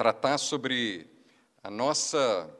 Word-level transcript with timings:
tratar 0.00 0.38
sobre 0.38 1.06
a 1.62 1.70
nossa, 1.70 2.50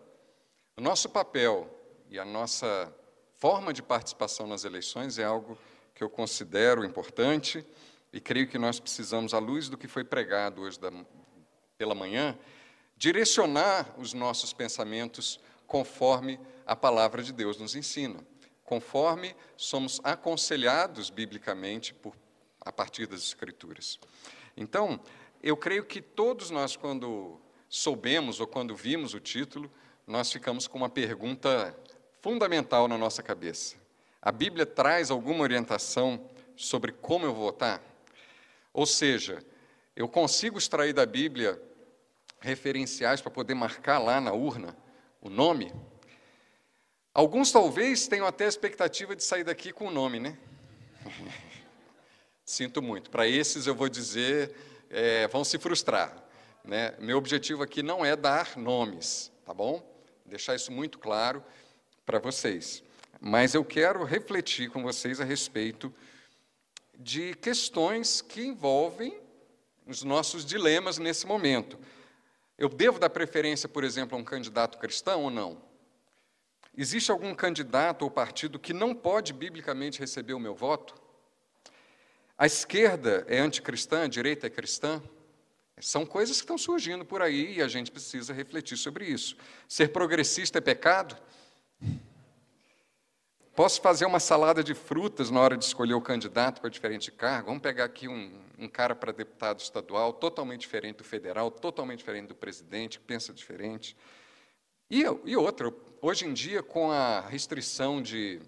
o 0.76 0.80
nosso 0.82 1.08
papel 1.08 1.74
e 2.10 2.18
a 2.18 2.24
nossa 2.26 2.94
forma 3.38 3.72
de 3.72 3.82
participação 3.82 4.46
nas 4.46 4.64
eleições 4.64 5.18
é 5.18 5.24
algo 5.24 5.56
que 5.94 6.04
eu 6.04 6.10
considero 6.10 6.84
importante 6.84 7.64
e 8.12 8.20
creio 8.20 8.46
que 8.46 8.58
nós 8.58 8.78
precisamos, 8.78 9.32
à 9.32 9.38
luz 9.38 9.70
do 9.70 9.78
que 9.78 9.88
foi 9.88 10.04
pregado 10.04 10.60
hoje 10.60 10.78
da, 10.78 10.92
pela 11.78 11.94
manhã, 11.94 12.38
direcionar 12.94 13.90
os 13.96 14.12
nossos 14.12 14.52
pensamentos 14.52 15.40
conforme 15.66 16.38
a 16.66 16.76
palavra 16.76 17.22
de 17.22 17.32
Deus 17.32 17.56
nos 17.56 17.74
ensina, 17.74 18.22
conforme 18.64 19.34
somos 19.56 19.98
aconselhados 20.04 21.08
biblicamente 21.08 21.94
por, 21.94 22.14
a 22.60 22.70
partir 22.70 23.06
das 23.06 23.22
Escrituras. 23.22 23.98
Então, 24.54 25.00
eu 25.42 25.56
creio 25.56 25.84
que 25.84 26.02
todos 26.02 26.50
nós, 26.50 26.76
quando 26.76 27.40
soubemos 27.68 28.40
ou 28.40 28.46
quando 28.46 28.74
vimos 28.76 29.14
o 29.14 29.20
título, 29.20 29.70
nós 30.06 30.30
ficamos 30.32 30.66
com 30.66 30.76
uma 30.76 30.88
pergunta 30.88 31.74
fundamental 32.20 32.88
na 32.88 32.98
nossa 32.98 33.22
cabeça. 33.22 33.76
A 34.20 34.30
Bíblia 34.30 34.66
traz 34.66 35.10
alguma 35.10 35.42
orientação 35.42 36.28
sobre 36.56 36.92
como 36.92 37.24
eu 37.24 37.34
votar? 37.34 37.82
Ou 38.72 38.84
seja, 38.84 39.42
eu 39.96 40.08
consigo 40.08 40.58
extrair 40.58 40.92
da 40.92 41.06
Bíblia 41.06 41.60
referenciais 42.40 43.20
para 43.20 43.30
poder 43.30 43.54
marcar 43.54 43.98
lá 43.98 44.20
na 44.20 44.32
urna 44.32 44.76
o 45.20 45.30
nome? 45.30 45.72
Alguns 47.14 47.50
talvez 47.50 48.06
tenham 48.06 48.26
até 48.26 48.44
a 48.44 48.48
expectativa 48.48 49.16
de 49.16 49.24
sair 49.24 49.44
daqui 49.44 49.72
com 49.72 49.86
o 49.86 49.90
nome, 49.90 50.20
né? 50.20 50.38
Sinto 52.44 52.82
muito. 52.82 53.10
Para 53.10 53.26
esses 53.26 53.66
eu 53.66 53.74
vou 53.74 53.88
dizer, 53.88 54.54
é, 54.90 55.28
vão 55.28 55.44
se 55.44 55.58
frustrar. 55.58 56.14
Né? 56.64 56.94
Meu 56.98 57.16
objetivo 57.16 57.62
aqui 57.62 57.82
não 57.82 58.04
é 58.04 58.14
dar 58.16 58.56
nomes, 58.56 59.32
tá 59.46 59.54
bom? 59.54 59.82
Deixar 60.26 60.54
isso 60.54 60.70
muito 60.70 60.98
claro 60.98 61.42
para 62.04 62.18
vocês. 62.18 62.82
Mas 63.20 63.54
eu 63.54 63.64
quero 63.64 64.04
refletir 64.04 64.70
com 64.70 64.82
vocês 64.82 65.20
a 65.20 65.24
respeito 65.24 65.94
de 66.98 67.34
questões 67.34 68.20
que 68.20 68.42
envolvem 68.42 69.18
os 69.86 70.02
nossos 70.02 70.44
dilemas 70.44 70.98
nesse 70.98 71.26
momento. 71.26 71.78
Eu 72.58 72.68
devo 72.68 72.98
dar 72.98 73.10
preferência, 73.10 73.68
por 73.68 73.84
exemplo, 73.84 74.16
a 74.16 74.20
um 74.20 74.24
candidato 74.24 74.78
cristão 74.78 75.24
ou 75.24 75.30
não? 75.30 75.62
Existe 76.76 77.10
algum 77.10 77.34
candidato 77.34 78.02
ou 78.02 78.10
partido 78.10 78.58
que 78.58 78.72
não 78.72 78.94
pode 78.94 79.32
biblicamente 79.32 79.98
receber 79.98 80.34
o 80.34 80.38
meu 80.38 80.54
voto? 80.54 80.94
A 82.40 82.46
esquerda 82.46 83.22
é 83.28 83.38
anticristã, 83.38 84.04
a 84.04 84.08
direita 84.08 84.46
é 84.46 84.50
cristã? 84.50 85.02
São 85.78 86.06
coisas 86.06 86.38
que 86.38 86.44
estão 86.44 86.56
surgindo 86.56 87.04
por 87.04 87.20
aí 87.20 87.56
e 87.56 87.62
a 87.62 87.68
gente 87.68 87.90
precisa 87.90 88.32
refletir 88.32 88.78
sobre 88.78 89.04
isso. 89.04 89.36
Ser 89.68 89.88
progressista 89.88 90.56
é 90.56 90.60
pecado? 90.62 91.14
Posso 93.54 93.82
fazer 93.82 94.06
uma 94.06 94.18
salada 94.18 94.64
de 94.64 94.74
frutas 94.74 95.30
na 95.30 95.38
hora 95.38 95.54
de 95.54 95.66
escolher 95.66 95.92
o 95.92 96.00
candidato 96.00 96.62
para 96.62 96.70
diferente 96.70 97.12
cargo? 97.12 97.48
Vamos 97.48 97.60
pegar 97.60 97.84
aqui 97.84 98.08
um, 98.08 98.32
um 98.58 98.66
cara 98.66 98.94
para 98.94 99.12
deputado 99.12 99.60
estadual, 99.60 100.14
totalmente 100.14 100.62
diferente 100.62 100.96
do 100.96 101.04
federal, 101.04 101.50
totalmente 101.50 101.98
diferente 101.98 102.28
do 102.28 102.34
presidente, 102.34 102.98
que 102.98 103.04
pensa 103.04 103.34
diferente. 103.34 103.94
E, 104.90 105.02
e 105.26 105.36
outra, 105.36 105.70
hoje 106.00 106.24
em 106.24 106.32
dia, 106.32 106.62
com 106.62 106.90
a 106.90 107.20
restrição 107.20 108.00
de, 108.00 108.40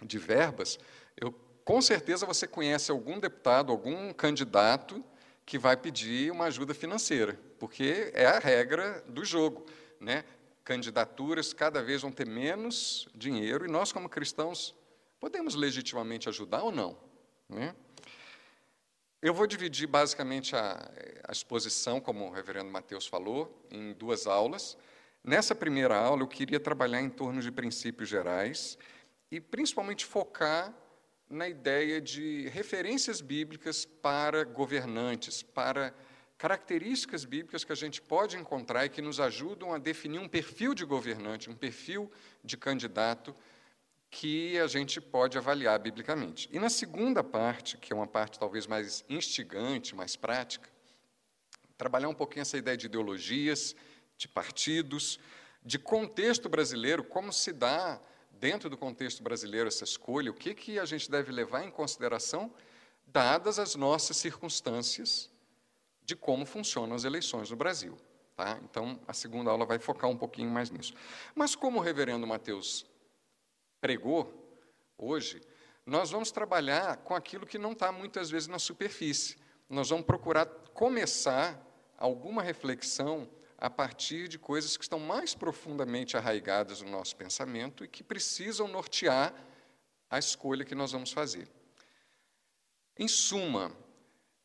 de 0.00 0.16
verbas, 0.16 0.78
eu 1.20 1.34
com 1.66 1.82
certeza 1.82 2.24
você 2.24 2.46
conhece 2.46 2.92
algum 2.92 3.18
deputado, 3.18 3.72
algum 3.72 4.12
candidato 4.12 5.04
que 5.44 5.58
vai 5.58 5.76
pedir 5.76 6.30
uma 6.30 6.44
ajuda 6.44 6.72
financeira, 6.72 7.36
porque 7.58 8.12
é 8.14 8.24
a 8.24 8.38
regra 8.38 9.02
do 9.08 9.24
jogo. 9.24 9.66
Né? 10.00 10.24
Candidaturas 10.62 11.52
cada 11.52 11.82
vez 11.82 12.02
vão 12.02 12.12
ter 12.12 12.24
menos 12.24 13.08
dinheiro 13.12 13.66
e 13.66 13.68
nós, 13.68 13.90
como 13.90 14.08
cristãos, 14.08 14.76
podemos 15.18 15.56
legitimamente 15.56 16.28
ajudar 16.28 16.62
ou 16.62 16.70
não? 16.70 16.96
Né? 17.48 17.74
Eu 19.20 19.34
vou 19.34 19.44
dividir 19.44 19.88
basicamente 19.88 20.54
a, 20.54 20.88
a 21.26 21.32
exposição, 21.32 22.00
como 22.00 22.28
o 22.28 22.30
reverendo 22.30 22.70
Mateus 22.70 23.08
falou, 23.08 23.66
em 23.72 23.92
duas 23.92 24.28
aulas. 24.28 24.78
Nessa 25.24 25.52
primeira 25.52 25.98
aula, 25.98 26.22
eu 26.22 26.28
queria 26.28 26.60
trabalhar 26.60 27.02
em 27.02 27.10
torno 27.10 27.42
de 27.42 27.50
princípios 27.50 28.08
gerais 28.08 28.78
e 29.32 29.40
principalmente 29.40 30.04
focar 30.04 30.72
na 31.28 31.48
ideia 31.48 32.00
de 32.00 32.48
referências 32.48 33.20
bíblicas 33.20 33.84
para 33.84 34.44
governantes, 34.44 35.42
para 35.42 35.94
características 36.38 37.24
bíblicas 37.24 37.64
que 37.64 37.72
a 37.72 37.76
gente 37.76 38.00
pode 38.00 38.36
encontrar 38.36 38.84
e 38.84 38.90
que 38.90 39.02
nos 39.02 39.18
ajudam 39.18 39.72
a 39.72 39.78
definir 39.78 40.18
um 40.18 40.28
perfil 40.28 40.74
de 40.74 40.84
governante, 40.84 41.50
um 41.50 41.56
perfil 41.56 42.10
de 42.44 42.56
candidato 42.56 43.34
que 44.10 44.58
a 44.58 44.66
gente 44.66 45.00
pode 45.00 45.36
avaliar 45.36 45.78
biblicamente. 45.78 46.48
E 46.52 46.58
na 46.58 46.70
segunda 46.70 47.24
parte, 47.24 47.76
que 47.76 47.92
é 47.92 47.96
uma 47.96 48.06
parte 48.06 48.38
talvez 48.38 48.66
mais 48.66 49.04
instigante, 49.08 49.94
mais 49.94 50.14
prática, 50.14 50.70
trabalhar 51.76 52.08
um 52.08 52.14
pouquinho 52.14 52.42
essa 52.42 52.56
ideia 52.56 52.76
de 52.76 52.86
ideologias, 52.86 53.74
de 54.16 54.28
partidos, 54.28 55.18
de 55.64 55.78
contexto 55.78 56.48
brasileiro, 56.48 57.02
como 57.02 57.32
se 57.32 57.52
dá 57.52 58.00
dentro 58.38 58.68
do 58.68 58.76
contexto 58.76 59.22
brasileiro, 59.22 59.68
essa 59.68 59.84
escolha, 59.84 60.30
o 60.30 60.34
que, 60.34 60.54
que 60.54 60.78
a 60.78 60.84
gente 60.84 61.10
deve 61.10 61.32
levar 61.32 61.64
em 61.64 61.70
consideração, 61.70 62.52
dadas 63.06 63.58
as 63.58 63.74
nossas 63.74 64.16
circunstâncias 64.16 65.30
de 66.04 66.14
como 66.14 66.46
funcionam 66.46 66.94
as 66.94 67.04
eleições 67.04 67.50
no 67.50 67.56
Brasil. 67.56 67.96
Tá? 68.36 68.58
Então, 68.62 69.00
a 69.08 69.12
segunda 69.12 69.50
aula 69.50 69.64
vai 69.64 69.78
focar 69.78 70.10
um 70.10 70.16
pouquinho 70.16 70.50
mais 70.50 70.70
nisso. 70.70 70.94
Mas, 71.34 71.54
como 71.54 71.78
o 71.78 71.82
reverendo 71.82 72.26
Mateus 72.26 72.84
pregou 73.80 74.32
hoje, 74.98 75.40
nós 75.84 76.10
vamos 76.10 76.30
trabalhar 76.30 76.98
com 76.98 77.14
aquilo 77.14 77.46
que 77.46 77.58
não 77.58 77.72
está 77.72 77.90
muitas 77.90 78.28
vezes 78.28 78.48
na 78.48 78.58
superfície. 78.58 79.36
Nós 79.68 79.88
vamos 79.88 80.04
procurar 80.04 80.46
começar 80.74 81.60
alguma 81.96 82.42
reflexão 82.42 83.28
a 83.58 83.70
partir 83.70 84.28
de 84.28 84.38
coisas 84.38 84.76
que 84.76 84.84
estão 84.84 84.98
mais 84.98 85.34
profundamente 85.34 86.16
arraigadas 86.16 86.82
no 86.82 86.90
nosso 86.90 87.16
pensamento 87.16 87.84
e 87.84 87.88
que 87.88 88.02
precisam 88.02 88.68
nortear 88.68 89.34
a 90.10 90.18
escolha 90.18 90.64
que 90.64 90.74
nós 90.74 90.92
vamos 90.92 91.12
fazer. 91.12 91.48
Em 92.98 93.08
suma, 93.08 93.72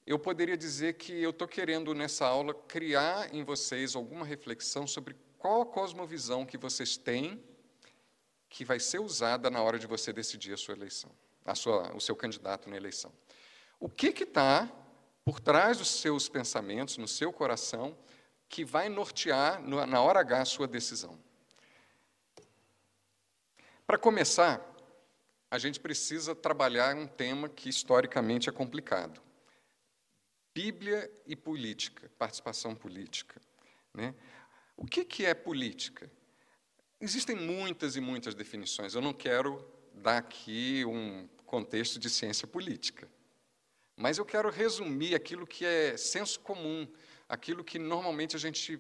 eu 0.05 0.17
poderia 0.17 0.57
dizer 0.57 0.93
que 0.95 1.13
eu 1.13 1.29
estou 1.29 1.47
querendo 1.47 1.93
nessa 1.93 2.25
aula 2.25 2.53
criar 2.53 3.33
em 3.33 3.43
vocês 3.43 3.95
alguma 3.95 4.25
reflexão 4.25 4.87
sobre 4.87 5.15
qual 5.37 5.61
a 5.61 5.65
cosmovisão 5.65 6.45
que 6.45 6.57
vocês 6.57 6.97
têm 6.97 7.43
que 8.49 8.65
vai 8.65 8.79
ser 8.79 8.99
usada 8.99 9.49
na 9.49 9.61
hora 9.61 9.79
de 9.79 9.87
você 9.87 10.11
decidir 10.11 10.53
a 10.53 10.57
sua 10.57 10.75
eleição, 10.75 11.09
a 11.45 11.55
sua, 11.55 11.95
o 11.95 12.01
seu 12.01 12.15
candidato 12.15 12.69
na 12.69 12.75
eleição. 12.75 13.11
O 13.79 13.89
que 13.89 14.07
está 14.07 14.69
por 15.23 15.39
trás 15.39 15.77
dos 15.77 15.87
seus 15.87 16.27
pensamentos, 16.27 16.97
no 16.97 17.07
seu 17.07 17.31
coração, 17.31 17.97
que 18.51 18.65
vai 18.65 18.89
nortear 18.89 19.61
na 19.61 20.01
hora 20.01 20.19
H 20.19 20.41
a 20.41 20.45
sua 20.45 20.67
decisão. 20.67 21.17
Para 23.87 23.97
começar, 23.97 24.61
a 25.49 25.57
gente 25.57 25.79
precisa 25.79 26.35
trabalhar 26.35 26.93
um 26.93 27.07
tema 27.07 27.47
que 27.47 27.69
historicamente 27.69 28.49
é 28.49 28.51
complicado. 28.51 29.21
Bíblia 30.53 31.09
e 31.25 31.33
política, 31.33 32.11
participação 32.19 32.75
política. 32.75 33.41
Né? 33.93 34.13
O 34.75 34.85
que, 34.85 35.05
que 35.05 35.25
é 35.25 35.33
política? 35.33 36.11
Existem 36.99 37.37
muitas 37.37 37.95
e 37.95 38.01
muitas 38.01 38.35
definições. 38.35 38.93
Eu 38.93 39.01
não 39.01 39.13
quero 39.13 39.65
dar 39.93 40.17
aqui 40.17 40.83
um 40.85 41.27
contexto 41.45 41.97
de 41.97 42.09
ciência 42.09 42.45
política, 42.45 43.09
mas 43.95 44.17
eu 44.17 44.25
quero 44.25 44.49
resumir 44.49 45.15
aquilo 45.15 45.47
que 45.47 45.65
é 45.65 45.95
senso 45.95 46.39
comum, 46.41 46.85
aquilo 47.31 47.63
que 47.63 47.79
normalmente 47.79 48.35
a 48.35 48.39
gente 48.39 48.77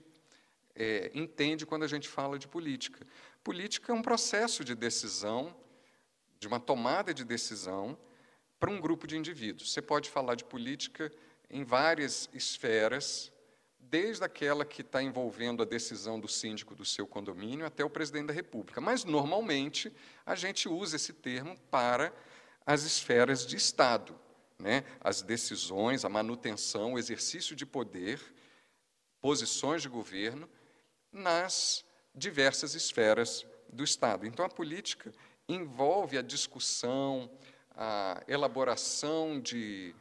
é, 0.75 1.09
entende 1.15 1.65
quando 1.65 1.83
a 1.83 1.87
gente 1.87 2.09
fala 2.09 2.37
de 2.37 2.49
política. 2.49 3.07
Política 3.41 3.93
é 3.93 3.95
um 3.95 4.01
processo 4.01 4.65
de 4.65 4.75
decisão, 4.75 5.55
de 6.37 6.49
uma 6.49 6.59
tomada 6.59 7.13
de 7.13 7.23
decisão 7.23 7.97
para 8.59 8.69
um 8.69 8.81
grupo 8.81 9.07
de 9.07 9.15
indivíduos. 9.15 9.71
Você 9.71 9.81
pode 9.81 10.09
falar 10.09 10.35
de 10.35 10.43
política 10.43 11.09
em 11.49 11.63
várias 11.63 12.29
esferas, 12.33 13.31
desde 13.79 14.25
aquela 14.25 14.65
que 14.65 14.81
está 14.81 15.01
envolvendo 15.01 15.63
a 15.63 15.65
decisão 15.65 16.19
do 16.19 16.27
síndico 16.27 16.75
do 16.75 16.83
seu 16.83 17.07
condomínio 17.07 17.65
até 17.65 17.85
o 17.85 17.89
presidente 17.89 18.27
da 18.27 18.33
República. 18.33 18.81
Mas, 18.81 19.05
normalmente, 19.05 19.93
a 20.25 20.35
gente 20.35 20.67
usa 20.67 20.97
esse 20.97 21.13
termo 21.13 21.57
para 21.69 22.13
as 22.65 22.83
esferas 22.83 23.45
de 23.47 23.55
Estado. 23.55 24.13
Né? 24.59 24.83
As 24.99 25.21
decisões, 25.21 26.03
a 26.03 26.09
manutenção, 26.09 26.93
o 26.93 26.99
exercício 26.99 27.55
de 27.55 27.65
poder 27.65 28.19
posições 29.21 29.81
de 29.81 29.89
governo 29.89 30.49
nas 31.11 31.85
diversas 32.13 32.73
esferas 32.75 33.45
do 33.71 33.83
Estado. 33.83 34.25
Então, 34.25 34.43
a 34.43 34.49
política 34.49 35.13
envolve 35.47 36.17
a 36.17 36.21
discussão, 36.21 37.29
a 37.71 38.21
elaboração 38.27 39.39
de 39.39 39.95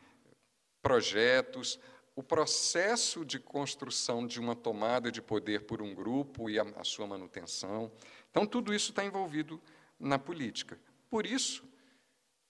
projetos, 0.83 1.79
o 2.17 2.23
processo 2.23 3.25
de 3.25 3.39
construção 3.39 4.27
de 4.27 4.41
uma 4.41 4.57
tomada 4.57 5.13
de 5.13 5.23
poder 5.23 5.63
por 5.63 5.81
um 5.81 5.95
grupo 5.95 6.51
e 6.51 6.59
a, 6.59 6.63
a 6.77 6.85
sua 6.85 7.07
manutenção. 7.07 7.93
Então, 8.31 8.47
tudo 8.47 8.75
isso 8.75 8.91
está 8.91 9.05
envolvido 9.05 9.61
na 9.99 10.19
política. 10.19 10.79
Por 11.09 11.27
isso, 11.27 11.65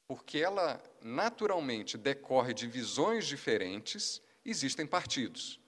porque 0.09 0.39
ela 0.39 0.83
naturalmente 1.03 1.97
decorre 1.97 2.53
de 2.53 2.67
visões 2.67 3.27
diferentes, 3.27 4.21
existem 4.45 4.87
partidos. 4.87 5.60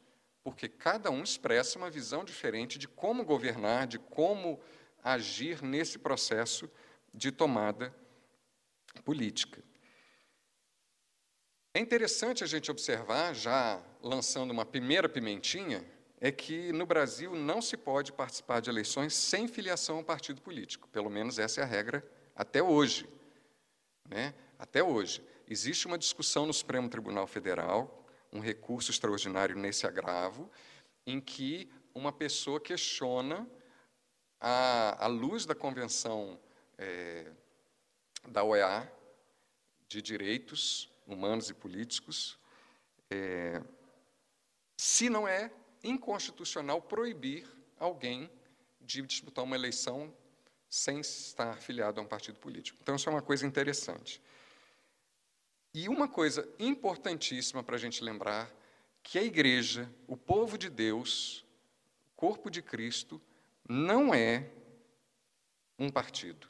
Porque 0.42 0.68
cada 0.68 1.10
um 1.10 1.22
expressa 1.22 1.78
uma 1.78 1.90
visão 1.90 2.24
diferente 2.24 2.78
de 2.78 2.88
como 2.88 3.24
governar, 3.24 3.86
de 3.86 3.98
como 3.98 4.60
agir 5.02 5.62
nesse 5.62 5.98
processo 5.98 6.70
de 7.12 7.30
tomada 7.30 7.94
política. 9.04 9.62
É 11.74 11.80
interessante 11.80 12.44
a 12.44 12.46
gente 12.46 12.70
observar, 12.70 13.34
já 13.34 13.82
lançando 14.02 14.50
uma 14.50 14.64
primeira 14.66 15.08
pimentinha, 15.08 15.84
é 16.20 16.30
que 16.30 16.70
no 16.72 16.84
Brasil 16.84 17.34
não 17.34 17.62
se 17.62 17.76
pode 17.76 18.12
participar 18.12 18.60
de 18.60 18.70
eleições 18.70 19.14
sem 19.14 19.48
filiação 19.48 19.98
a 19.98 20.04
partido 20.04 20.40
político. 20.40 20.86
Pelo 20.88 21.10
menos 21.10 21.38
essa 21.38 21.60
é 21.60 21.64
a 21.64 21.66
regra 21.66 22.06
até 22.36 22.62
hoje. 22.62 23.08
Né? 24.08 24.34
Até 24.58 24.82
hoje. 24.82 25.24
Existe 25.48 25.86
uma 25.86 25.98
discussão 25.98 26.46
no 26.46 26.52
Supremo 26.52 26.88
Tribunal 26.88 27.26
Federal, 27.26 28.01
um 28.32 28.40
recurso 28.40 28.90
extraordinário 28.90 29.56
nesse 29.56 29.86
agravo, 29.86 30.50
em 31.06 31.20
que 31.20 31.70
uma 31.94 32.12
pessoa 32.12 32.60
questiona, 32.60 33.46
à, 34.40 35.06
luz 35.06 35.44
da 35.44 35.54
Convenção 35.54 36.40
é, 36.78 37.30
da 38.28 38.42
OEA 38.42 38.90
de 39.86 40.00
Direitos 40.00 40.90
humanos 41.06 41.50
e 41.50 41.54
políticos, 41.54 42.38
é, 43.10 43.62
se 44.76 45.10
não 45.10 45.28
é 45.28 45.52
inconstitucional 45.84 46.80
proibir 46.80 47.46
alguém 47.78 48.30
de 48.80 49.02
disputar 49.02 49.44
uma 49.44 49.56
eleição 49.56 50.12
sem 50.68 51.00
estar 51.00 51.50
afiliado 51.50 52.00
a 52.00 52.02
um 52.02 52.06
partido 52.06 52.38
político. 52.38 52.78
Então, 52.80 52.96
isso 52.96 53.08
é 53.08 53.12
uma 53.12 53.20
coisa 53.20 53.46
interessante. 53.46 54.22
E 55.74 55.88
uma 55.88 56.06
coisa 56.06 56.48
importantíssima 56.58 57.62
para 57.62 57.76
a 57.76 57.78
gente 57.78 58.04
lembrar, 58.04 58.52
que 59.02 59.18
a 59.18 59.22
igreja, 59.22 59.90
o 60.06 60.16
povo 60.16 60.56
de 60.56 60.68
Deus, 60.68 61.44
o 62.12 62.16
corpo 62.16 62.50
de 62.50 62.62
Cristo, 62.62 63.20
não 63.68 64.14
é 64.14 64.50
um 65.78 65.90
partido. 65.90 66.46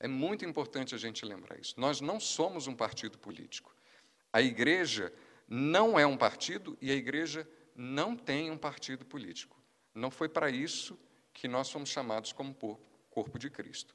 É 0.00 0.08
muito 0.08 0.44
importante 0.44 0.94
a 0.94 0.98
gente 0.98 1.24
lembrar 1.24 1.58
isso. 1.58 1.74
Nós 1.78 2.00
não 2.00 2.18
somos 2.18 2.66
um 2.66 2.74
partido 2.74 3.18
político. 3.18 3.74
A 4.32 4.42
igreja 4.42 5.12
não 5.46 5.98
é 5.98 6.06
um 6.06 6.16
partido 6.16 6.76
e 6.80 6.90
a 6.90 6.94
igreja 6.94 7.48
não 7.76 8.16
tem 8.16 8.50
um 8.50 8.58
partido 8.58 9.04
político. 9.04 9.56
Não 9.94 10.10
foi 10.10 10.28
para 10.28 10.50
isso 10.50 10.98
que 11.32 11.46
nós 11.46 11.70
fomos 11.70 11.90
chamados 11.90 12.32
como 12.32 12.54
corpo 13.10 13.38
de 13.38 13.48
Cristo. 13.48 13.94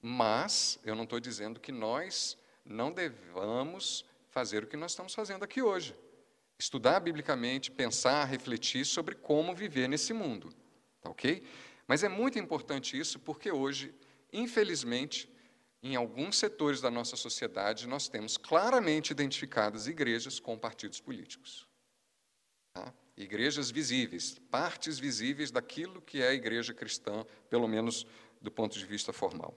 Mas 0.00 0.78
eu 0.84 0.94
não 0.94 1.04
estou 1.04 1.18
dizendo 1.18 1.60
que 1.60 1.72
nós 1.72 2.36
não 2.64 2.92
devamos 2.92 4.04
fazer 4.28 4.64
o 4.64 4.66
que 4.66 4.76
nós 4.76 4.92
estamos 4.92 5.14
fazendo 5.14 5.44
aqui 5.44 5.60
hoje. 5.62 5.94
Estudar 6.58 7.00
biblicamente, 7.00 7.70
pensar, 7.70 8.24
refletir 8.24 8.84
sobre 8.84 9.14
como 9.14 9.54
viver 9.54 9.88
nesse 9.88 10.12
mundo. 10.12 10.52
Tá 11.00 11.10
ok? 11.10 11.44
Mas 11.86 12.02
é 12.04 12.08
muito 12.08 12.38
importante 12.38 12.98
isso 12.98 13.18
porque 13.18 13.50
hoje, 13.50 13.94
infelizmente, 14.32 15.28
em 15.82 15.96
alguns 15.96 16.38
setores 16.38 16.80
da 16.80 16.90
nossa 16.90 17.16
sociedade, 17.16 17.88
nós 17.88 18.08
temos 18.08 18.36
claramente 18.36 19.10
identificadas 19.10 19.88
igrejas 19.88 20.38
com 20.38 20.56
partidos 20.56 21.00
políticos. 21.00 21.66
Tá? 22.72 22.94
Igrejas 23.16 23.70
visíveis, 23.70 24.38
partes 24.50 24.98
visíveis 24.98 25.50
daquilo 25.50 26.00
que 26.00 26.22
é 26.22 26.28
a 26.28 26.34
igreja 26.34 26.72
cristã, 26.72 27.26
pelo 27.50 27.66
menos 27.66 28.06
do 28.40 28.50
ponto 28.50 28.78
de 28.78 28.86
vista 28.86 29.12
formal. 29.12 29.54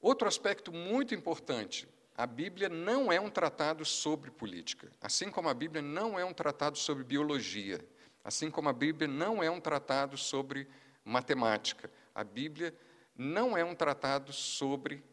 Outro 0.00 0.26
aspecto 0.26 0.72
muito 0.72 1.14
importante: 1.14 1.88
a 2.16 2.26
Bíblia 2.26 2.68
não 2.68 3.12
é 3.12 3.20
um 3.20 3.30
tratado 3.30 3.84
sobre 3.84 4.30
política, 4.30 4.90
assim 5.00 5.30
como 5.30 5.48
a 5.48 5.54
Bíblia 5.54 5.82
não 5.82 6.18
é 6.18 6.24
um 6.24 6.32
tratado 6.32 6.78
sobre 6.78 7.04
biologia, 7.04 7.84
assim 8.24 8.50
como 8.50 8.68
a 8.68 8.72
Bíblia 8.72 9.08
não 9.08 9.42
é 9.42 9.50
um 9.50 9.60
tratado 9.60 10.16
sobre 10.16 10.68
matemática. 11.04 11.90
A 12.14 12.24
Bíblia 12.24 12.74
não 13.16 13.56
é 13.56 13.64
um 13.64 13.74
tratado 13.74 14.32
sobre 14.32 15.04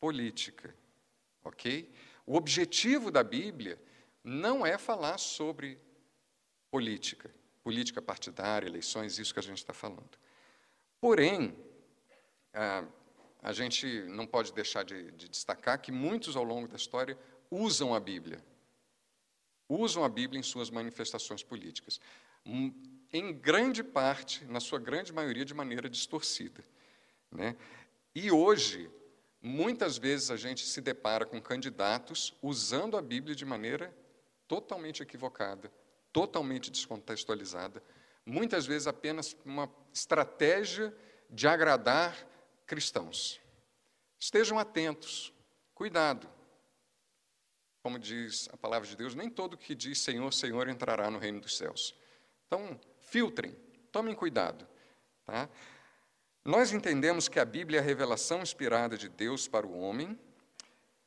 política, 0.00 0.74
ok? 1.42 1.92
O 2.26 2.36
objetivo 2.36 3.10
da 3.10 3.22
Bíblia 3.22 3.80
não 4.22 4.64
é 4.64 4.78
falar 4.78 5.18
sobre 5.18 5.78
política, 6.70 7.30
política 7.62 8.00
partidária, 8.02 8.66
eleições, 8.66 9.18
isso 9.18 9.32
que 9.32 9.40
a 9.40 9.42
gente 9.42 9.58
está 9.58 9.72
falando. 9.72 10.18
Porém, 11.00 11.56
a, 12.52 12.84
a 13.44 13.52
gente 13.52 13.86
não 14.08 14.26
pode 14.26 14.54
deixar 14.54 14.84
de, 14.84 15.12
de 15.12 15.28
destacar 15.28 15.78
que 15.78 15.92
muitos 15.92 16.34
ao 16.34 16.42
longo 16.42 16.66
da 16.66 16.76
história 16.76 17.16
usam 17.50 17.94
a 17.94 18.00
Bíblia, 18.00 18.42
usam 19.68 20.02
a 20.02 20.08
Bíblia 20.08 20.40
em 20.40 20.42
suas 20.42 20.70
manifestações 20.70 21.42
políticas, 21.42 22.00
em 23.12 23.32
grande 23.34 23.84
parte, 23.84 24.46
na 24.46 24.60
sua 24.60 24.78
grande 24.78 25.12
maioria, 25.12 25.44
de 25.44 25.52
maneira 25.52 25.90
distorcida. 25.90 26.64
Né? 27.30 27.54
E 28.14 28.30
hoje, 28.30 28.90
muitas 29.42 29.98
vezes 29.98 30.30
a 30.30 30.36
gente 30.36 30.64
se 30.64 30.80
depara 30.80 31.26
com 31.26 31.38
candidatos 31.38 32.34
usando 32.40 32.96
a 32.96 33.02
Bíblia 33.02 33.36
de 33.36 33.44
maneira 33.44 33.94
totalmente 34.48 35.02
equivocada, 35.02 35.70
totalmente 36.10 36.70
descontextualizada, 36.70 37.82
muitas 38.24 38.64
vezes 38.64 38.86
apenas 38.86 39.36
uma 39.44 39.70
estratégia 39.92 40.96
de 41.28 41.46
agradar 41.46 42.32
cristãos. 42.74 43.40
Estejam 44.18 44.58
atentos, 44.58 45.32
cuidado. 45.76 46.28
Como 47.84 48.00
diz 48.00 48.48
a 48.52 48.56
palavra 48.56 48.88
de 48.88 48.96
Deus, 48.96 49.14
nem 49.14 49.30
todo 49.30 49.56
que 49.56 49.76
diz 49.76 50.00
Senhor, 50.00 50.32
Senhor 50.32 50.68
entrará 50.68 51.08
no 51.08 51.20
reino 51.20 51.40
dos 51.40 51.56
céus. 51.56 51.94
Então, 52.48 52.80
filtrem, 52.98 53.54
tomem 53.92 54.12
cuidado. 54.12 54.66
Tá? 55.24 55.48
Nós 56.44 56.72
entendemos 56.72 57.28
que 57.28 57.38
a 57.38 57.44
Bíblia 57.44 57.78
é 57.78 57.80
a 57.80 57.86
revelação 57.86 58.42
inspirada 58.42 58.98
de 58.98 59.08
Deus 59.08 59.46
para 59.46 59.64
o 59.64 59.78
homem 59.78 60.18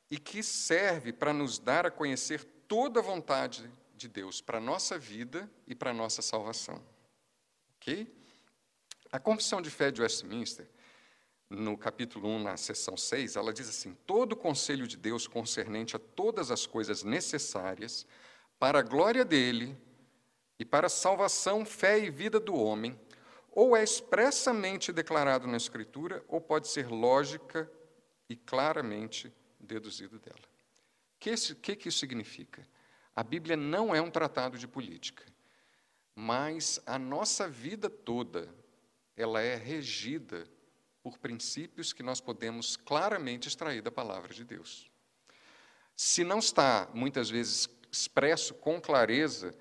e 0.10 0.18
que 0.18 0.42
serve 0.42 1.12
para 1.12 1.34
nos 1.34 1.60
dar 1.60 1.86
a 1.86 1.92
conhecer 1.92 2.46
toda 2.66 3.02
a 3.02 3.04
vontade 3.04 3.70
de 3.94 4.08
Deus 4.08 4.40
para 4.40 4.60
a 4.60 4.62
nossa 4.62 4.98
vida 4.98 5.52
e 5.68 5.76
para 5.76 5.92
a 5.92 5.94
nossa 5.94 6.22
salvação. 6.22 6.82
Ok? 7.76 8.08
A 9.12 9.20
Confissão 9.20 9.62
de 9.62 9.70
Fé 9.70 9.92
de 9.92 10.02
Westminster, 10.02 10.66
no 11.50 11.78
capítulo 11.78 12.28
1, 12.28 12.44
na 12.44 12.58
seção 12.58 12.98
6, 12.98 13.36
ela 13.36 13.54
diz 13.54 13.70
assim: 13.70 13.96
Todo 14.06 14.34
o 14.34 14.38
conselho 14.38 14.88
de 14.88 14.98
Deus 14.98 15.28
concernente 15.28 15.96
a 15.96 16.00
todas 16.00 16.52
as 16.52 16.66
coisas 16.66 17.04
necessárias 17.04 18.06
para 18.60 18.80
a 18.80 18.84
glória 18.84 19.24
dele 19.24 19.78
e 20.60 20.66
para 20.66 20.88
a 20.88 20.90
salvação, 20.90 21.66
fé 21.66 22.00
e 22.00 22.10
vida 22.10 22.40
do 22.40 22.56
homem 22.56 23.00
ou 23.58 23.76
é 23.76 23.84
expressamente 23.84 24.94
declarado 24.94 25.48
na 25.48 25.58
Escritura, 25.58 26.24
ou 26.28 26.40
pode 26.40 26.68
ser 26.68 26.88
lógica 26.90 27.68
e 28.30 28.36
claramente 28.36 29.34
deduzido 29.60 30.20
dela. 30.20 30.38
O 30.38 31.20
que, 31.20 31.34
que, 31.56 31.76
que 31.76 31.90
isso 31.90 31.98
significa? 31.98 32.64
A 33.16 33.24
Bíblia 33.24 33.58
não 33.58 33.96
é 33.96 34.00
um 34.00 34.12
tratado 34.12 34.60
de 34.60 34.68
política, 34.68 35.26
mas 36.14 36.80
a 36.86 37.00
nossa 37.00 37.50
vida 37.50 37.90
toda 37.90 38.48
ela 39.16 39.42
é 39.42 39.56
regida 39.56 40.48
por 41.08 41.18
princípios 41.18 41.94
que 41.94 42.04
nós 42.04 42.20
podemos 42.20 42.76
claramente 42.76 43.48
extrair 43.48 43.82
da 43.82 43.90
palavra 43.90 44.34
de 44.34 44.44
Deus. 44.44 44.92
Se 45.96 46.22
não 46.26 46.40
está, 46.40 46.90
muitas 46.94 47.30
vezes, 47.30 47.70
expresso 47.90 48.54
com 48.56 48.82
clareza, 48.82 49.56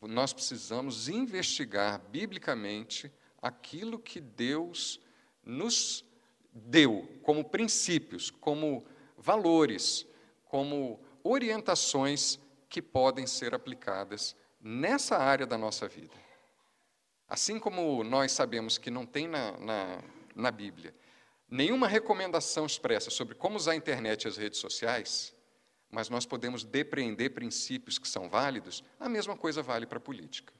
nós 0.00 0.32
precisamos 0.32 1.08
investigar 1.08 2.00
biblicamente 2.10 3.12
aquilo 3.42 3.98
que 3.98 4.20
Deus 4.20 5.00
nos 5.44 6.04
deu 6.52 7.08
como 7.24 7.44
princípios, 7.44 8.30
como 8.30 8.86
valores, 9.16 10.06
como 10.44 11.00
orientações 11.24 12.38
que 12.68 12.80
podem 12.80 13.26
ser 13.26 13.52
aplicadas 13.52 14.36
nessa 14.60 15.18
área 15.18 15.44
da 15.44 15.58
nossa 15.58 15.88
vida. 15.88 16.14
Assim 17.28 17.58
como 17.58 18.04
nós 18.04 18.30
sabemos 18.30 18.78
que 18.78 18.92
não 18.92 19.04
tem 19.04 19.26
na, 19.26 19.58
na, 19.58 20.02
na 20.38 20.50
Bíblia 20.50 20.94
nenhuma 21.50 21.88
recomendação 21.88 22.66
expressa 22.66 23.10
sobre 23.10 23.34
como 23.34 23.56
usar 23.56 23.72
a 23.72 23.76
internet 23.76 24.24
e 24.24 24.28
as 24.28 24.36
redes 24.36 24.58
sociais, 24.58 25.34
mas 25.90 26.08
nós 26.08 26.26
podemos 26.26 26.64
depreender 26.64 27.32
princípios 27.32 27.98
que 27.98 28.06
são 28.06 28.28
válidos, 28.28 28.84
a 29.00 29.08
mesma 29.08 29.36
coisa 29.36 29.62
vale 29.62 29.86
para 29.86 29.98
a 29.98 30.00
política. 30.00 30.52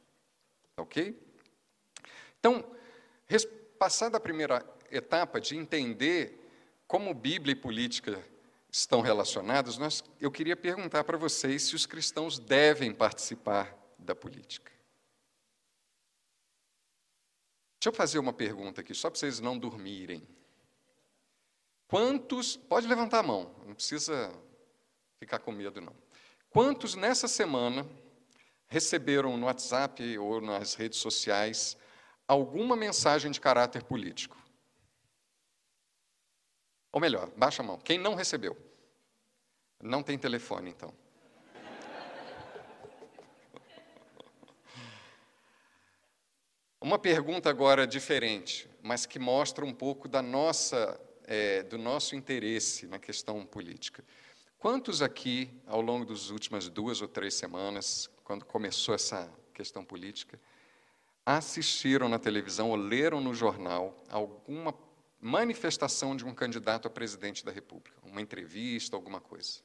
Ok? 0.77 1.21
Então, 2.41 2.65
passada 3.79 4.17
a 4.17 4.21
primeira 4.21 4.65
etapa 4.91 5.41
de 5.41 5.57
entender 5.57 6.47
como 6.87 7.13
Bíblia 7.13 7.53
e 7.53 7.57
política 7.57 8.25
estão 8.71 9.01
relacionadas, 9.01 10.03
eu 10.21 10.31
queria 10.31 10.57
perguntar 10.57 11.05
para 11.05 11.19
vocês 11.19 11.65
se 11.65 11.75
os 11.75 11.85
cristãos 11.85 12.39
devem 12.39 12.93
participar 12.93 13.77
da 13.99 14.15
política. 14.15 14.73
Deixa 17.79 17.91
eu 17.91 17.93
fazer 17.93 18.19
uma 18.19 18.33
pergunta 18.33 18.81
aqui, 18.81 18.93
só 18.93 19.09
para 19.09 19.19
vocês 19.19 19.39
não 19.39 19.57
dormirem. 19.57 20.27
Quantos, 21.87 22.57
pode 22.57 22.87
levantar 22.87 23.21
a 23.21 23.23
mão, 23.23 23.55
não 23.65 23.75
precisa 23.75 24.33
ficar 25.19 25.39
com 25.39 25.53
medo, 25.53 25.81
não. 25.81 25.95
Quantos 26.51 26.95
nessa 26.97 27.29
semana 27.29 27.87
receberam 28.67 29.37
no 29.37 29.47
WhatsApp 29.47 30.19
ou 30.19 30.41
nas 30.41 30.75
redes 30.75 30.99
sociais 30.99 31.77
alguma 32.27 32.75
mensagem 32.77 33.31
de 33.31 33.41
caráter 33.41 33.85
político? 33.85 34.37
Ou 36.91 37.01
melhor, 37.01 37.31
baixa 37.37 37.63
a 37.63 37.65
mão. 37.65 37.79
Quem 37.79 37.97
não 37.97 38.15
recebeu? 38.15 38.57
Não 39.81 40.03
tem 40.03 40.19
telefone, 40.19 40.71
então. 40.71 40.93
Uma 46.81 46.97
pergunta 46.97 47.51
agora 47.51 47.87
diferente, 47.89 48.71
mas 48.81 49.05
que 49.05 49.19
mostra 49.19 49.65
um 49.65 49.75
pouco 49.75 50.07
da 50.07 50.23
nossa, 50.23 51.01
é, 51.25 51.65
do 51.65 51.77
nosso 51.77 52.15
interesse 52.15 52.87
na 52.87 53.01
questão 53.01 53.45
política. 53.45 54.05
Quantos 54.59 55.03
aqui, 55.03 55.51
ao 55.67 55.81
longo 55.81 56.05
das 56.05 56.31
últimas 56.31 56.69
duas 56.69 57.03
ou 57.03 57.09
três 57.09 57.35
semanas, 57.35 58.09
quando 58.23 58.45
começou 58.45 58.95
essa 58.95 59.29
questão 59.53 59.85
política, 59.85 60.41
assistiram 61.27 62.09
na 62.09 62.19
televisão 62.19 62.71
ou 62.71 62.77
leram 62.77 63.21
no 63.21 63.35
jornal 63.35 64.01
alguma 64.09 64.73
manifestação 65.21 66.17
de 66.17 66.25
um 66.25 66.33
candidato 66.33 66.87
a 66.87 66.91
presidente 66.91 67.45
da 67.45 67.51
República, 67.51 67.99
uma 68.05 68.21
entrevista, 68.21 68.95
alguma 68.95 69.21
coisa? 69.21 69.61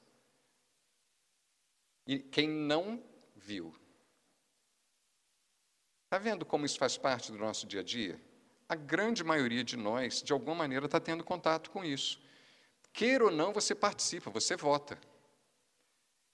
E 2.07 2.17
quem 2.17 2.49
não 2.49 3.01
viu, 3.35 3.73
está 6.13 6.19
vendo 6.19 6.45
como 6.45 6.63
isso 6.63 6.77
faz 6.77 6.95
parte 6.95 7.31
do 7.31 7.39
nosso 7.39 7.65
dia 7.65 7.79
a 7.79 7.83
dia? 7.83 8.21
A 8.69 8.75
grande 8.75 9.23
maioria 9.23 9.63
de 9.63 9.75
nós, 9.75 10.21
de 10.21 10.31
alguma 10.31 10.53
maneira, 10.53 10.85
está 10.85 10.99
tendo 10.99 11.23
contato 11.23 11.71
com 11.71 11.83
isso. 11.83 12.21
Queira 12.93 13.25
ou 13.25 13.31
não, 13.31 13.51
você 13.51 13.73
participa, 13.73 14.29
você 14.29 14.55
vota. 14.55 14.95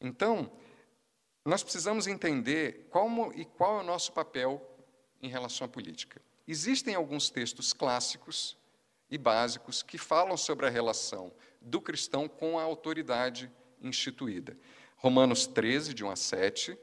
Então, 0.01 0.51
nós 1.45 1.63
precisamos 1.63 2.07
entender 2.07 2.87
como 2.89 3.31
e 3.33 3.45
qual 3.45 3.79
é 3.79 3.81
o 3.81 3.85
nosso 3.85 4.11
papel 4.11 4.61
em 5.21 5.29
relação 5.29 5.63
à 5.63 5.69
política. 5.69 6.21
Existem 6.45 6.93
alguns 6.93 7.29
textos 7.29 7.71
clássicos 7.71 8.57
e 9.09 9.17
básicos 9.17 9.81
que 9.81 9.97
falam 9.97 10.35
sobre 10.35 10.65
a 10.65 10.69
relação 10.69 11.31
do 11.61 11.79
cristão 11.79 12.27
com 12.27 12.59
a 12.59 12.63
autoridade 12.63 13.49
instituída. 13.81 14.57
Romanos 14.97 15.47
13, 15.47 15.93
de 15.93 16.03
1 16.03 16.11
a 16.11 16.15
7, 16.17 16.77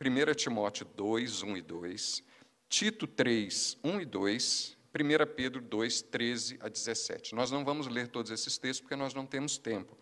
1 0.00 0.34
Timóteo 0.34 0.86
2, 0.94 1.42
1 1.42 1.56
e 1.56 1.62
2, 1.62 2.22
Tito 2.68 3.06
3, 3.06 3.78
1 3.82 4.00
e 4.00 4.04
2, 4.04 4.76
1 4.94 5.34
Pedro 5.34 5.60
2, 5.60 6.02
13 6.02 6.58
a 6.60 6.68
17. 6.68 7.34
Nós 7.34 7.50
não 7.50 7.64
vamos 7.64 7.86
ler 7.86 8.08
todos 8.08 8.30
esses 8.30 8.58
textos 8.58 8.80
porque 8.80 8.96
nós 8.96 9.14
não 9.14 9.26
temos 9.26 9.58
tempo, 9.58 9.96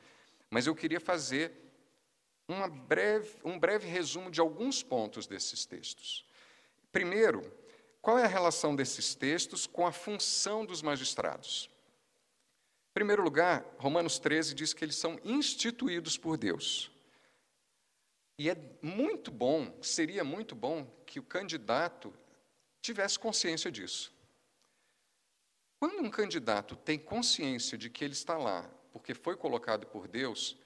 mas 0.51 0.67
eu 0.67 0.75
queria 0.75 1.01
fazer 1.01 1.53
breve, 2.87 3.37
um 3.45 3.59
breve 3.59 3.89
resumo 3.89 4.31
de 4.31 4.41
alguns 4.41 4.83
pontos 4.83 5.27
desses 5.27 5.65
textos. 5.67 6.25
Primeiro, 6.93 7.53
qual 8.01 8.19
é 8.19 8.25
a 8.25 8.29
relação 8.29 8.77
desses 8.77 9.15
textos 9.15 9.67
com 9.67 9.87
a 9.87 9.93
função 9.93 10.65
dos 10.65 10.83
magistrados? 10.83 11.71
Em 12.91 12.95
primeiro 12.95 13.23
lugar, 13.23 13.65
Romanos 13.79 14.19
13 14.19 14.55
diz 14.55 14.73
que 14.73 14.85
eles 14.85 14.97
são 14.97 15.19
instituídos 15.25 16.17
por 16.17 16.37
Deus. 16.37 16.91
E 18.39 18.51
é 18.51 18.57
muito 18.83 19.31
bom, 19.31 19.77
seria 19.81 20.23
muito 20.23 20.55
bom 20.55 20.87
que 21.07 21.19
o 21.19 21.23
candidato 21.23 22.13
tivesse 22.85 23.19
consciência 23.19 23.73
disso. 23.73 24.13
Quando 25.79 26.03
um 26.03 26.11
candidato 26.11 26.77
tem 26.77 26.99
consciência 26.99 27.79
de 27.79 27.89
que 27.89 28.05
ele 28.05 28.13
está 28.13 28.37
lá 28.37 28.71
porque 28.93 29.15
foi 29.15 29.37
colocado 29.37 29.87
por 29.87 30.07
Deus, 30.07 30.57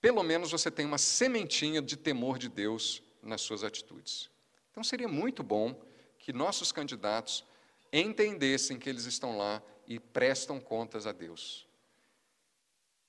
pelo 0.00 0.22
menos 0.22 0.50
você 0.50 0.70
tem 0.70 0.86
uma 0.86 0.98
sementinha 0.98 1.80
de 1.80 1.96
temor 1.96 2.38
de 2.38 2.48
Deus 2.48 3.02
nas 3.22 3.42
suas 3.42 3.62
atitudes. 3.62 4.30
Então 4.70 4.82
seria 4.82 5.06
muito 5.06 5.42
bom 5.42 5.80
que 6.18 6.32
nossos 6.32 6.72
candidatos 6.72 7.44
entendessem 7.92 8.78
que 8.78 8.88
eles 8.88 9.04
estão 9.04 9.36
lá 9.36 9.62
e 9.86 10.00
prestam 10.00 10.58
contas 10.58 11.06
a 11.06 11.12
Deus. 11.12 11.68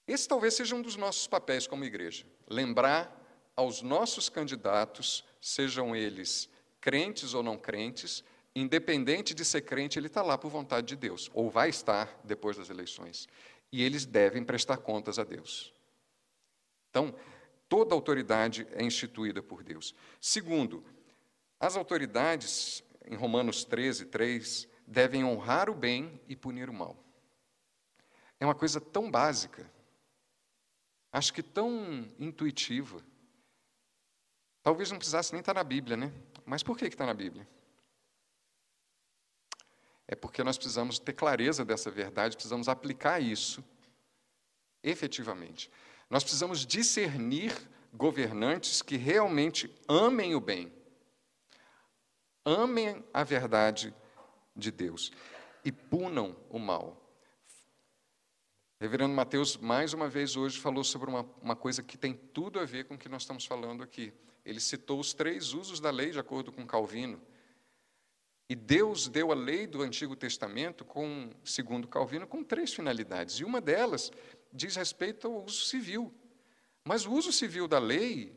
Esse 0.05 0.27
talvez 0.27 0.53
seja 0.53 0.75
um 0.75 0.81
dos 0.81 0.97
nossos 0.97 1.25
papéis 1.25 1.65
como 1.65 1.85
igreja, 1.85 2.25
lembrar 2.47 3.11
aos 3.55 3.81
nossos 3.81 4.29
candidatos, 4.29 5.23
sejam 5.41 5.95
eles 5.95 6.49
crentes 6.85 7.33
ou 7.33 7.41
não 7.41 7.57
crentes, 7.57 8.23
independente 8.55 9.33
de 9.33 9.43
ser 9.43 9.61
crente, 9.61 9.97
ele 9.97 10.05
está 10.05 10.21
lá 10.21 10.37
por 10.37 10.51
vontade 10.51 10.85
de 10.85 10.95
Deus, 10.95 11.31
ou 11.33 11.49
vai 11.49 11.67
estar 11.67 12.21
depois 12.23 12.57
das 12.57 12.69
eleições. 12.69 13.27
E 13.71 13.81
eles 13.81 14.05
devem 14.05 14.43
prestar 14.43 14.77
contas 14.77 15.17
a 15.17 15.23
Deus. 15.23 15.73
Então, 16.91 17.15
toda 17.67 17.95
autoridade 17.95 18.67
é 18.73 18.83
instituída 18.83 19.41
por 19.41 19.63
Deus. 19.63 19.95
Segundo, 20.21 20.85
as 21.59 21.75
autoridades, 21.75 22.83
em 23.07 23.15
Romanos 23.15 23.65
13, 23.65 24.05
3, 24.05 24.67
devem 24.85 25.25
honrar 25.25 25.71
o 25.71 25.73
bem 25.73 26.21
e 26.27 26.35
punir 26.35 26.69
o 26.69 26.73
mal. 26.73 27.03
É 28.39 28.45
uma 28.45 28.53
coisa 28.53 28.79
tão 28.79 29.09
básica, 29.09 29.67
acho 31.11 31.33
que 31.33 31.41
tão 31.41 32.07
intuitiva. 32.19 33.03
Talvez 34.61 34.91
não 34.91 34.99
precisasse 34.99 35.33
nem 35.33 35.39
estar 35.39 35.55
na 35.55 35.63
Bíblia, 35.63 35.97
né? 35.97 36.13
Mas 36.45 36.61
por 36.61 36.77
que 36.77 36.85
está 36.85 37.05
na 37.05 37.13
Bíblia? 37.13 37.47
É 40.07 40.15
porque 40.15 40.43
nós 40.43 40.57
precisamos 40.57 40.99
ter 40.99 41.13
clareza 41.13 41.65
dessa 41.65 41.89
verdade, 41.89 42.35
precisamos 42.35 42.69
aplicar 42.69 43.19
isso 43.19 43.63
efetivamente. 44.83 45.71
Nós 46.09 46.23
precisamos 46.23 46.65
discernir 46.65 47.51
governantes 47.91 48.81
que 48.81 48.97
realmente 48.97 49.73
amem 49.87 50.35
o 50.35 50.39
bem, 50.39 50.71
amem 52.43 53.03
a 53.11 53.23
verdade 53.23 53.93
de 54.55 54.69
Deus 54.69 55.11
e 55.63 55.71
punam 55.71 56.35
o 56.49 56.59
mal. 56.59 57.01
Reverendo 58.79 59.15
Mateus, 59.15 59.57
mais 59.57 59.93
uma 59.93 60.07
vez 60.07 60.35
hoje, 60.35 60.59
falou 60.59 60.83
sobre 60.83 61.09
uma, 61.09 61.21
uma 61.41 61.55
coisa 61.55 61.81
que 61.81 61.97
tem 61.97 62.13
tudo 62.13 62.59
a 62.59 62.65
ver 62.65 62.85
com 62.85 62.93
o 62.93 62.97
que 62.97 63.09
nós 63.09 63.23
estamos 63.23 63.45
falando 63.45 63.81
aqui. 63.81 64.13
Ele 64.45 64.59
citou 64.59 64.99
os 64.99 65.13
três 65.13 65.53
usos 65.53 65.79
da 65.79 65.89
lei, 65.89 66.11
de 66.11 66.19
acordo 66.19 66.51
com 66.51 66.67
Calvino. 66.67 67.19
E 68.47 68.55
Deus 68.55 69.07
deu 69.07 69.31
a 69.31 69.35
lei 69.35 69.65
do 69.65 69.81
Antigo 69.81 70.15
Testamento, 70.15 70.85
com, 70.85 71.31
segundo 71.43 71.87
Calvino, 71.87 72.27
com 72.27 72.43
três 72.43 72.71
finalidades. 72.71 73.39
E 73.39 73.43
uma 73.43 73.59
delas 73.59 74.11
diz 74.53 74.75
respeito 74.75 75.25
ao 75.25 75.43
uso 75.45 75.65
civil. 75.65 76.13
Mas 76.83 77.07
o 77.07 77.11
uso 77.11 77.31
civil 77.31 77.67
da 77.67 77.79
lei, 77.79 78.31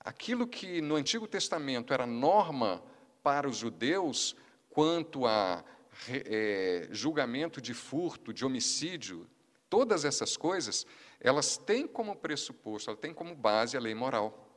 aquilo 0.00 0.44
que 0.44 0.80
no 0.80 0.96
Antigo 0.96 1.28
Testamento 1.28 1.94
era 1.94 2.04
norma 2.04 2.82
para 3.22 3.48
os 3.48 3.58
judeus 3.58 4.34
quanto 4.68 5.24
a 5.24 5.64
é, 6.08 6.88
julgamento 6.90 7.60
de 7.60 7.74
furto, 7.74 8.32
de 8.32 8.44
homicídio, 8.44 9.28
todas 9.70 10.04
essas 10.04 10.36
coisas, 10.36 10.84
elas 11.20 11.56
têm 11.56 11.86
como 11.86 12.16
pressuposto, 12.16 12.90
elas 12.90 13.00
têm 13.00 13.14
como 13.14 13.36
base 13.36 13.76
a 13.76 13.80
lei 13.80 13.94
moral 13.94 14.47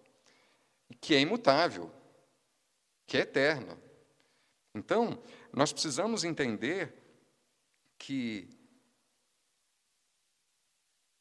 que 1.00 1.16
é 1.16 1.20
imutável, 1.20 1.92
que 3.06 3.18
é 3.18 3.22
eterna. 3.22 3.78
Então, 4.74 5.22
nós 5.54 5.72
precisamos 5.72 6.24
entender 6.24 6.94
que 7.98 8.50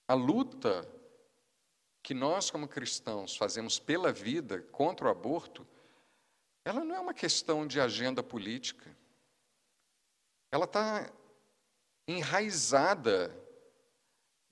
a 0.09 0.15
luta 0.15 0.89
que 2.03 2.15
nós, 2.15 2.50
como 2.50 2.67
cristãos, 2.67 3.37
fazemos 3.37 3.79
pela 3.79 4.12
vida 4.12 4.62
contra 4.73 5.07
o 5.07 5.11
aborto, 5.11 5.67
ela 6.65 6.85
não 6.85 6.95
é 6.95 7.00
uma 7.00 7.15
questão 7.15 7.67
de 7.67 7.81
agenda 7.81 8.23
política. 8.23 8.97
Ela 10.50 10.65
está 10.65 11.11
enraizada 12.09 13.37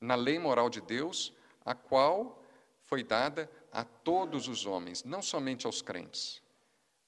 na 0.01 0.15
lei 0.15 0.39
moral 0.39 0.71
de 0.71 0.81
Deus, 0.81 1.33
a 1.65 1.75
qual 1.75 2.43
foi 2.83 3.03
dada 3.03 3.51
a 3.73 3.85
todos 3.85 4.49
os 4.49 4.67
homens, 4.67 5.05
não 5.05 5.23
somente 5.23 5.67
aos 5.67 5.83
crentes. 5.83 6.43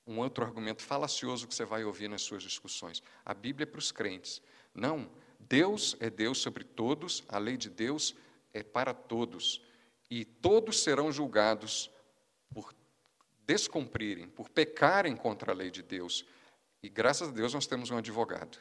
Um 0.07 0.19
outro 0.19 0.45
argumento 0.45 0.83
falacioso 0.83 1.47
que 1.47 1.55
você 1.55 1.65
vai 1.65 1.85
ouvir 1.85 2.09
nas 2.09 2.23
suas 2.23 2.43
discussões. 2.43 3.03
A 3.25 3.33
Bíblia 3.33 3.65
é 3.65 3.67
para 3.67 3.79
os 3.79 3.93
crentes. 3.93 4.43
Não, 4.75 5.11
Deus 5.39 5.97
é 6.01 6.11
Deus 6.11 6.39
sobre 6.39 6.65
todos, 6.65 7.23
a 7.29 7.39
lei 7.39 7.57
de 7.57 7.71
Deus 7.71 8.15
é 8.53 8.63
para 8.63 8.93
todos. 8.93 9.63
E 10.11 10.25
todos 10.25 10.83
serão 10.83 11.13
julgados 11.13 11.91
por 12.53 12.75
descumprirem, 13.47 14.29
por 14.29 14.49
pecarem 14.49 15.17
contra 15.17 15.53
a 15.53 15.55
lei 15.55 15.71
de 15.71 15.83
Deus. 15.83 16.25
E 16.83 16.89
graças 16.89 17.29
a 17.29 17.33
Deus 17.33 17.55
nós 17.55 17.67
temos 17.67 17.91
um 17.91 17.97
advogado, 17.97 18.59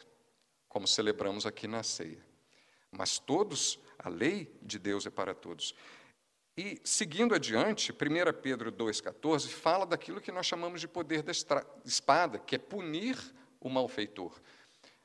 como 0.67 0.87
celebramos 0.87 1.45
aqui 1.45 1.67
na 1.67 1.83
ceia. 1.83 2.23
Mas 2.91 3.19
todos 3.19 3.79
A 4.01 4.07
lei 4.07 4.49
de 4.61 4.79
Deus 4.79 5.05
é 5.05 5.09
para 5.09 5.35
todos. 5.35 5.75
E, 6.59 6.77
seguindo 6.83 7.33
adiante, 7.33 7.93
1 7.93 7.95
Pedro 8.41 8.69
2,14 8.69 9.47
fala 9.47 9.85
daquilo 9.85 10.19
que 10.19 10.29
nós 10.29 10.45
chamamos 10.45 10.81
de 10.81 10.89
poder 10.89 11.23
da 11.23 11.31
espada, 11.85 12.37
que 12.37 12.55
é 12.55 12.59
punir 12.59 13.17
o 13.61 13.69
malfeitor. 13.69 14.37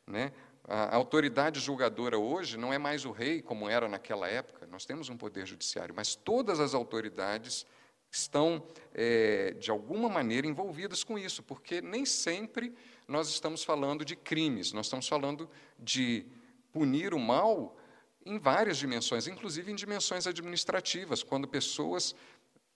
Né? 0.05 0.33
A 0.67 0.97
autoridade 0.97 1.61
julgadora 1.61 2.19
hoje 2.19 2.57
não 2.57 2.73
é 2.73 2.79
mais 2.79 3.05
o 3.05 3.13
rei, 3.13 3.41
como 3.41 3.69
era 3.69 3.89
naquela 3.89 4.27
época, 4.27 4.67
nós 4.67 4.85
temos 4.85 5.09
um 5.09 5.17
poder 5.17 5.47
judiciário, 5.47 5.95
mas 5.95 6.17
todas 6.17 6.59
as 6.59 6.75
autoridades 6.75 7.65
estão, 8.11 8.61
é, 8.93 9.53
de 9.53 9.71
alguma 9.71 10.09
maneira, 10.09 10.49
envolvidas 10.49 11.05
com 11.05 11.17
isso, 11.17 11.41
porque 11.41 11.81
nem 11.81 12.05
sempre 12.05 12.75
nós 13.07 13.29
estamos 13.29 13.63
falando 13.63 14.05
de 14.05 14.17
crimes, 14.17 14.73
nós 14.73 14.87
estamos 14.87 15.07
falando 15.07 15.49
de 15.79 16.27
punir 16.73 17.15
o 17.15 17.19
mal 17.21 17.77
em 18.25 18.39
várias 18.39 18.79
dimensões, 18.79 19.27
inclusive 19.27 19.71
em 19.71 19.75
dimensões 19.75 20.27
administrativas, 20.27 21.23
quando 21.23 21.47
pessoas 21.47 22.15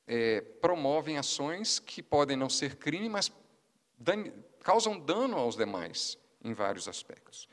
é, 0.06 0.40
promovem 0.60 1.18
ações 1.18 1.78
que 1.78 2.02
podem 2.02 2.36
não 2.36 2.48
ser 2.48 2.76
crime, 2.76 3.08
mas 3.08 3.32
dan 3.98 4.24
causam 4.62 4.98
dano 4.98 5.36
aos 5.36 5.56
demais 5.56 6.18
em 6.44 6.52
vários 6.52 6.86
aspectos 6.88 7.48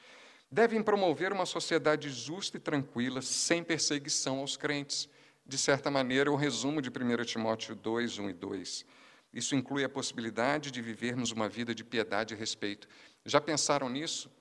devem 0.56 0.82
promover 0.82 1.34
uma 1.34 1.46
sociedade 1.46 2.10
justa 2.10 2.56
e 2.56 2.60
tranquila, 2.60 3.22
sem 3.22 3.64
perseguição 3.64 4.40
aos 4.40 4.56
crentes. 4.56 5.10
De 5.46 5.58
certa 5.58 5.92
maneira, 5.92 6.32
o 6.32 6.36
resumo 6.36 6.82
de 6.82 6.90
1 6.90 7.26
Timóteo 7.26 7.76
2, 7.76 8.20
1 8.20 8.30
e 8.30 8.34
2. 8.34 8.86
Isso 9.34 9.54
inclui 9.54 9.84
a 9.84 9.90
possibilidade 9.90 10.72
de 10.72 10.82
vivermos 10.82 11.32
uma 11.32 11.50
vida 11.50 11.76
de 11.76 11.84
piedade 11.84 12.34
e 12.34 12.38
respeito. 12.38 12.88
Já 13.26 13.42
pensaram 13.42 13.90
nisso? 13.90 14.32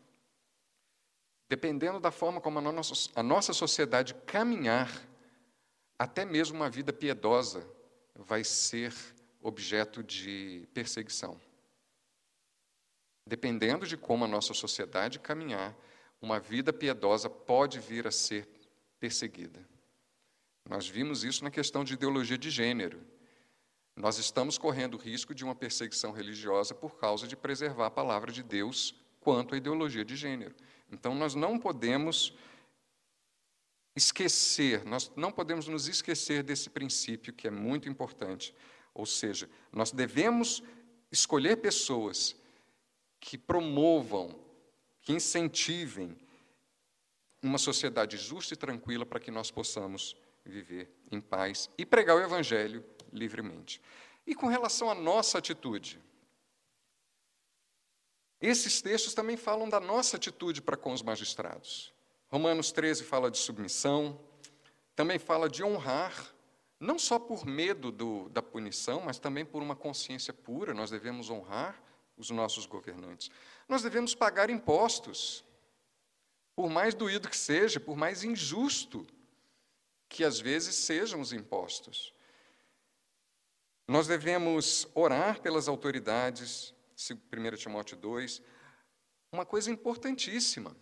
Dependendo 1.48 2.00
da 2.00 2.10
forma 2.10 2.40
como 2.40 2.58
a 2.58 2.62
nossa, 2.62 3.10
a 3.14 3.22
nossa 3.22 3.52
sociedade 3.52 4.14
caminhar, 4.26 4.90
até 5.98 6.24
mesmo 6.24 6.56
uma 6.56 6.70
vida 6.70 6.92
piedosa 6.92 7.68
vai 8.14 8.42
ser 8.42 8.94
objeto 9.42 10.02
de 10.02 10.66
perseguição. 10.72 11.38
Dependendo 13.26 13.86
de 13.86 13.96
como 13.96 14.24
a 14.24 14.28
nossa 14.28 14.54
sociedade 14.54 15.18
caminhar, 15.18 15.76
uma 16.20 16.40
vida 16.40 16.72
piedosa 16.72 17.28
pode 17.28 17.78
vir 17.80 18.06
a 18.06 18.10
ser 18.10 18.48
perseguida. 18.98 19.60
Nós 20.68 20.88
vimos 20.88 21.24
isso 21.24 21.44
na 21.44 21.50
questão 21.50 21.84
de 21.84 21.92
ideologia 21.92 22.38
de 22.38 22.50
gênero. 22.50 23.00
Nós 23.94 24.18
estamos 24.18 24.56
correndo 24.56 24.94
o 24.94 24.98
risco 24.98 25.34
de 25.34 25.44
uma 25.44 25.54
perseguição 25.54 26.10
religiosa 26.10 26.74
por 26.74 26.96
causa 26.96 27.26
de 27.26 27.36
preservar 27.36 27.86
a 27.86 27.90
palavra 27.90 28.32
de 28.32 28.42
Deus 28.42 28.94
quanto 29.20 29.54
à 29.54 29.58
ideologia 29.58 30.04
de 30.04 30.16
gênero. 30.16 30.54
Então, 30.94 31.14
nós 31.14 31.34
não 31.34 31.58
podemos 31.58 32.32
esquecer, 33.96 34.84
nós 34.84 35.10
não 35.16 35.30
podemos 35.30 35.68
nos 35.68 35.88
esquecer 35.88 36.42
desse 36.42 36.70
princípio 36.70 37.32
que 37.32 37.46
é 37.46 37.50
muito 37.50 37.88
importante. 37.88 38.54
Ou 38.94 39.04
seja, 39.04 39.50
nós 39.72 39.90
devemos 39.90 40.62
escolher 41.10 41.56
pessoas 41.56 42.36
que 43.20 43.36
promovam 43.36 44.42
que 45.02 45.12
incentivem 45.12 46.16
uma 47.42 47.58
sociedade 47.58 48.16
justa 48.16 48.54
e 48.54 48.56
tranquila 48.56 49.04
para 49.04 49.20
que 49.20 49.30
nós 49.30 49.50
possamos 49.50 50.16
viver 50.44 50.90
em 51.10 51.20
paz 51.20 51.68
e 51.76 51.84
pregar 51.84 52.16
o 52.16 52.22
Evangelho 52.22 52.82
livremente. 53.12 53.82
E 54.26 54.34
com 54.34 54.46
relação 54.46 54.90
à 54.90 54.94
nossa 54.94 55.38
atitude, 55.38 56.00
esses 58.46 58.82
textos 58.82 59.14
também 59.14 59.36
falam 59.36 59.68
da 59.68 59.80
nossa 59.80 60.16
atitude 60.16 60.60
para 60.60 60.76
com 60.76 60.92
os 60.92 61.02
magistrados. 61.02 61.92
Romanos 62.30 62.72
13 62.72 63.04
fala 63.04 63.30
de 63.30 63.38
submissão, 63.38 64.20
também 64.94 65.18
fala 65.18 65.48
de 65.48 65.62
honrar, 65.62 66.34
não 66.78 66.98
só 66.98 67.18
por 67.18 67.46
medo 67.46 67.90
do, 67.90 68.28
da 68.28 68.42
punição, 68.42 69.00
mas 69.00 69.18
também 69.18 69.44
por 69.44 69.62
uma 69.62 69.74
consciência 69.74 70.32
pura, 70.34 70.74
nós 70.74 70.90
devemos 70.90 71.30
honrar 71.30 71.80
os 72.16 72.30
nossos 72.30 72.66
governantes. 72.66 73.30
Nós 73.68 73.82
devemos 73.82 74.14
pagar 74.14 74.50
impostos, 74.50 75.44
por 76.54 76.68
mais 76.68 76.94
doído 76.94 77.28
que 77.28 77.36
seja, 77.36 77.80
por 77.80 77.96
mais 77.96 78.22
injusto 78.22 79.06
que 80.08 80.22
às 80.22 80.38
vezes 80.38 80.76
sejam 80.76 81.20
os 81.20 81.32
impostos. 81.32 82.12
Nós 83.86 84.06
devemos 84.06 84.88
orar 84.94 85.40
pelas 85.40 85.68
autoridades, 85.68 86.74
1 86.96 87.56
Timóteo 87.56 87.96
2, 87.96 88.40
uma 89.32 89.44
coisa 89.44 89.70
importantíssima. 89.70 90.76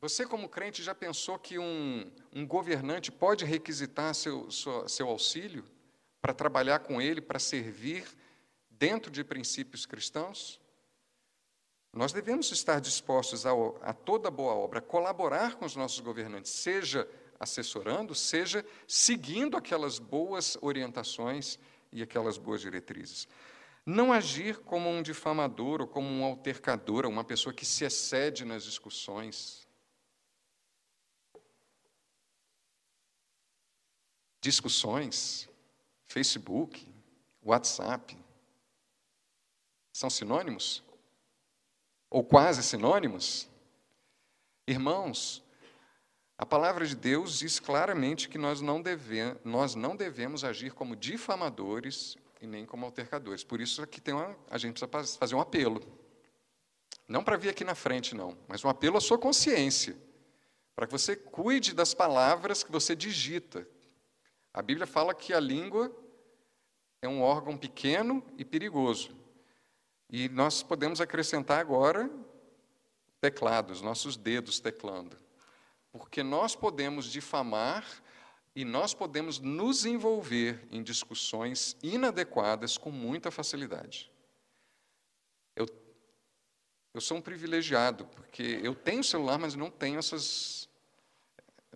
Você, 0.00 0.26
como 0.26 0.48
crente, 0.48 0.82
já 0.82 0.94
pensou 0.94 1.38
que 1.38 1.58
um, 1.58 2.10
um 2.32 2.46
governante 2.46 3.10
pode 3.10 3.44
requisitar 3.44 4.14
seu, 4.14 4.50
seu, 4.50 4.88
seu 4.88 5.08
auxílio 5.08 5.64
para 6.20 6.34
trabalhar 6.34 6.80
com 6.80 7.00
ele, 7.00 7.20
para 7.20 7.38
servir 7.38 8.06
dentro 8.70 9.10
de 9.10 9.24
princípios 9.24 9.86
cristãos? 9.86 10.60
Nós 11.92 12.12
devemos 12.12 12.52
estar 12.52 12.80
dispostos 12.80 13.46
a, 13.46 13.50
a 13.82 13.92
toda 13.92 14.30
boa 14.30 14.54
obra, 14.54 14.80
colaborar 14.80 15.56
com 15.56 15.64
os 15.64 15.74
nossos 15.74 16.00
governantes, 16.00 16.52
seja 16.52 17.08
assessorando, 17.40 18.14
seja 18.14 18.64
seguindo 18.86 19.56
aquelas 19.56 19.98
boas 19.98 20.56
orientações 20.60 21.58
e 21.92 22.02
aquelas 22.02 22.36
boas 22.36 22.60
diretrizes. 22.60 23.26
Não 23.90 24.12
agir 24.12 24.58
como 24.58 24.86
um 24.86 25.00
difamador 25.00 25.80
ou 25.80 25.88
como 25.88 26.06
um 26.06 26.22
altercador, 26.22 27.06
uma 27.06 27.24
pessoa 27.24 27.54
que 27.54 27.64
se 27.64 27.86
excede 27.86 28.44
nas 28.44 28.62
discussões. 28.62 29.66
Discussões, 34.42 35.48
Facebook, 36.06 36.86
WhatsApp, 37.42 38.14
são 39.90 40.10
sinônimos? 40.10 40.84
Ou 42.10 42.22
quase 42.22 42.62
sinônimos? 42.62 43.48
Irmãos, 44.66 45.42
a 46.36 46.44
palavra 46.44 46.86
de 46.86 46.94
Deus 46.94 47.38
diz 47.38 47.58
claramente 47.58 48.28
que 48.28 48.36
nós 48.36 48.60
não, 48.60 48.82
deve, 48.82 49.34
nós 49.42 49.74
não 49.74 49.96
devemos 49.96 50.44
agir 50.44 50.74
como 50.74 50.94
difamadores 50.94 52.18
e 52.40 52.46
nem 52.46 52.64
como 52.64 52.84
altercadores. 52.84 53.44
Por 53.44 53.60
isso 53.60 53.82
aqui 53.82 54.00
tem 54.00 54.14
uma, 54.14 54.36
a 54.50 54.58
gente 54.58 54.84
precisa 54.86 55.18
fazer 55.18 55.34
um 55.34 55.40
apelo. 55.40 55.82
Não 57.06 57.24
para 57.24 57.36
vir 57.36 57.48
aqui 57.48 57.64
na 57.64 57.74
frente, 57.74 58.14
não, 58.14 58.36
mas 58.46 58.64
um 58.64 58.68
apelo 58.68 58.96
à 58.98 59.00
sua 59.00 59.18
consciência, 59.18 59.96
para 60.76 60.86
que 60.86 60.92
você 60.92 61.16
cuide 61.16 61.74
das 61.74 61.94
palavras 61.94 62.62
que 62.62 62.70
você 62.70 62.94
digita. 62.94 63.66
A 64.52 64.60
Bíblia 64.60 64.86
fala 64.86 65.14
que 65.14 65.32
a 65.32 65.40
língua 65.40 65.94
é 67.00 67.08
um 67.08 67.22
órgão 67.22 67.56
pequeno 67.56 68.24
e 68.36 68.44
perigoso. 68.44 69.16
E 70.10 70.28
nós 70.28 70.62
podemos 70.62 71.00
acrescentar 71.00 71.60
agora 71.60 72.10
teclados, 73.20 73.82
nossos 73.82 74.16
dedos 74.16 74.60
teclando. 74.60 75.16
Porque 75.90 76.22
nós 76.22 76.54
podemos 76.54 77.06
difamar 77.06 77.84
e 78.54 78.64
nós 78.64 78.94
podemos 78.94 79.38
nos 79.38 79.84
envolver 79.84 80.66
em 80.70 80.82
discussões 80.82 81.76
inadequadas 81.82 82.76
com 82.76 82.90
muita 82.90 83.30
facilidade. 83.30 84.10
Eu, 85.54 85.66
eu 86.94 87.00
sou 87.00 87.18
um 87.18 87.20
privilegiado, 87.20 88.06
porque 88.06 88.60
eu 88.62 88.74
tenho 88.74 89.04
celular, 89.04 89.38
mas 89.38 89.54
não 89.54 89.70
tenho 89.70 89.98
essas. 89.98 90.68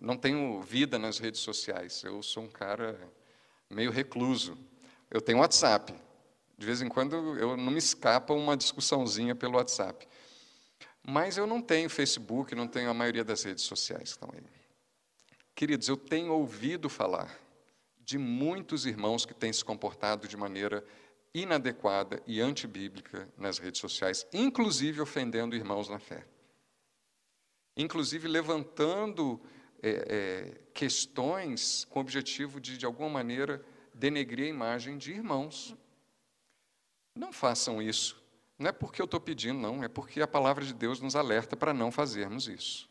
Não 0.01 0.17
tenho 0.17 0.61
vida 0.61 0.99
nas 0.99 1.19
redes 1.19 1.39
sociais. 1.39 2.03
Eu 2.03 2.21
sou 2.21 2.43
um 2.43 2.49
cara 2.49 2.99
meio 3.69 3.91
recluso. 3.91 4.57
Eu 5.09 5.21
tenho 5.21 5.39
WhatsApp, 5.39 5.93
de 6.57 6.65
vez 6.65 6.81
em 6.81 6.89
quando 6.89 7.15
eu 7.37 7.55
não 7.55 7.71
me 7.71 7.77
escapa 7.77 8.33
uma 8.33 8.57
discussãozinha 8.57 9.35
pelo 9.35 9.55
WhatsApp. 9.55 10.07
Mas 11.05 11.37
eu 11.37 11.45
não 11.45 11.61
tenho 11.61 11.89
Facebook, 11.89 12.55
não 12.55 12.67
tenho 12.67 12.89
a 12.89 12.93
maioria 12.93 13.23
das 13.23 13.43
redes 13.43 13.63
sociais 13.63 14.03
que 14.03 14.09
estão 14.09 14.29
aí. 14.33 14.62
Queridos, 15.55 15.87
eu 15.87 15.97
tenho 15.97 16.33
ouvido 16.33 16.89
falar 16.89 17.39
de 17.99 18.17
muitos 18.17 18.85
irmãos 18.85 19.25
que 19.25 19.33
têm 19.33 19.53
se 19.53 19.63
comportado 19.63 20.27
de 20.27 20.35
maneira 20.35 20.85
inadequada 21.33 22.21
e 22.27 22.41
antibíblica 22.41 23.27
nas 23.37 23.57
redes 23.57 23.79
sociais, 23.79 24.27
inclusive 24.33 25.01
ofendendo 25.01 25.55
irmãos 25.55 25.89
na 25.89 25.99
fé. 25.99 26.25
Inclusive 27.75 28.27
levantando 28.27 29.41
é, 29.81 29.89
é, 29.89 30.61
questões 30.73 31.85
com 31.85 31.99
o 31.99 32.01
objetivo 32.01 32.59
de, 32.59 32.77
de 32.77 32.85
alguma 32.85 33.09
maneira, 33.09 33.63
denegrir 33.93 34.45
a 34.45 34.49
imagem 34.49 34.97
de 34.97 35.11
irmãos 35.11 35.75
não 37.15 37.31
façam 37.31 37.81
isso. 37.81 38.21
Não 38.57 38.69
é 38.69 38.71
porque 38.71 39.01
eu 39.01 39.05
estou 39.05 39.19
pedindo, 39.19 39.59
não, 39.59 39.83
é 39.83 39.87
porque 39.87 40.21
a 40.21 40.27
palavra 40.27 40.63
de 40.63 40.73
Deus 40.73 40.99
nos 40.99 41.15
alerta 41.15 41.55
para 41.55 41.73
não 41.73 41.91
fazermos 41.91 42.47
isso. 42.47 42.89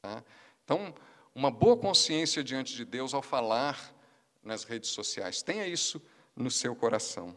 Tá? 0.00 0.24
Então, 0.64 0.94
uma 1.34 1.50
boa 1.50 1.76
consciência 1.76 2.42
diante 2.42 2.74
de 2.74 2.84
Deus 2.84 3.14
ao 3.14 3.22
falar 3.22 3.94
nas 4.42 4.64
redes 4.64 4.90
sociais. 4.90 5.42
Tenha 5.42 5.66
isso 5.66 6.02
no 6.36 6.50
seu 6.50 6.74
coração. 6.74 7.36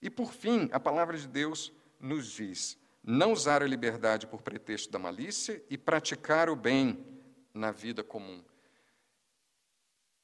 E, 0.00 0.08
por 0.08 0.32
fim, 0.32 0.68
a 0.72 0.80
palavra 0.80 1.16
de 1.18 1.28
Deus 1.28 1.72
nos 1.98 2.30
diz: 2.30 2.78
não 3.02 3.32
usar 3.32 3.62
a 3.62 3.66
liberdade 3.66 4.26
por 4.26 4.42
pretexto 4.42 4.90
da 4.90 4.98
malícia 4.98 5.62
e 5.68 5.76
praticar 5.76 6.48
o 6.48 6.56
bem 6.56 7.04
na 7.52 7.70
vida 7.70 8.02
comum. 8.02 8.42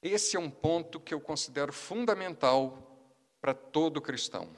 Esse 0.01 0.37
é 0.37 0.39
um 0.39 0.49
ponto 0.49 0.99
que 0.99 1.13
eu 1.13 1.19
considero 1.19 1.73
fundamental 1.73 2.83
para 3.41 3.53
todo 3.53 4.01
cristão: 4.01 4.49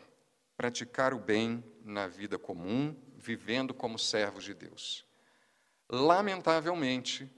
praticar 0.55 1.13
o 1.13 1.19
bem 1.19 1.63
na 1.83 2.07
vida 2.07 2.37
comum, 2.37 2.95
vivendo 3.17 3.73
como 3.73 3.99
servos 3.99 4.43
de 4.43 4.53
Deus. 4.53 5.05
Lamentavelmente, 5.89 7.29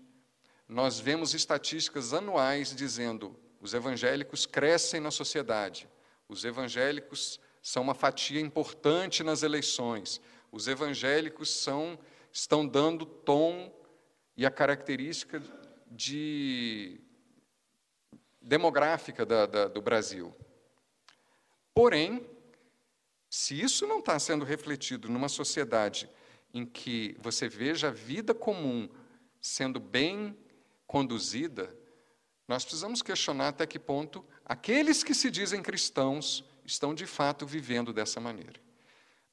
nós 0.72 1.02
vemos 1.02 1.34
estatísticas 1.34 2.14
anuais 2.14 2.74
dizendo 2.74 3.38
os 3.60 3.74
evangélicos 3.74 4.46
crescem 4.46 5.02
na 5.02 5.12
sociedade, 5.12 5.86
os 6.30 6.46
evangélicos 6.46 7.42
são 7.62 7.84
uma 7.84 7.94
fatia 7.94 8.40
importante 8.40 9.22
nas 9.22 9.44
eleições, 9.44 10.22
os 10.50 10.70
evangélicos 10.70 11.50
são, 11.50 12.00
estão 12.32 12.66
dando 12.66 13.06
tom 13.06 13.70
e 14.38 14.46
a 14.46 14.50
característica 14.50 15.44
de 15.88 17.02
demográfica 18.42 19.26
da, 19.26 19.46
da, 19.46 19.68
do 19.68 19.82
Brasil. 19.82 20.34
Porém, 21.74 22.26
se 23.30 23.62
isso 23.62 23.86
não 23.86 24.00
está 24.00 24.18
sendo 24.18 24.46
refletido 24.46 25.10
numa 25.10 25.28
sociedade 25.28 26.10
em 26.54 26.66
que 26.66 27.18
você 27.20 27.50
veja 27.50 27.90
a 27.90 27.92
vida 27.92 28.34
comum 28.34 28.90
sendo 29.42 29.78
bem 29.78 30.38
conduzida, 30.92 31.74
nós 32.46 32.66
precisamos 32.66 33.02
questionar 33.02 33.48
até 33.48 33.66
que 33.66 33.80
ponto 33.80 34.26
aqueles 34.44 35.06
que 35.06 35.14
se 35.14 35.32
dizem 35.32 35.64
cristãos 35.64 36.44
estão 36.66 36.94
de 36.94 37.06
fato 37.06 37.48
vivendo 37.48 37.94
dessa 37.94 38.20
maneira. 38.20 38.60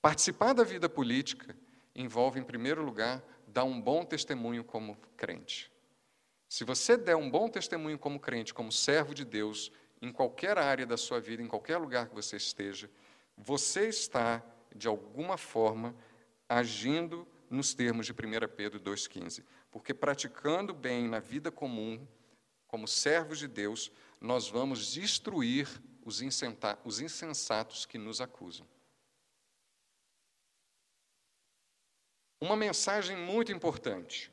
Participar 0.01 0.53
da 0.53 0.63
vida 0.63 0.89
política 0.89 1.57
envolve, 1.97 2.39
em 2.39 2.45
primeiro 2.45 2.85
lugar, 2.85 3.25
dar 3.45 3.65
um 3.65 3.81
bom 3.81 4.05
testemunho 4.05 4.63
como 4.63 4.97
crente. 5.17 5.73
Se 6.49 6.63
você 6.63 6.97
der 6.97 7.17
um 7.17 7.29
bom 7.29 7.49
testemunho 7.49 7.99
como 7.99 8.21
crente, 8.21 8.55
como 8.55 8.71
servo 8.71 9.13
de 9.13 9.25
Deus, 9.25 9.73
em 10.01 10.13
qualquer 10.13 10.59
área 10.59 10.87
da 10.87 10.97
sua 10.97 11.19
vida, 11.19 11.43
em 11.43 11.49
qualquer 11.49 11.79
lugar 11.79 12.09
que 12.09 12.15
você 12.15 12.37
esteja, 12.37 12.89
você 13.37 13.89
está, 13.89 14.45
de 14.77 14.87
alguma 14.87 15.37
forma, 15.37 15.93
agindo 16.49 17.27
nos 17.51 17.75
termos 17.75 18.07
de 18.07 18.13
1 18.13 18.17
Pedro 18.57 18.79
2,15. 18.79 19.43
Porque 19.71 19.93
praticando 19.93 20.73
bem 20.75 21.09
na 21.09 21.21
vida 21.21 21.51
comum, 21.51 22.07
como 22.67 22.87
servos 22.87 23.39
de 23.39 23.49
Deus, 23.49 23.91
nós 24.21 24.49
vamos 24.49 24.93
destruir 24.93 25.69
os 26.05 26.21
insensatos 26.21 27.87
que 27.87 27.99
nos 27.99 28.21
acusam. 28.21 28.67
Uma 32.41 32.57
mensagem 32.57 33.17
muito 33.17 33.51
importante 33.51 34.33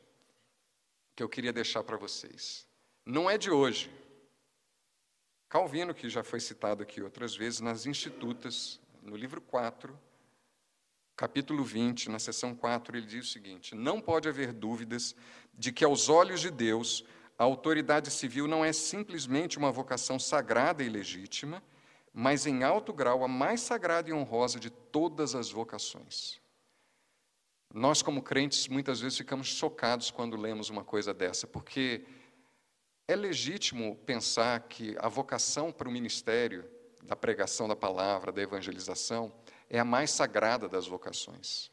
que 1.15 1.23
eu 1.23 1.29
queria 1.29 1.51
deixar 1.51 1.83
para 1.83 1.97
vocês. 1.97 2.67
Não 3.05 3.29
é 3.29 3.37
de 3.37 3.49
hoje. 3.49 3.89
Calvino, 5.49 5.93
que 5.93 6.09
já 6.09 6.23
foi 6.23 6.39
citado 6.39 6.83
aqui 6.83 7.01
outras 7.01 7.35
vezes, 7.35 7.61
nas 7.61 7.85
Institutas, 7.85 8.79
no 9.01 9.15
livro 9.15 9.41
4, 9.41 9.97
capítulo 11.15 11.63
20, 11.63 12.09
na 12.09 12.19
seção 12.19 12.53
4, 12.53 12.97
ele 12.97 13.05
diz 13.05 13.27
o 13.27 13.31
seguinte: 13.31 13.73
Não 13.73 14.01
pode 14.01 14.27
haver 14.27 14.51
dúvidas 14.51 15.15
de 15.53 15.71
que, 15.71 15.85
aos 15.85 16.09
olhos 16.09 16.41
de 16.41 16.51
Deus, 16.51 17.05
a 17.37 17.43
autoridade 17.43 18.11
civil 18.11 18.47
não 18.47 18.63
é 18.63 18.73
simplesmente 18.73 19.57
uma 19.57 19.71
vocação 19.71 20.19
sagrada 20.19 20.83
e 20.83 20.89
legítima, 20.89 21.63
mas 22.13 22.45
em 22.45 22.63
alto 22.63 22.93
grau 22.93 23.23
a 23.23 23.27
mais 23.27 23.61
sagrada 23.61 24.09
e 24.09 24.13
honrosa 24.13 24.59
de 24.59 24.69
todas 24.69 25.35
as 25.35 25.49
vocações. 25.49 26.39
Nós, 27.73 28.01
como 28.01 28.21
crentes, 28.21 28.69
muitas 28.69 29.01
vezes 29.01 29.17
ficamos 29.17 29.47
chocados 29.47 30.09
quando 30.09 30.37
lemos 30.37 30.69
uma 30.69 30.83
coisa 30.83 31.13
dessa, 31.13 31.45
porque 31.45 32.05
é 33.05 33.15
legítimo 33.15 33.97
pensar 34.05 34.61
que 34.61 34.95
a 34.99 35.09
vocação 35.09 35.73
para 35.73 35.89
o 35.89 35.91
ministério 35.91 36.65
da 37.03 37.17
pregação 37.17 37.67
da 37.67 37.75
palavra, 37.75 38.31
da 38.31 38.41
evangelização, 38.41 39.31
é 39.69 39.79
a 39.79 39.85
mais 39.85 40.11
sagrada 40.11 40.67
das 40.67 40.87
vocações. 40.87 41.71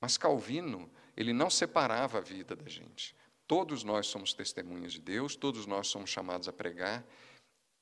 Mas 0.00 0.16
Calvino, 0.16 0.90
ele 1.16 1.32
não 1.32 1.50
separava 1.50 2.18
a 2.18 2.20
vida 2.20 2.54
da 2.54 2.68
gente. 2.68 3.16
Todos 3.46 3.82
nós 3.82 4.06
somos 4.06 4.32
testemunhas 4.34 4.92
de 4.92 5.00
Deus, 5.00 5.34
todos 5.34 5.66
nós 5.66 5.88
somos 5.88 6.10
chamados 6.10 6.48
a 6.48 6.52
pregar, 6.52 7.04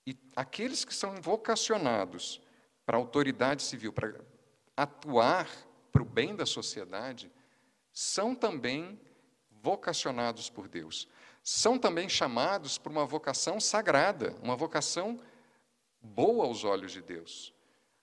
e 0.06 0.16
aqueles 0.36 0.84
que 0.84 0.94
são 0.94 1.20
vocacionados 1.20 2.40
para 2.84 2.96
a 2.96 3.00
autoridade 3.00 3.62
civil, 3.62 3.92
para 3.92 4.14
atuar 4.76 5.48
para 5.90 6.02
o 6.02 6.06
bem 6.06 6.36
da 6.36 6.46
sociedade, 6.46 7.32
são 7.92 8.34
também 8.34 9.00
vocacionados 9.50 10.48
por 10.48 10.68
Deus. 10.68 11.08
São 11.42 11.78
também 11.78 12.08
chamados 12.08 12.78
por 12.78 12.92
uma 12.92 13.04
vocação 13.04 13.58
sagrada, 13.58 14.36
uma 14.42 14.54
vocação 14.54 15.18
boa 16.00 16.44
aos 16.44 16.62
olhos 16.62 16.92
de 16.92 17.02
Deus. 17.02 17.52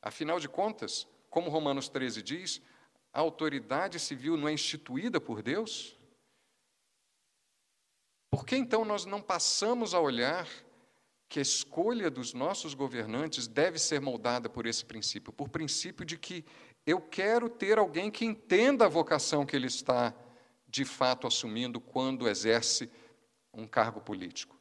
Afinal 0.01 0.39
de 0.39 0.49
contas, 0.49 1.07
como 1.33 1.49
Romanos 1.49 1.89
13 1.89 2.21
diz, 2.21 2.61
a 3.11 3.19
autoridade 3.19 3.99
civil 3.99 4.37
não 4.37 4.47
é 4.47 4.53
instituída 4.53 5.19
por 5.19 5.41
Deus? 5.41 5.97
Por 8.29 8.45
que 8.45 8.55
então 8.55 8.85
nós 8.85 9.03
não 9.03 9.19
passamos 9.19 9.95
a 9.95 9.99
olhar 9.99 10.47
que 11.27 11.39
a 11.39 11.41
escolha 11.41 12.11
dos 12.11 12.35
nossos 12.35 12.75
governantes 12.75 13.47
deve 13.47 13.79
ser 13.79 13.99
moldada 13.99 14.47
por 14.47 14.67
esse 14.67 14.85
princípio? 14.85 15.33
Por 15.33 15.49
princípio 15.49 16.05
de 16.05 16.19
que 16.19 16.45
eu 16.85 17.01
quero 17.01 17.49
ter 17.49 17.79
alguém 17.79 18.11
que 18.11 18.25
entenda 18.25 18.85
a 18.85 18.89
vocação 18.89 19.43
que 19.43 19.55
ele 19.55 19.65
está 19.65 20.13
de 20.67 20.85
fato 20.85 21.25
assumindo 21.25 21.81
quando 21.81 22.29
exerce 22.29 22.91
um 23.51 23.65
cargo 23.65 24.01
político. 24.01 24.55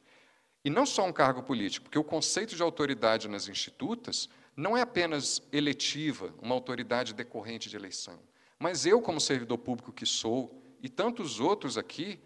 E 0.65 0.71
não 0.71 0.87
só 0.87 1.05
um 1.05 1.13
cargo 1.13 1.43
político, 1.43 1.83
porque 1.83 1.99
o 1.99 2.03
conceito 2.03 2.55
de 2.55 2.63
autoridade 2.63 3.27
nas 3.27 3.47
institutas 3.47 4.27
não 4.55 4.77
é 4.77 4.81
apenas 4.81 5.41
eletiva, 5.51 6.33
uma 6.41 6.53
autoridade 6.53 7.13
decorrente 7.13 7.69
de 7.69 7.75
eleição. 7.75 8.19
Mas 8.59 8.85
eu, 8.85 9.01
como 9.01 9.19
servidor 9.19 9.57
público 9.57 9.91
que 9.91 10.05
sou, 10.05 10.61
e 10.81 10.89
tantos 10.89 11.39
outros 11.39 11.77
aqui, 11.77 12.19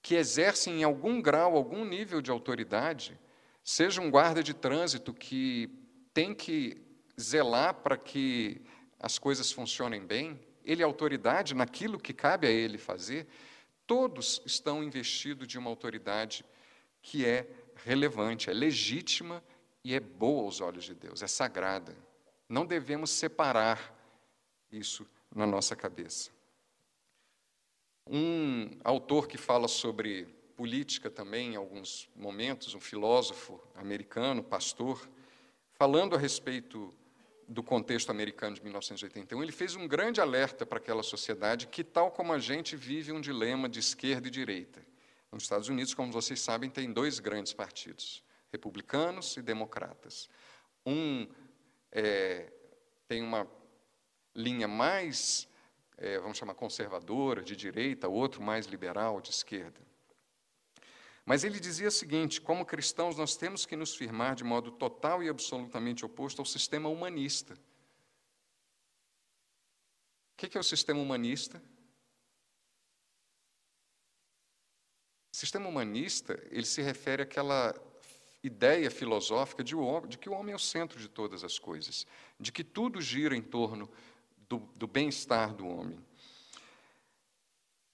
que 0.00 0.14
exercem 0.14 0.80
em 0.80 0.84
algum 0.84 1.20
grau, 1.20 1.56
algum 1.56 1.84
nível 1.84 2.22
de 2.22 2.30
autoridade, 2.30 3.18
seja 3.64 4.00
um 4.00 4.10
guarda 4.10 4.42
de 4.42 4.54
trânsito 4.54 5.12
que 5.12 5.68
tem 6.14 6.32
que 6.32 6.80
zelar 7.20 7.74
para 7.74 7.96
que 7.96 8.62
as 9.00 9.18
coisas 9.18 9.50
funcionem 9.50 10.06
bem, 10.06 10.38
ele 10.64 10.82
é 10.82 10.84
autoridade 10.84 11.54
naquilo 11.54 11.98
que 11.98 12.12
cabe 12.12 12.46
a 12.46 12.50
ele 12.50 12.78
fazer, 12.78 13.26
todos 13.86 14.40
estão 14.44 14.82
investidos 14.82 15.46
de 15.48 15.58
uma 15.58 15.70
autoridade 15.70 16.44
que 17.02 17.24
é 17.24 17.48
relevante, 17.84 18.50
é 18.50 18.52
legítima 18.52 19.42
e 19.86 19.94
é 19.94 20.00
boa 20.00 20.42
aos 20.42 20.60
olhos 20.60 20.82
de 20.82 20.94
Deus, 20.94 21.22
é 21.22 21.28
sagrada. 21.28 21.96
Não 22.48 22.66
devemos 22.66 23.08
separar 23.08 23.94
isso 24.68 25.06
na 25.32 25.46
nossa 25.46 25.76
cabeça. 25.76 26.32
Um 28.04 28.68
autor 28.82 29.28
que 29.28 29.38
fala 29.38 29.68
sobre 29.68 30.24
política 30.56 31.08
também, 31.08 31.52
em 31.52 31.56
alguns 31.56 32.08
momentos, 32.16 32.74
um 32.74 32.80
filósofo 32.80 33.62
americano, 33.76 34.42
pastor, 34.42 35.08
falando 35.74 36.16
a 36.16 36.18
respeito 36.18 36.92
do 37.46 37.62
contexto 37.62 38.10
americano 38.10 38.56
de 38.56 38.64
1981, 38.64 39.40
ele 39.40 39.52
fez 39.52 39.76
um 39.76 39.86
grande 39.86 40.20
alerta 40.20 40.66
para 40.66 40.78
aquela 40.78 41.04
sociedade 41.04 41.68
que, 41.68 41.84
tal 41.84 42.10
como 42.10 42.32
a 42.32 42.40
gente, 42.40 42.74
vive 42.74 43.12
um 43.12 43.20
dilema 43.20 43.68
de 43.68 43.78
esquerda 43.78 44.26
e 44.26 44.32
direita. 44.32 44.84
Nos 45.30 45.44
Estados 45.44 45.68
Unidos, 45.68 45.94
como 45.94 46.10
vocês 46.10 46.40
sabem, 46.40 46.68
tem 46.68 46.92
dois 46.92 47.20
grandes 47.20 47.52
partidos, 47.52 48.25
republicanos 48.52 49.36
e 49.36 49.42
democratas. 49.42 50.28
Um 50.84 51.28
é, 51.92 52.52
tem 53.08 53.22
uma 53.22 53.48
linha 54.34 54.68
mais, 54.68 55.48
é, 55.96 56.18
vamos 56.18 56.38
chamar, 56.38 56.54
conservadora, 56.54 57.42
de 57.42 57.56
direita, 57.56 58.08
outro 58.08 58.42
mais 58.42 58.66
liberal, 58.66 59.20
de 59.20 59.30
esquerda. 59.30 59.80
Mas 61.24 61.42
ele 61.42 61.58
dizia 61.58 61.88
o 61.88 61.92
seguinte: 61.92 62.40
como 62.40 62.64
cristãos, 62.64 63.16
nós 63.16 63.36
temos 63.36 63.66
que 63.66 63.74
nos 63.74 63.94
firmar 63.96 64.36
de 64.36 64.44
modo 64.44 64.70
total 64.70 65.22
e 65.22 65.28
absolutamente 65.28 66.04
oposto 66.04 66.40
ao 66.40 66.46
sistema 66.46 66.88
humanista. 66.88 67.54
O 70.34 70.36
que 70.36 70.56
é 70.56 70.60
o 70.60 70.62
sistema 70.62 71.00
humanista? 71.00 71.60
O 75.32 75.36
sistema 75.36 75.68
humanista 75.68 76.38
ele 76.50 76.64
se 76.64 76.80
refere 76.80 77.22
àquela 77.22 77.74
ideia 78.46 78.90
filosófica 78.90 79.62
de, 79.62 79.74
de, 80.08 80.18
que 80.18 80.28
o 80.28 80.32
homem 80.32 80.52
é 80.52 80.56
o 80.56 80.58
centro 80.58 80.98
de 80.98 81.08
todas 81.08 81.44
as 81.44 81.58
coisas, 81.58 82.06
de 82.38 82.52
que 82.52 82.64
tudo 82.64 83.00
gira 83.00 83.36
em 83.36 83.42
torno 83.42 83.88
do, 84.48 84.58
do 84.76 84.86
bem-estar 84.86 85.54
do 85.54 85.66
homem. 85.66 85.98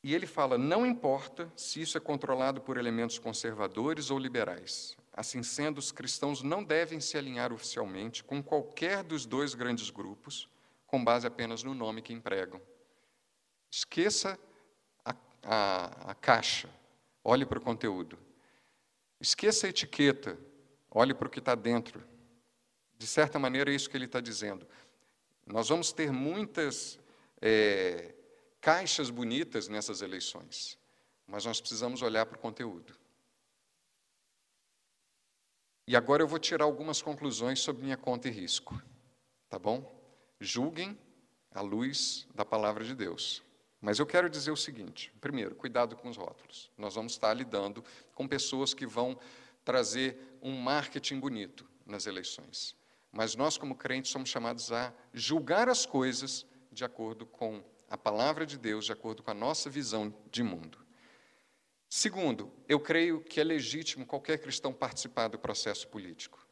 E 0.03 0.15
ele 0.15 0.27
fala: 0.27 0.59
não 0.59 0.85
importa 0.85 1.51
se 1.57 1.81
isso 1.81 1.97
é 1.97 2.01
controlado 2.01 2.61
por 2.61 2.77
elementos 2.77 3.19
conservadores 3.19 4.11
ou 4.11 4.19
liberais. 4.19 4.97
Assim 5.13 5.43
sendo, 5.43 5.79
os 5.79 5.93
cristãos 5.93 6.43
não 6.43 6.65
devem 6.65 7.01
se 7.01 7.17
alinhar 7.19 7.53
oficialmente 7.53 8.25
com 8.25 8.43
qualquer 8.43 9.03
dos 9.03 9.27
dois 9.27 9.55
grandes 9.55 9.91
grupos, 9.91 10.49
com 10.87 11.05
base 11.05 11.27
apenas 11.27 11.63
no 11.63 11.75
nome 11.75 12.03
que 12.03 12.13
empregam. 12.13 12.61
Esqueça 13.71 14.39
a, 15.05 15.15
a, 15.43 16.11
a 16.11 16.15
caixa, 16.15 16.69
olhe 17.23 17.45
para 17.45 17.59
o 17.59 17.63
conteúdo. 17.63 18.19
Esqueça 19.23 19.69
a 19.69 19.71
etiqueta, 19.71 20.37
olhe 20.91 21.15
para 21.15 21.29
o 21.29 21.31
que 21.31 21.39
está 21.39 21.55
dentro. 21.55 22.03
De 22.99 23.07
certa 23.07 23.39
maneira, 23.39 23.71
é 23.71 23.75
isso 23.75 23.89
que 23.89 23.97
ele 23.97 24.07
está 24.07 24.21
dizendo. 24.21 24.67
Nós 25.47 25.69
vamos 25.69 25.93
ter 25.93 26.11
muitas 26.11 26.99
é, 27.41 28.17
caixas 28.61 29.11
bonitas 29.11 29.69
nessas 29.69 30.03
eleições, 30.03 30.77
mas 31.25 31.45
nós 31.45 31.61
precisamos 31.61 32.03
olhar 32.03 32.27
para 32.27 32.37
o 32.37 32.41
conteúdo. 32.41 32.99
E 35.87 35.95
agora 35.95 36.25
eu 36.25 36.27
vou 36.27 36.41
tirar 36.41 36.65
algumas 36.65 37.01
conclusões 37.01 37.61
sobre 37.61 37.85
minha 37.85 37.97
conta 37.97 38.27
e 38.27 38.31
risco. 38.33 38.83
Tá 39.49 39.57
bom? 39.57 39.89
Julguem 40.41 40.99
à 41.53 41.61
luz 41.61 42.27
da 42.35 42.45
palavra 42.45 42.83
de 42.83 42.97
Deus. 42.97 43.41
Mas 43.83 43.99
eu 43.99 44.07
quero 44.07 44.31
dizer 44.31 44.53
o 44.53 44.57
seguinte: 44.57 45.13
primeiro, 45.21 45.57
cuidado 45.57 45.97
com 45.97 46.09
os 46.09 46.17
rótulos. 46.17 46.71
Nós 46.79 46.95
vamos 46.95 47.13
estar 47.13 47.35
lidando 47.35 47.85
com 48.15 48.29
pessoas 48.29 48.73
que 48.73 48.87
vão 48.87 49.19
trazer 49.65 50.39
um 50.41 50.57
marketing 50.57 51.19
bonito 51.19 51.69
nas 51.85 52.07
eleições. 52.07 52.77
Mas 53.11 53.35
nós, 53.35 53.59
como 53.59 53.75
crentes, 53.75 54.13
somos 54.13 54.29
chamados 54.29 54.71
a 54.73 54.95
julgar 55.13 55.69
as 55.69 55.85
coisas 55.85 56.47
de 56.71 56.85
acordo 56.85 57.27
com 57.27 57.63
a 57.91 57.99
palavra 57.99 58.47
de 58.47 58.57
Deus, 58.57 58.87
de 58.87 58.93
acordo 58.93 59.23
com 59.23 59.33
a 59.33 59.35
nossa 59.35 59.69
visão 59.69 60.15
de 60.31 60.43
mundo. 60.43 60.79
Segundo, 61.91 62.51
eu 62.67 62.81
creio 62.81 63.21
que 63.21 63.39
é 63.39 63.45
legítimo 63.45 64.07
qualquer 64.07 64.39
cristão 64.39 64.73
participar 64.73 65.29
do 65.29 65.39
processo 65.39 65.87
político, 65.89 66.47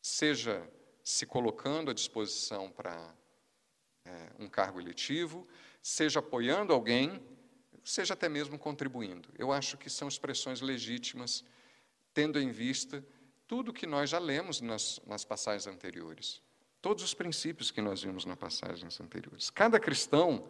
seja 0.00 0.66
se 1.02 1.26
colocando 1.26 1.90
à 1.90 1.94
disposição 1.94 2.70
para 2.70 3.14
é, 4.06 4.30
um 4.38 4.48
cargo 4.48 4.80
eletivo, 4.80 5.46
seja 5.84 6.20
apoiando 6.20 6.72
alguém, 6.72 7.22
seja 7.84 8.14
até 8.14 8.26
mesmo 8.26 8.58
contribuindo. 8.58 9.28
Eu 9.38 9.52
acho 9.52 9.76
que 9.76 9.90
são 9.90 10.08
expressões 10.08 10.62
legítimas, 10.62 11.44
tendo 12.14 12.40
em 12.40 12.50
vista 12.50 13.04
tudo 13.46 13.70
que 13.70 13.86
nós 13.86 14.08
já 14.08 14.18
lemos 14.18 14.62
nas, 14.62 14.98
nas 15.06 15.26
passagens 15.26 15.66
anteriores, 15.66 16.40
todos 16.80 17.04
os 17.04 17.12
princípios 17.12 17.70
que 17.70 17.82
nós 17.82 18.02
vimos 18.02 18.24
nas 18.24 18.38
passagens 18.38 18.98
anteriores. 18.98 19.50
Cada 19.50 19.78
cristão, 19.78 20.48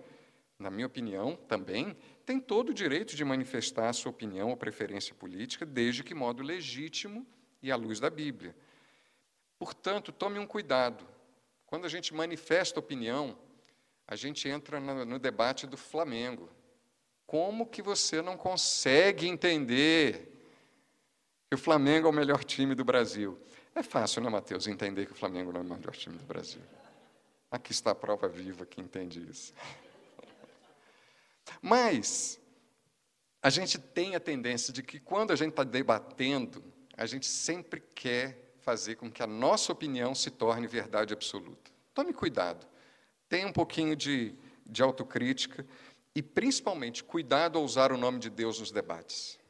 na 0.57 0.71
minha 0.71 0.87
opinião, 0.87 1.35
também 1.49 1.97
tem 2.25 2.39
todo 2.39 2.69
o 2.69 2.75
direito 2.75 3.17
de 3.17 3.25
manifestar 3.25 3.89
a 3.89 3.93
sua 3.93 4.11
opinião 4.11 4.51
ou 4.51 4.57
preferência 4.57 5.17
política, 5.17 5.67
desde 5.67 6.05
que 6.05 6.15
modo 6.15 6.45
legítimo 6.45 7.27
e 7.61 7.73
à 7.73 7.77
luz 7.77 7.99
da 7.99 8.09
Bíblia. 8.09 8.55
Portanto, 9.59 10.13
tome 10.13 10.39
um 10.39 10.47
cuidado. 10.47 11.05
Quando 11.67 11.87
a 11.87 11.89
gente 11.89 12.15
manifesta 12.15 12.79
opinião, 12.79 13.37
a 14.07 14.17
gente 14.17 14.49
entra 14.49 14.79
no, 14.81 15.05
no 15.05 15.19
debate 15.19 15.67
do 15.67 15.77
Flamengo. 15.77 16.49
Como 17.27 17.67
que 17.67 17.83
você 17.83 18.21
não 18.21 18.37
consegue 18.37 19.27
entender 19.27 20.31
que 21.51 21.55
o 21.55 21.59
Flamengo 21.59 22.07
é 22.07 22.11
o 22.11 22.15
melhor 22.15 22.45
time 22.45 22.75
do 22.75 22.85
Brasil? 22.85 23.39
É 23.75 23.83
fácil, 23.83 24.23
né, 24.23 24.29
Mateus, 24.29 24.67
entender 24.67 25.07
que 25.07 25.13
o 25.13 25.17
Flamengo 25.17 25.53
não 25.53 25.61
é 25.61 25.65
o 25.65 25.67
melhor 25.67 25.97
time 25.97 26.17
do 26.17 26.25
Brasil. 26.25 26.63
Aqui 27.51 27.73
está 27.73 27.91
a 27.91 27.95
prova 27.95 28.29
viva 28.29 28.65
que 28.67 28.81
entende 28.81 29.27
isso. 29.29 29.55
Mas 31.61 32.39
a 33.43 33.51
gente 33.51 33.79
tem 33.79 34.15
a 34.15 34.21
tendência 34.21 34.73
de 34.73 34.83
que 34.83 35.01
quando 35.01 35.33
a 35.33 35.37
gente 35.37 35.51
está 35.51 35.65
debatendo, 35.65 36.65
a 36.97 37.07
gente 37.07 37.27
sempre 37.27 37.83
quer 37.95 38.55
fazer 38.61 38.97
com 38.97 39.11
que 39.11 39.23
a 39.23 39.27
nossa 39.27 39.73
opinião 39.73 40.15
se 40.15 40.31
torne 40.31 40.67
verdade 40.67 41.13
absoluta. 41.13 41.71
Tome 41.93 42.13
cuidado, 42.13 42.67
tenha 43.35 43.49
um 43.49 43.53
pouquinho 43.53 43.97
de, 43.97 44.33
de 44.65 44.81
autocrítica 44.81 45.67
e, 46.15 46.23
principalmente, 46.23 47.03
cuidado 47.03 47.59
ao 47.59 47.65
usar 47.65 47.91
o 47.91 47.99
nome 47.99 48.21
de 48.21 48.31
Deus 48.31 48.61
nos 48.61 48.71
debates. 48.71 49.41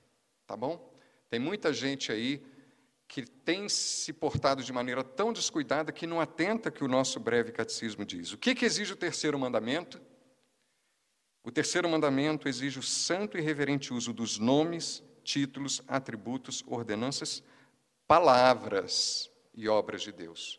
Tá 0.47 0.57
bom? 0.57 0.91
Tem 1.29 1.39
muita 1.39 1.71
gente 1.71 2.11
aí 2.11 2.43
que 3.07 3.27
tem 3.27 3.69
se 3.69 4.11
portado 4.11 4.63
de 4.63 4.73
maneira 4.73 5.05
tão 5.05 5.35
descuidada 5.35 5.93
que 5.93 6.07
não 6.07 6.19
atenta 6.19 6.71
que 6.71 6.83
o 6.83 6.89
nosso 6.89 7.21
breve 7.21 7.53
catecismo 7.53 8.07
diz. 8.07 8.33
O 8.33 8.39
que, 8.39 8.55
que 8.55 8.65
exige 8.65 8.95
o 8.95 8.97
terceiro 8.97 9.39
mandamento? 9.39 10.01
O 11.43 11.51
terceiro 11.51 11.87
mandamento 11.87 12.49
exige 12.49 12.79
o 12.79 12.83
santo 12.83 13.37
e 13.37 13.43
reverente 13.43 13.93
uso 13.93 14.15
dos 14.15 14.39
nomes, 14.39 15.03
títulos, 15.23 15.83
atributos, 15.87 16.65
ordenanças, 16.67 17.43
palavras 18.07 19.31
e 19.53 19.69
obras 19.69 20.01
de 20.01 20.11
Deus. 20.11 20.59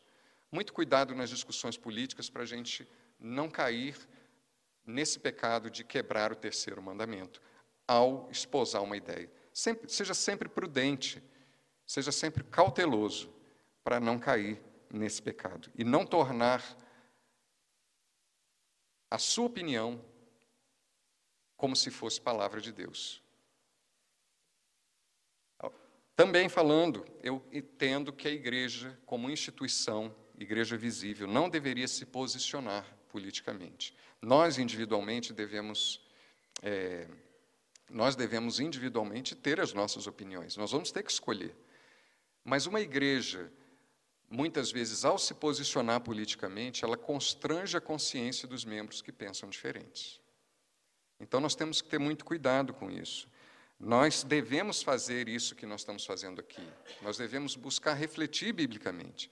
Muito 0.51 0.71
cuidado 0.71 1.15
nas 1.15 1.31
discussões 1.31 1.75
políticas 1.75 2.29
para 2.29 2.43
a 2.43 2.45
gente 2.45 2.87
não 3.19 3.49
cair 3.49 3.97
nesse 4.85 5.19
pecado 5.19 5.69
de 5.69 5.83
quebrar 5.83 6.31
o 6.31 6.35
terceiro 6.35 6.81
mandamento 6.81 7.41
ao 7.87 8.29
esposar 8.31 8.83
uma 8.83 8.97
ideia. 8.97 9.31
Sempre, 9.53 9.89
seja 9.89 10.13
sempre 10.13 10.49
prudente, 10.49 11.23
seja 11.85 12.11
sempre 12.11 12.43
cauteloso 12.43 13.33
para 13.83 13.99
não 13.99 14.19
cair 14.19 14.61
nesse 14.89 15.21
pecado 15.21 15.71
e 15.75 15.83
não 15.83 16.05
tornar 16.05 16.63
a 19.09 19.17
sua 19.17 19.45
opinião 19.45 20.03
como 21.55 21.75
se 21.75 21.89
fosse 21.89 22.19
palavra 22.19 22.59
de 22.59 22.71
Deus. 22.71 23.23
Também 26.15 26.47
falando, 26.47 27.05
eu 27.21 27.45
entendo 27.51 28.13
que 28.13 28.27
a 28.27 28.31
igreja, 28.31 28.97
como 29.05 29.29
instituição, 29.29 30.15
igreja 30.37 30.77
visível, 30.77 31.27
não 31.27 31.49
deveria 31.49 31.87
se 31.89 32.05
posicionar 32.05 32.85
politicamente. 33.15 33.95
Nós, 34.21 34.57
individualmente, 34.57 35.31
devemos. 35.31 36.01
É, 36.61 37.07
nós 37.89 38.13
devemos 38.13 38.59
individualmente 38.59 39.33
ter 39.33 39.61
as 39.61 39.71
nossas 39.71 40.05
opiniões, 40.05 40.57
nós 40.57 40.71
vamos 40.71 40.91
ter 40.91 41.01
que 41.01 41.11
escolher. 41.11 41.55
Mas 42.43 42.65
uma 42.65 42.81
igreja, 42.81 43.49
muitas 44.29 44.69
vezes, 44.69 45.05
ao 45.05 45.17
se 45.17 45.33
posicionar 45.33 46.01
politicamente, 46.01 46.83
ela 46.83 46.97
constrange 46.97 47.77
a 47.77 47.81
consciência 47.81 48.47
dos 48.47 48.65
membros 48.65 49.01
que 49.01 49.13
pensam 49.13 49.49
diferentes. 49.49 50.19
Então 51.17 51.39
nós 51.39 51.55
temos 51.55 51.81
que 51.81 51.87
ter 51.87 51.99
muito 51.99 52.25
cuidado 52.25 52.73
com 52.73 52.91
isso. 52.91 53.29
Nós 53.79 54.23
devemos 54.23 54.83
fazer 54.83 55.29
isso 55.29 55.55
que 55.55 55.65
nós 55.65 55.81
estamos 55.81 56.05
fazendo 56.05 56.41
aqui. 56.41 56.67
Nós 57.01 57.17
devemos 57.17 57.55
buscar 57.55 57.93
refletir 57.93 58.51
biblicamente. 58.51 59.31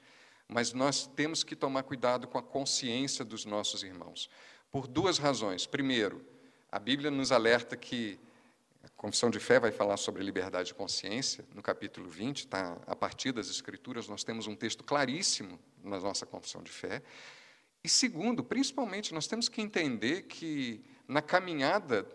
Mas 0.54 0.72
nós 0.72 1.08
temos 1.08 1.44
que 1.44 1.56
tomar 1.56 1.82
cuidado 1.82 2.28
com 2.28 2.38
a 2.38 2.44
consciência 2.44 3.26
dos 3.26 3.44
nossos 3.44 3.82
irmãos. 3.82 4.30
Por 4.72 4.86
duas 4.86 5.18
razões. 5.18 5.66
Primeiro, 5.66 6.24
a 6.72 6.78
Bíblia 6.78 7.10
nos 7.10 7.32
alerta 7.32 7.76
que 7.76 8.20
a 8.84 8.90
confissão 8.90 9.32
de 9.32 9.40
fé 9.40 9.60
vai 9.60 9.72
falar 9.72 9.98
sobre 9.98 10.24
liberdade 10.24 10.68
de 10.68 10.76
consciência. 10.76 11.44
No 11.56 11.64
capítulo 11.64 12.08
20, 12.08 12.46
tá, 12.46 12.78
a 12.86 12.96
partir 12.96 13.32
das 13.32 13.50
Escrituras, 13.50 14.08
nós 14.08 14.24
temos 14.24 14.46
um 14.46 14.56
texto 14.56 14.84
claríssimo 14.84 15.60
na 15.84 16.00
nossa 16.00 16.24
confissão 16.24 16.62
de 16.62 16.72
fé. 16.72 17.02
E 17.84 17.90
segundo, 17.90 18.44
principalmente, 18.44 19.12
nós 19.12 19.26
temos 19.26 19.50
que 19.50 19.60
entender 19.60 20.28
que 20.28 20.86
na 21.08 21.24
caminhada 21.24 22.08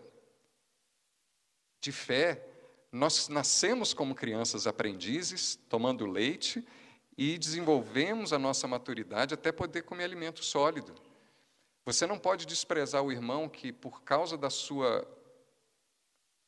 de 1.81 1.91
fé, 1.91 2.41
nós 2.89 3.27
nascemos 3.27 3.93
como 3.93 4.15
crianças 4.15 4.65
aprendizes, 4.65 5.59
tomando 5.67 6.05
leite, 6.05 6.65
e 7.21 7.37
desenvolvemos 7.37 8.31
a 8.31 8.39
nossa 8.39 8.65
maturidade 8.65 9.33
até 9.33 9.51
poder 9.51 9.81
comer 9.81 10.05
alimento 10.05 10.41
sólido. 10.41 10.95
Você 11.83 12.07
não 12.07 12.17
pode 12.17 12.45
desprezar 12.45 13.03
o 13.03 13.11
irmão 13.11 13.49
que, 13.49 13.73
por 13.73 14.03
causa 14.03 14.37
da 14.37 14.49
sua, 14.49 15.05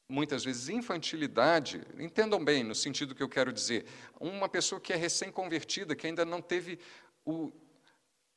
muitas 0.07 0.45
vezes, 0.45 0.69
infantilidade, 0.69 1.81
entendam 1.99 2.41
bem 2.41 2.63
no 2.63 2.73
sentido 2.73 3.13
que 3.13 3.21
eu 3.21 3.27
quero 3.27 3.51
dizer, 3.51 3.86
uma 4.17 4.47
pessoa 4.47 4.79
que 4.79 4.93
é 4.93 4.95
recém-convertida, 4.95 5.93
que 5.93 6.07
ainda 6.07 6.23
não 6.23 6.41
teve 6.41 6.79
o, 7.25 7.51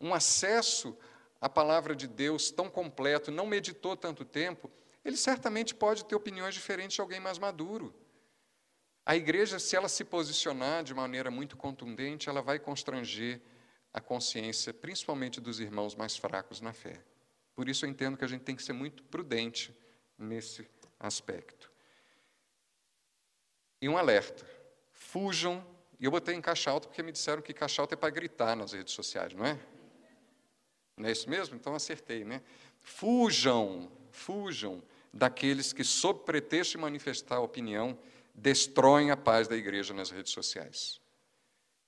um 0.01 0.13
acesso 0.13 0.99
a 1.41 1.49
palavra 1.49 1.95
de 1.95 2.09
Deus 2.09 2.51
tão 2.51 2.69
completo, 2.69 3.31
não 3.31 3.47
meditou 3.47 3.97
tanto 3.97 4.25
tempo, 4.25 4.69
ele 5.05 5.17
certamente 5.17 5.73
pode 5.73 6.05
ter 6.05 6.17
opiniões 6.17 6.53
diferentes 6.53 6.97
de 6.97 7.01
alguém 7.01 7.21
mais 7.21 7.39
maduro. 7.39 7.95
A 9.07 9.15
igreja, 9.15 9.59
se 9.59 9.77
ela 9.77 9.89
se 9.89 10.05
posicionar 10.05 10.83
de 10.83 10.95
maneira 10.95 11.31
muito 11.31 11.57
contundente, 11.57 12.29
ela 12.29 12.41
vai 12.41 12.59
constranger 12.59 13.41
a 13.93 14.01
consciência, 14.01 14.73
principalmente 14.73 15.41
dos 15.41 15.61
irmãos 15.61 15.95
mais 15.95 16.17
fracos 16.17 16.61
na 16.61 16.73
fé. 16.73 17.01
Por 17.55 17.69
isso 17.69 17.85
eu 17.85 17.91
entendo 17.91 18.17
que 18.17 18.25
a 18.25 18.29
gente 18.29 18.43
tem 18.43 18.57
que 18.57 18.63
ser 18.63 18.73
muito 18.73 19.03
prudente 19.05 19.77
nesse 20.19 20.67
aspecto. 20.99 21.71
E 23.81 23.89
um 23.89 23.99
alerta: 23.99 24.45
fujam. 24.91 25.65
E 26.01 26.05
eu 26.07 26.11
botei 26.11 26.35
em 26.35 26.41
caixa 26.41 26.71
alta 26.71 26.89
porque 26.89 27.03
me 27.03 27.13
disseram 27.13 27.41
que 27.41 27.53
caixa 27.53 27.81
alta 27.81 27.95
é 27.95 27.97
para 27.97 28.11
gritar 28.11 28.57
nas 28.57 28.73
redes 28.73 28.93
sociais, 28.93 29.33
não 29.33 29.47
é? 29.47 29.59
Não 30.97 31.09
é 31.09 31.13
isso 31.13 31.29
mesmo? 31.29 31.55
Então 31.55 31.75
acertei, 31.75 32.25
né? 32.25 32.43
Fujam, 32.81 33.91
fujam 34.11 34.83
daqueles 35.13 35.73
que, 35.73 35.85
sob 35.85 36.25
pretexto 36.25 36.73
de 36.73 36.79
manifestar 36.79 37.41
opinião, 37.41 37.97
destroem 38.35 39.11
a 39.11 39.17
paz 39.17 39.47
da 39.47 39.57
igreja 39.57 39.95
nas 39.95 40.11
redes 40.11 40.33
sociais. 40.33 41.01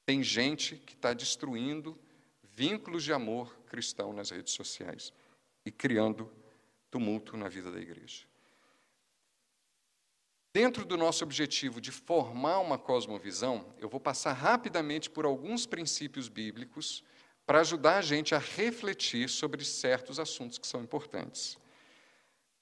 Tem 0.05 0.23
gente 0.23 0.77
que 0.77 0.95
está 0.95 1.13
destruindo 1.13 1.99
vínculos 2.43 3.03
de 3.03 3.13
amor 3.13 3.55
cristão 3.67 4.13
nas 4.13 4.31
redes 4.31 4.53
sociais 4.53 5.13
e 5.65 5.71
criando 5.71 6.33
tumulto 6.91 7.37
na 7.37 7.49
vida 7.49 7.71
da 7.73 7.81
igreja. 7.81 8.25
Dentro 10.55 10.87
do 10.87 10.97
nosso 10.97 11.23
objetivo 11.23 11.83
de 11.83 11.93
formar 11.93 12.61
uma 12.61 12.79
cosmovisão, 12.79 13.75
eu 13.79 13.91
vou 13.91 14.01
passar 14.01 14.33
rapidamente 14.33 15.11
por 15.11 15.27
alguns 15.27 15.67
princípios 15.67 16.29
bíblicos 16.29 17.05
para 17.45 17.61
ajudar 17.61 17.99
a 17.99 18.03
gente 18.03 18.35
a 18.35 18.39
refletir 18.39 19.29
sobre 19.29 19.65
certos 19.65 20.19
assuntos 20.19 20.57
que 20.57 20.67
são 20.67 20.81
importantes. 20.81 21.59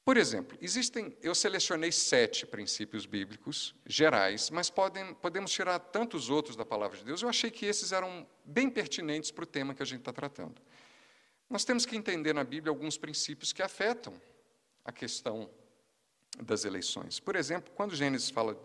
Por 0.04 0.18
exemplo, 0.18 0.58
existem, 0.60 1.16
eu 1.22 1.34
selecionei 1.34 1.90
sete 1.90 2.44
princípios 2.44 3.06
bíblicos 3.06 3.74
gerais, 3.86 4.50
mas 4.50 4.68
podem, 4.68 5.14
podemos 5.14 5.50
tirar 5.50 5.78
tantos 5.78 6.28
outros 6.28 6.54
da 6.54 6.64
palavra 6.64 6.98
de 6.98 7.04
Deus. 7.04 7.22
Eu 7.22 7.28
achei 7.30 7.50
que 7.50 7.64
esses 7.64 7.90
eram 7.90 8.26
bem 8.44 8.68
pertinentes 8.68 9.30
para 9.30 9.44
o 9.44 9.46
tema 9.46 9.74
que 9.74 9.82
a 9.82 9.86
gente 9.86 10.00
está 10.00 10.12
tratando. 10.12 10.60
Nós 11.48 11.64
temos 11.64 11.86
que 11.86 11.96
entender 11.96 12.34
na 12.34 12.44
Bíblia 12.44 12.70
alguns 12.70 12.98
princípios 12.98 13.50
que 13.50 13.62
afetam 13.62 14.12
a 14.84 14.92
questão 14.92 15.48
das 16.42 16.66
eleições. 16.66 17.18
Por 17.18 17.34
exemplo, 17.34 17.72
quando 17.74 17.94
Gênesis 17.94 18.28
fala, 18.28 18.60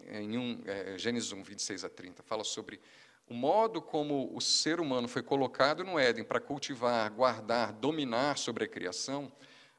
em 0.00 0.38
um, 0.38 0.62
é, 0.64 0.96
Gênesis 0.96 1.30
1, 1.30 1.42
26 1.42 1.84
a 1.84 1.90
30, 1.90 2.22
fala 2.22 2.42
sobre 2.42 2.80
o 3.26 3.34
modo 3.34 3.82
como 3.82 4.34
o 4.34 4.40
ser 4.40 4.80
humano 4.80 5.08
foi 5.08 5.22
colocado 5.22 5.84
no 5.84 5.98
Éden 5.98 6.24
para 6.24 6.40
cultivar, 6.40 7.10
guardar, 7.10 7.72
dominar 7.72 8.38
sobre 8.38 8.64
a 8.64 8.68
criação, 8.68 9.30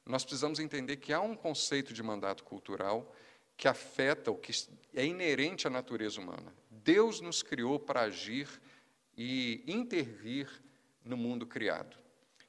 nós 0.05 0.23
precisamos 0.23 0.59
entender 0.59 0.97
que 0.97 1.11
há 1.11 1.19
um 1.19 1.35
conceito 1.35 1.93
de 1.93 2.03
mandato 2.03 2.43
cultural 2.43 3.13
que 3.57 3.67
afeta 3.67 4.29
o 4.31 4.37
que 4.37 4.51
é 4.93 5.05
inerente 5.05 5.65
à 5.65 5.69
natureza 5.69 6.19
humana. 6.19 6.53
Deus 6.69 7.21
nos 7.21 7.41
criou 7.41 7.79
para 7.79 8.01
agir 8.01 8.47
e 9.17 9.63
intervir 9.65 10.49
no 11.03 11.15
mundo 11.17 11.47
criado. 11.47 11.97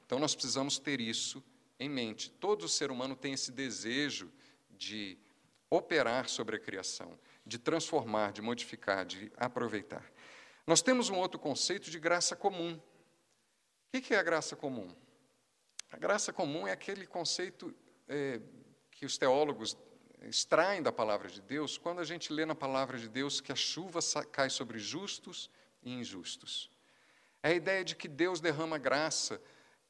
Então 0.05 0.19
nós 0.19 0.35
precisamos 0.35 0.79
ter 0.79 1.01
isso 1.01 1.43
em 1.79 1.89
mente. 1.89 2.31
Todo 2.31 2.69
ser 2.69 2.91
humano 2.91 3.17
tem 3.17 3.33
esse 3.33 3.53
desejo 3.53 4.31
de 4.71 5.17
operar 5.71 6.29
sobre 6.29 6.57
a 6.57 6.59
criação, 6.59 7.19
de 7.45 7.59
transformar, 7.59 8.33
de 8.33 8.43
modificar, 8.43 9.05
de 9.05 9.33
aproveitar. 9.37 10.05
Nós 10.67 10.83
temos 10.83 11.09
um 11.09 11.17
outro 11.17 11.39
conceito 11.39 11.91
de 11.91 11.99
graça 11.99 12.35
comum. 12.35 12.81
O 13.95 14.01
que 14.01 14.15
é 14.15 14.19
a 14.19 14.23
graça 14.23 14.55
comum? 14.57 14.95
A 15.91 15.97
graça 15.97 16.33
comum 16.33 16.67
é 16.67 16.73
aquele 16.73 17.07
conceito 17.07 17.75
é, 18.09 18.41
que 18.91 19.07
os 19.07 19.17
teólogos 19.17 19.77
extraem 20.23 20.83
da 20.83 20.91
palavra 20.91 21.29
de 21.29 21.41
Deus 21.41 21.79
quando 21.79 22.01
a 22.01 22.05
gente 22.05 22.33
lê 22.33 22.45
na 22.45 22.55
palavra 22.55 22.99
de 22.99 23.09
Deus 23.09 23.41
que 23.41 23.53
a 23.53 23.57
chuva 23.57 24.01
cai 24.33 24.51
sobre 24.51 24.79
justos 24.79 25.51
e 25.83 25.93
injustos. 25.93 26.71
É 27.43 27.51
a 27.51 27.55
ideia 27.55 27.85
de 27.85 27.95
que 27.95 28.09
Deus 28.09 28.41
derrama 28.41 28.79
graça 28.79 29.41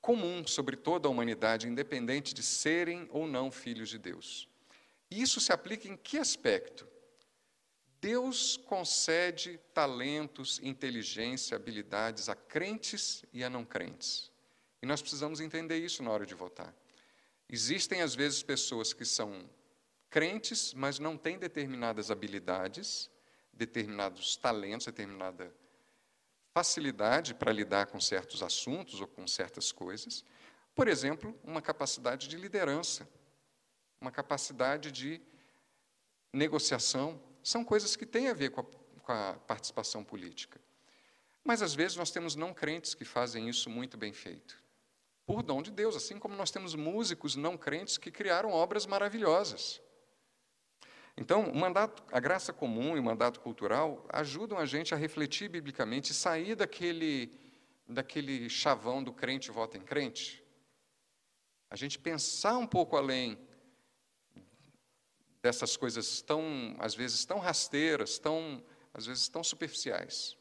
comum 0.01 0.47
sobre 0.47 0.77
toda 0.77 1.09
a 1.09 1.11
humanidade, 1.11 1.67
independente 1.67 2.35
de 2.35 2.43
serem 2.43 3.09
ou 3.11 3.27
não 3.27 3.51
filhos 3.51 3.89
de 3.89 3.99
Deus. 3.99 4.49
E 5.11 5.23
isso 5.23 5.41
se 5.41 5.53
aplica 5.53 5.89
em 5.89 5.97
que 5.97 6.19
aspecto? 6.19 6.87
Deus 8.01 8.57
concede 8.57 9.59
talentos, 9.73 10.61
inteligência, 10.63 11.57
habilidades 11.57 12.29
a 12.29 12.35
crentes 12.35 13.25
e 13.33 13.43
a 13.43 13.51
não 13.51 13.65
crentes. 13.65 14.31
E 14.83 14.87
nós 14.87 15.01
precisamos 15.01 15.41
entender 15.41 15.79
isso 15.79 16.03
na 16.03 16.11
hora 16.11 16.27
de 16.27 16.35
votar. 16.35 16.75
Existem, 17.49 18.03
às 18.03 18.15
vezes, 18.15 18.43
pessoas 18.43 18.93
que 18.93 19.05
são 19.05 19.49
crentes, 20.11 20.75
mas 20.75 20.99
não 20.99 21.17
têm 21.17 21.39
determinadas 21.39 22.11
habilidades, 22.11 23.11
determinados 23.53 24.37
talentos, 24.37 24.87
determinada 24.87 25.53
facilidade 26.53 27.35
para 27.35 27.53
lidar 27.53 27.87
com 27.87 28.01
certos 28.01 28.43
assuntos 28.43 29.01
ou 29.01 29.07
com 29.07 29.27
certas 29.27 29.71
coisas. 29.71 30.25
Por 30.75 30.89
exemplo, 30.89 31.39
uma 31.45 31.63
capacidade 31.63 32.29
de 32.29 32.37
liderança, 32.37 33.09
uma 34.01 34.11
capacidade 34.11 34.91
de 34.91 35.21
negociação. 36.33 37.21
São 37.43 37.65
coisas 37.65 37.95
que 37.95 38.05
têm 38.05 38.29
a 38.29 38.35
ver 38.35 38.51
com 38.51 38.61
a, 38.61 38.65
com 39.03 39.13
a 39.13 39.35
participação 39.47 40.03
política. 40.03 40.61
Mas, 41.45 41.63
às 41.63 41.75
vezes, 41.75 41.97
nós 41.97 42.11
temos 42.11 42.35
não 42.35 42.53
crentes 42.53 42.93
que 42.93 43.05
fazem 43.05 43.49
isso 43.49 43.71
muito 43.71 43.97
bem 43.97 44.13
feito 44.13 44.66
por 45.27 45.43
dom 45.43 45.61
de 45.61 45.73
Deus, 45.73 45.97
assim 45.97 46.19
como 46.19 46.37
nós 46.37 46.53
temos 46.53 46.75
músicos 46.77 47.35
não 47.35 47.59
crentes 47.59 47.99
que 47.99 48.13
criaram 48.13 48.53
obras 48.53 48.87
maravilhosas. 48.87 49.83
Então, 51.17 51.51
o 51.51 51.57
mandato, 51.57 52.03
a 52.13 52.21
graça 52.21 52.53
comum 52.53 52.97
e 52.97 53.01
o 53.01 53.03
mandato 53.03 53.41
cultural 53.41 54.07
ajudam 54.11 54.59
a 54.59 54.67
gente 54.67 54.95
a 54.95 54.97
refletir 54.97 55.49
biblicamente 55.49 56.13
e 56.13 56.15
sair 56.15 56.55
daquele, 56.55 57.33
daquele 57.89 58.49
chavão 58.49 59.03
do 59.03 59.13
crente 59.13 59.51
vota 59.51 59.77
em 59.77 59.81
crente. 59.81 60.45
A 61.71 61.75
gente 61.75 61.99
pensar 61.99 62.57
um 62.59 62.67
pouco 62.67 62.97
além 62.97 63.37
dessas 65.43 65.77
coisas 65.77 66.21
tão, 66.23 66.77
às 66.79 66.95
vezes, 66.95 67.25
tão 67.25 67.39
rasteiras, 67.39 68.19
tão, 68.19 68.63
às 68.93 69.07
vezes, 69.07 69.27
tão 69.29 69.43
superficiais. 69.43 70.36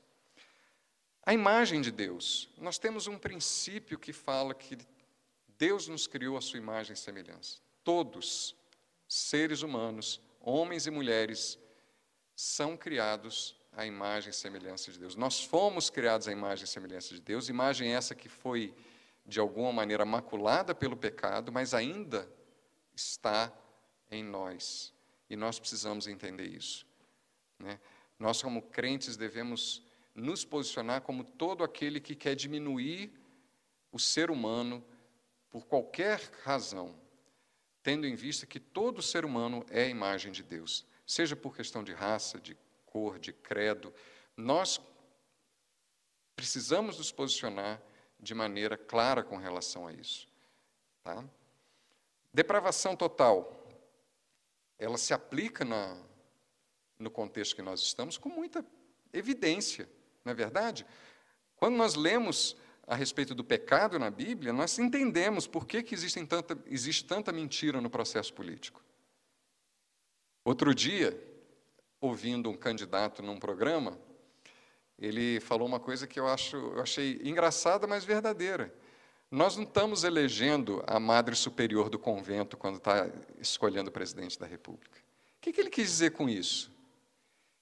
A 1.26 1.34
imagem 1.34 1.82
de 1.82 1.92
Deus. 1.92 2.48
Nós 2.58 2.78
temos 2.78 3.08
um 3.08 3.18
princípio 3.18 3.98
que 3.98 4.14
fala 4.14 4.54
que 4.54 4.78
Deus 5.58 5.88
nos 5.88 6.06
criou 6.06 6.38
a 6.38 6.42
sua 6.42 6.60
imagem 6.60 6.94
e 6.94 6.98
semelhança. 6.98 7.60
Todos, 7.84 8.56
seres 9.08 9.64
humanos, 9.64 10.22
homens 10.40 10.86
e 10.86 10.92
mulheres, 10.92 11.58
são 12.36 12.78
criados 12.78 13.56
à 13.72 13.86
imagem 13.88 14.30
e 14.30 14.34
semelhança 14.34 14.92
de 14.92 15.00
Deus. 15.00 15.16
Nós 15.16 15.44
fomos 15.44 15.90
criados 15.90 16.28
à 16.28 16.32
imagem 16.32 16.66
e 16.66 16.68
semelhança 16.68 17.14
de 17.16 17.22
Deus, 17.22 17.50
imagem 17.50 17.94
essa 17.94 18.14
que 18.14 18.30
foi, 18.30 18.76
de 19.26 19.40
alguma 19.40 19.74
maneira, 19.74 20.06
maculada 20.06 20.76
pelo 20.76 20.96
pecado, 20.96 21.52
mas 21.52 21.74
ainda 21.74 22.30
está 22.94 23.52
em 24.12 24.24
nós. 24.24 24.94
E 25.28 25.36
nós 25.36 25.58
precisamos 25.58 26.06
entender 26.06 26.46
isso. 26.46 26.86
Né? 27.58 27.80
Nós, 28.20 28.42
como 28.44 28.62
crentes, 28.62 29.18
devemos 29.18 29.85
nos 30.16 30.46
posicionar 30.46 31.02
como 31.02 31.24
todo 31.24 31.64
aquele 31.64 32.00
que 32.00 32.16
quer 32.16 32.36
diminuir 32.36 33.12
o 33.92 34.00
ser 34.00 34.32
humano 34.32 34.84
por 35.50 35.66
qualquer 35.66 36.20
razão, 36.44 36.96
tendo 37.84 38.08
em 38.08 38.16
vista 38.16 38.46
que 38.46 38.60
todo 38.60 39.02
ser 39.02 39.26
humano 39.26 39.66
é 39.70 39.84
a 39.84 39.90
imagem 39.90 40.32
de 40.32 40.42
Deus, 40.42 40.86
seja 41.06 41.36
por 41.36 41.56
questão 41.56 41.84
de 41.84 41.94
raça, 41.94 42.40
de 42.40 42.58
cor, 42.86 43.20
de 43.20 43.34
credo, 43.34 43.94
nós 44.36 44.82
precisamos 46.36 46.98
nos 46.98 47.12
posicionar 47.12 47.82
de 48.20 48.34
maneira 48.34 48.78
clara 48.78 49.24
com 49.24 49.38
relação 49.38 49.88
a 49.88 49.94
isso. 49.94 50.28
Tá? 51.04 51.24
Depravação 52.34 52.96
total, 52.96 53.66
ela 54.78 54.98
se 54.98 55.14
aplica 55.14 55.64
na, 55.64 55.98
no 57.00 57.10
contexto 57.10 57.56
que 57.56 57.62
nós 57.62 57.82
estamos 57.82 58.18
com 58.18 58.30
muita 58.30 58.66
evidência. 59.14 59.90
Não 60.26 60.32
é 60.32 60.36
verdade? 60.36 60.86
Quando 61.56 61.76
nós 61.76 61.94
lemos 61.94 62.58
a 62.88 62.96
respeito 62.96 63.34
do 63.34 63.44
pecado 63.44 63.98
na 63.98 64.10
Bíblia, 64.10 64.52
nós 64.52 64.78
entendemos 64.78 65.48
por 65.48 65.66
que, 65.66 65.82
que 65.84 65.94
existem 65.94 66.26
tanta, 66.26 66.58
existe 66.66 67.06
tanta 67.06 67.32
mentira 67.32 67.80
no 67.80 67.90
processo 67.90 68.34
político. 68.34 68.84
Outro 70.44 70.76
dia, 70.76 71.20
ouvindo 72.02 72.50
um 72.50 72.58
candidato 72.58 73.24
num 73.24 73.40
programa, 73.40 73.98
ele 74.98 75.40
falou 75.40 75.68
uma 75.68 75.80
coisa 75.80 76.06
que 76.06 76.20
eu, 76.20 76.28
acho, 76.28 76.56
eu 76.56 76.82
achei 76.82 77.20
engraçada, 77.24 77.88
mas 77.88 78.04
verdadeira. 78.04 78.74
Nós 79.32 79.58
não 79.58 79.64
estamos 79.64 80.04
elegendo 80.04 80.84
a 80.86 81.00
madre 81.00 81.36
superior 81.36 81.90
do 81.90 81.98
convento 81.98 82.56
quando 82.56 82.78
está 82.78 83.10
escolhendo 83.40 83.90
o 83.90 83.94
presidente 83.94 84.40
da 84.40 84.46
República. 84.46 85.00
O 85.00 85.42
que, 85.42 85.52
que 85.52 85.62
ele 85.62 85.70
quis 85.70 85.88
dizer 85.88 86.12
com 86.12 86.30
isso? 86.30 86.75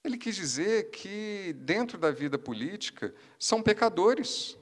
Ele 0.04 0.18
quis 0.18 0.36
dizer 0.36 0.90
que, 0.90 1.54
dentro 1.54 1.96
da 1.96 2.10
vida 2.10 2.38
política, 2.38 3.14
são 3.38 3.62
pecadores. 3.62 4.58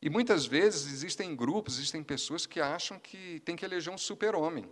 E 0.00 0.10
muitas 0.10 0.44
vezes 0.44 0.92
existem 0.92 1.34
grupos, 1.34 1.78
existem 1.78 2.02
pessoas 2.02 2.44
que 2.44 2.60
acham 2.60 2.98
que 2.98 3.40
tem 3.40 3.56
que 3.56 3.64
eleger 3.64 3.90
um 3.90 3.96
super-homem. 3.96 4.68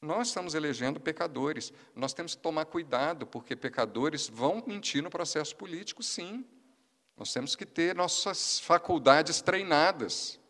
Nós 0.00 0.28
estamos 0.28 0.54
elegendo 0.54 0.98
pecadores. 0.98 1.74
Nós 1.94 2.14
temos 2.14 2.34
que 2.34 2.40
tomar 2.40 2.64
cuidado, 2.64 3.26
porque 3.26 3.54
pecadores 3.54 4.28
vão 4.28 4.62
mentir 4.66 5.02
no 5.02 5.10
processo 5.10 5.54
político, 5.54 6.02
sim. 6.02 6.42
Nós 7.18 7.32
temos 7.32 7.54
que 7.54 7.66
ter 7.66 7.94
nossas 7.94 8.58
faculdades 8.60 9.42
treinadas 9.42 10.40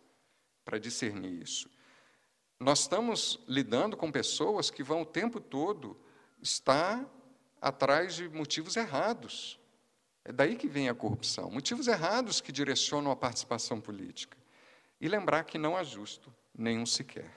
para 0.65 0.79
discernir 0.79 1.43
isso. 1.43 1.69
Nós 2.61 2.81
estamos 2.81 3.41
lidando 3.47 3.97
com 3.97 4.11
pessoas 4.11 4.71
que 4.71 4.83
vão 4.83 5.03
o 5.03 5.07
tempo 5.07 5.41
todo 5.41 6.01
estar 6.41 7.05
atrás 7.65 8.15
de 8.15 8.29
motivos 8.29 8.77
errados. 8.77 9.59
É 10.23 10.31
daí 10.31 10.55
que 10.55 10.69
vem 10.69 10.91
a 10.91 10.95
corrupção. 10.95 11.51
Motivos 11.51 11.89
errados 11.89 12.43
que 12.43 12.53
direcionam 12.53 13.11
a 13.11 13.17
participação 13.17 13.81
política. 13.81 14.37
E 15.01 15.09
lembrar 15.09 15.45
que 15.45 15.57
não 15.57 15.75
há 15.75 15.83
justo 15.83 16.33
nenhum 16.55 16.85
sequer. 16.85 17.31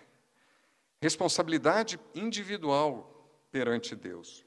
Responsabilidade 1.02 1.98
individual 2.14 3.32
perante 3.52 3.96
Deus. 3.96 4.46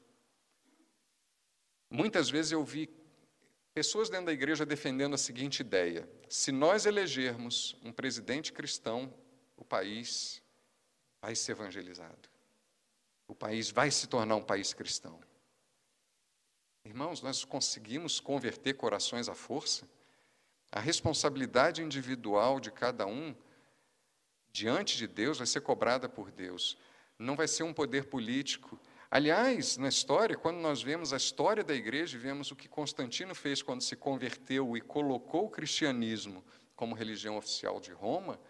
Muitas 1.88 2.28
vezes 2.28 2.52
eu 2.52 2.62
vi 2.62 2.90
pessoas 3.72 4.10
dentro 4.10 4.26
da 4.26 4.32
igreja 4.32 4.66
defendendo 4.66 5.14
a 5.14 5.18
seguinte 5.18 5.60
ideia: 5.60 6.06
se 6.28 6.52
nós 6.52 6.84
elegermos 6.84 7.74
um 7.82 7.90
presidente 7.90 8.52
cristão, 8.52 9.12
o 9.56 9.64
país 9.64 10.42
vai 11.22 11.34
ser 11.34 11.52
evangelizado. 11.52 12.28
o 13.26 13.34
país 13.34 13.70
vai 13.70 13.90
se 13.90 14.08
tornar 14.08 14.34
um 14.34 14.42
país 14.42 14.74
cristão. 14.74 15.20
Irmãos, 16.84 17.20
nós 17.20 17.44
conseguimos 17.44 18.20
converter 18.20 18.74
corações 18.74 19.28
à 19.28 19.34
força? 19.34 19.86
A 20.72 20.80
responsabilidade 20.80 21.82
individual 21.82 22.58
de 22.58 22.70
cada 22.70 23.06
um 23.06 23.34
diante 24.50 24.96
de 24.96 25.06
Deus 25.06 25.38
vai 25.38 25.46
ser 25.46 25.60
cobrada 25.60 26.08
por 26.08 26.30
Deus. 26.30 26.78
Não 27.18 27.36
vai 27.36 27.46
ser 27.46 27.64
um 27.64 27.72
poder 27.72 28.06
político. 28.06 28.80
Aliás, 29.10 29.76
na 29.76 29.88
história, 29.88 30.36
quando 30.36 30.56
nós 30.58 30.82
vemos 30.82 31.12
a 31.12 31.18
história 31.18 31.62
da 31.62 31.74
igreja 31.74 32.16
e 32.16 32.20
vemos 32.20 32.50
o 32.50 32.56
que 32.56 32.68
Constantino 32.68 33.34
fez 33.34 33.60
quando 33.60 33.82
se 33.82 33.94
converteu 33.94 34.74
e 34.74 34.80
colocou 34.80 35.46
o 35.46 35.50
cristianismo 35.50 36.42
como 36.74 36.94
religião 36.94 37.36
oficial 37.36 37.78
de 37.78 37.92
Roma, 37.92 38.40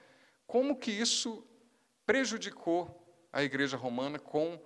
como 0.47 0.76
que 0.76 0.93
isso 0.93 1.45
prejudicou 2.07 2.97
a 3.33 3.43
igreja 3.43 3.76
romana 3.76 4.20
com 4.20 4.61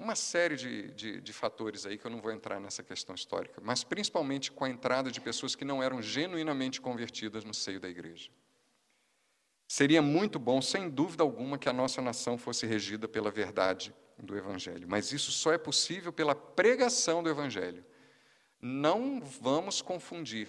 uma 0.00 0.16
série 0.16 0.56
de, 0.56 0.90
de, 0.92 1.20
de, 1.20 1.32
fatores 1.32 1.84
aí 1.84 1.98
que 1.98 2.06
eu 2.06 2.10
não 2.10 2.22
vou 2.22 2.32
entrar 2.32 2.58
nessa 2.58 2.82
questão 2.82 3.14
histórica, 3.14 3.60
mas 3.62 3.84
principalmente 3.84 4.50
com 4.50 4.64
a 4.64 4.70
entrada 4.70 5.10
de 5.10 5.20
pessoas 5.20 5.54
que 5.54 5.64
não 5.64 5.82
eram 5.82 6.00
genuinamente 6.00 6.80
convertidas 6.80 7.44
no 7.44 7.52
seio 7.52 7.78
da 7.78 7.88
igreja. 7.88 8.30
Seria 9.68 10.00
muito 10.00 10.38
bom, 10.38 10.62
sem 10.62 10.88
dúvida 10.88 11.22
alguma, 11.22 11.58
que 11.58 11.68
a 11.68 11.72
nossa 11.72 12.00
nação 12.00 12.38
fosse 12.38 12.66
regida 12.66 13.06
pela 13.06 13.30
verdade 13.30 13.94
do 14.18 14.36
Evangelho, 14.36 14.88
mas 14.88 15.12
isso 15.12 15.30
só 15.30 15.52
é 15.52 15.58
possível 15.58 16.12
pela 16.12 16.34
pregação 16.34 17.22
do 17.22 17.28
Evangelho. 17.28 17.84
Não 18.60 19.20
vamos 19.20 19.82
confundir. 19.82 20.48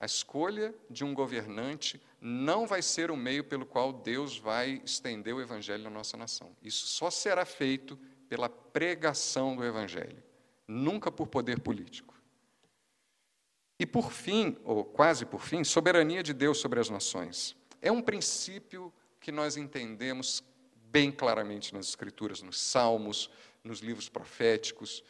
A 0.00 0.04
escolha 0.04 0.74
de 0.90 1.04
um 1.04 1.14
governante 1.14 2.00
não 2.20 2.66
vai 2.66 2.82
ser 2.82 3.10
o 3.10 3.16
meio 3.16 3.44
pelo 3.44 3.64
qual 3.64 3.92
Deus 3.92 4.36
vai 4.36 4.82
estender 4.84 5.34
o 5.34 5.40
Evangelho 5.40 5.84
na 5.84 5.90
nossa 5.90 6.16
nação. 6.16 6.54
Isso 6.62 6.86
só 6.86 7.10
será 7.10 7.44
feito 7.44 7.98
pela 8.28 8.48
pregação 8.48 9.56
do 9.56 9.64
Evangelho, 9.64 10.22
nunca 10.66 11.10
por 11.10 11.26
poder 11.26 11.60
político. 11.60 12.14
E 13.78 13.84
por 13.84 14.10
fim, 14.10 14.56
ou 14.64 14.84
quase 14.84 15.26
por 15.26 15.42
fim, 15.42 15.62
soberania 15.62 16.22
de 16.22 16.32
Deus 16.32 16.58
sobre 16.58 16.80
as 16.80 16.88
nações. 16.88 17.54
É 17.80 17.92
um 17.92 18.00
princípio 18.00 18.92
que 19.20 19.30
nós 19.30 19.56
entendemos 19.56 20.42
bem 20.74 21.12
claramente 21.12 21.74
nas 21.74 21.88
Escrituras, 21.88 22.40
nos 22.40 22.58
Salmos, 22.58 23.30
nos 23.62 23.80
livros 23.80 24.08
proféticos, 24.08 25.04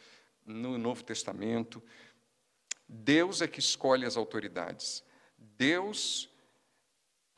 no 0.45 0.77
Novo 0.77 1.03
Testamento. 1.03 1.81
Deus 2.87 3.41
é 3.41 3.47
que 3.47 3.59
escolhe 3.59 4.05
as 4.05 4.17
autoridades. 4.17 5.03
Deus 5.37 6.29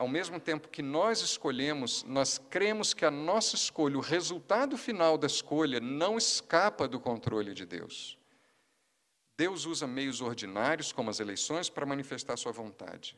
ao 0.00 0.08
mesmo 0.08 0.40
tempo 0.40 0.70
que 0.70 0.80
nós 0.80 1.20
escolhemos, 1.20 2.04
nós 2.04 2.38
cremos 2.38 2.94
que 2.94 3.04
a 3.04 3.10
nossa 3.10 3.54
escolha, 3.54 3.98
o 3.98 4.00
resultado 4.00 4.78
final 4.78 5.18
da 5.18 5.26
escolha, 5.26 5.78
não 5.78 6.16
escapa 6.16 6.88
do 6.88 6.98
controle 6.98 7.52
de 7.52 7.66
Deus. 7.66 8.16
Deus 9.36 9.66
usa 9.66 9.86
meios 9.86 10.22
ordinários, 10.22 10.90
como 10.90 11.10
as 11.10 11.20
eleições, 11.20 11.68
para 11.68 11.84
manifestar 11.84 12.38
sua 12.38 12.50
vontade. 12.50 13.14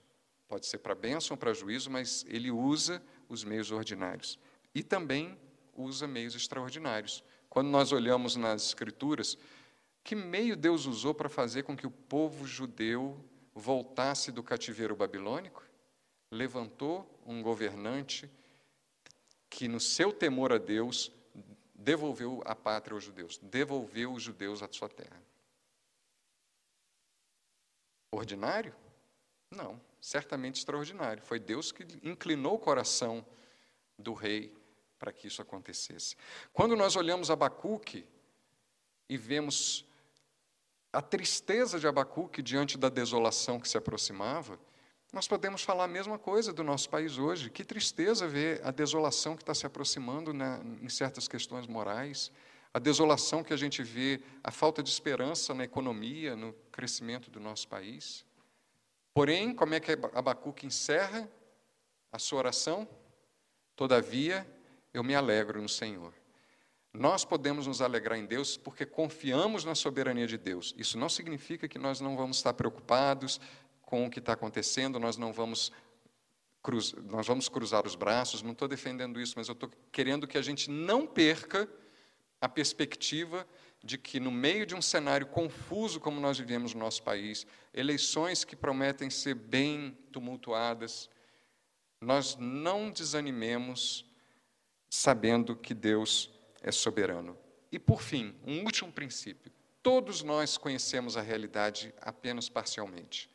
Pode 0.49 0.67
ser 0.67 0.79
para 0.79 0.93
bênção 0.93 1.37
para 1.37 1.55
juízo, 1.55 1.89
mas 1.89 2.27
ele 2.29 2.51
usa 2.51 3.01
os 3.29 3.45
meios 3.45 3.71
ordinários. 3.71 4.37
E 4.75 4.83
também 4.83 5.39
usa 5.77 6.09
meios 6.09 6.35
extraordinários. 6.35 7.23
Quando 7.49 7.69
nós 7.69 7.93
olhamos 7.93 8.35
nas 8.35 8.67
Escrituras, 8.67 9.39
que 10.03 10.17
meio 10.17 10.57
Deus 10.57 10.87
usou 10.87 11.15
para 11.15 11.29
fazer 11.29 11.63
com 11.63 11.77
que 11.77 11.87
o 11.87 11.93
povo 11.93 12.45
judeu 12.45 13.25
voltasse 13.55 14.33
do 14.33 14.43
cativeiro 14.43 14.97
babilônico? 14.97 15.63
Levantou 16.33 17.07
um 17.27 17.43
governante 17.43 18.29
que, 19.51 19.69
no 19.69 19.79
seu 19.79 20.11
temor 20.11 20.51
a 20.51 20.57
Deus, 20.57 21.13
devolveu 21.75 22.43
a 22.47 22.57
pátria 22.57 22.95
aos 22.95 23.05
judeus, 23.05 23.37
devolveu 23.37 24.15
os 24.15 24.23
judeus 24.23 24.63
à 24.63 24.69
sua 24.73 24.89
terra. 24.89 25.23
Ordinário? 28.11 28.75
Não, 29.51 29.79
certamente 30.01 30.57
extraordinário. 30.57 31.23
Foi 31.23 31.39
Deus 31.39 31.71
que 31.71 31.87
inclinou 32.03 32.55
o 32.55 32.59
coração 32.59 33.25
do 33.99 34.15
rei 34.15 34.57
para 34.99 35.13
que 35.13 35.27
isso 35.27 35.43
acontecesse. 35.43 36.17
Quando 36.51 36.75
nós 36.75 36.97
olhamos 36.97 37.31
Abacuque 37.31 38.07
e 39.07 39.19
vemos 39.19 39.85
a 40.91 41.03
tristeza 41.03 41.79
de 41.79 41.87
Abacuque 41.87 42.41
diante 42.41 42.79
da 42.79 42.89
desolação 42.89 43.61
que 43.61 43.69
se 43.69 43.77
aproximava, 43.77 44.59
nós 45.13 45.29
podemos 45.29 45.63
falar 45.63 45.85
a 45.85 45.89
mesma 45.89 46.19
coisa 46.19 46.55
do 46.55 46.65
nosso 46.65 46.89
país 46.89 47.19
hoje. 47.19 47.51
Que 47.51 47.65
tristeza 47.65 48.27
ver 48.27 48.63
a 48.65 48.71
desolação 48.71 49.37
que 49.37 49.43
está 49.43 49.55
se 49.55 49.67
aproximando 49.67 50.33
né, 50.33 50.59
em 50.81 50.89
certas 50.89 51.29
questões 51.29 51.67
morais, 51.67 52.33
a 52.73 52.79
desolação 52.79 53.45
que 53.45 53.53
a 53.53 53.57
gente 53.57 53.83
vê, 53.83 54.23
a 54.43 54.51
falta 54.51 54.83
de 54.83 54.89
esperança 54.89 55.53
na 55.53 55.65
economia, 55.65 56.35
no 56.35 56.55
crescimento 56.73 57.31
do 57.31 57.39
nosso 57.39 57.69
país. 57.69 58.25
Porém, 59.13 59.55
como 59.55 59.75
é 59.75 59.81
que 59.81 59.93
Abacuque 60.15 60.67
encerra 60.67 61.29
a 62.11 62.19
sua 62.19 62.39
oração? 62.39 62.89
Todavia, 63.77 64.47
eu 64.95 65.05
me 65.05 65.15
alegro 65.15 65.61
no 65.61 65.69
Senhor. 65.69 66.15
Nós 66.95 67.25
podemos 67.25 67.67
nos 67.67 67.81
alegrar 67.81 68.19
em 68.19 68.27
Deus 68.27 68.57
porque 68.59 68.85
confiamos 68.85 69.65
na 69.65 69.75
soberania 69.75 70.27
de 70.27 70.37
Deus. 70.37 70.75
Isso 70.77 70.99
não 70.99 71.09
significa 71.09 71.67
que 71.67 71.79
nós 71.79 72.01
não 72.01 72.17
vamos 72.17 72.37
estar 72.37 72.53
preocupados, 72.53 73.41
com 73.93 74.07
o 74.07 74.11
que 74.11 74.21
está 74.21 74.33
acontecendo, 74.33 74.99
nós 74.99 75.19
não 75.19 75.35
vamos, 75.35 75.71
cruz, 76.63 76.95
nós 76.95 77.27
vamos 77.27 77.47
cruzar 77.47 77.87
os 77.87 77.95
braços, 77.95 78.41
não 78.41 78.53
estou 78.53 78.67
defendendo 78.67 79.21
isso, 79.21 79.35
mas 79.37 79.49
eu 79.49 79.53
estou 79.53 79.71
querendo 79.93 80.27
que 80.27 80.39
a 80.39 80.41
gente 80.41 80.71
não 80.71 81.07
perca 81.07 81.69
a 82.41 82.49
perspectiva 82.49 83.47
de 83.85 83.99
que, 83.99 84.19
no 84.19 84.31
meio 84.31 84.65
de 84.65 84.75
um 84.75 84.81
cenário 84.81 85.27
confuso 85.27 86.01
como 86.01 86.23
nós 86.23 86.39
vivemos 86.39 86.73
no 86.73 86.81
nosso 86.81 87.03
país, 87.03 87.47
eleições 87.75 88.45
que 88.45 88.57
prometem 88.57 89.11
ser 89.11 89.35
bem 89.35 89.95
tumultuadas, 90.11 91.11
nós 92.01 92.35
não 92.37 92.91
desanimemos 92.91 94.07
sabendo 94.89 95.55
que 95.55 95.75
Deus 95.75 96.31
é 96.63 96.73
soberano. 96.73 97.37
E, 97.71 97.79
por 97.79 98.01
fim, 98.01 98.35
um 98.47 98.65
último 98.65 98.91
princípio: 98.91 99.53
todos 99.83 100.23
nós 100.23 100.57
conhecemos 100.57 101.15
a 101.15 101.21
realidade 101.21 101.95
apenas 102.01 102.49
parcialmente. 102.49 103.31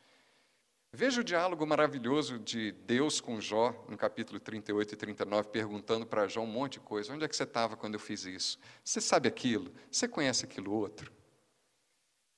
Veja 0.92 1.20
o 1.20 1.24
diálogo 1.24 1.66
maravilhoso 1.66 2.38
de 2.38 2.72
Deus 2.72 3.20
com 3.20 3.38
Jó, 3.40 3.84
no 3.88 3.96
capítulo 3.96 4.40
38 4.40 4.94
e 4.94 4.96
39, 4.96 5.50
perguntando 5.50 6.06
para 6.06 6.26
Jó 6.26 6.40
um 6.40 6.46
monte 6.46 6.74
de 6.74 6.80
coisa. 6.80 7.12
Onde 7.12 7.24
é 7.24 7.28
que 7.28 7.36
você 7.36 7.42
estava 7.42 7.76
quando 7.76 7.94
eu 7.94 8.00
fiz 8.00 8.24
isso? 8.24 8.58
Você 8.82 8.98
sabe 8.98 9.28
aquilo? 9.28 9.72
Você 9.90 10.08
conhece 10.08 10.46
aquilo 10.46 10.72
outro? 10.72 11.12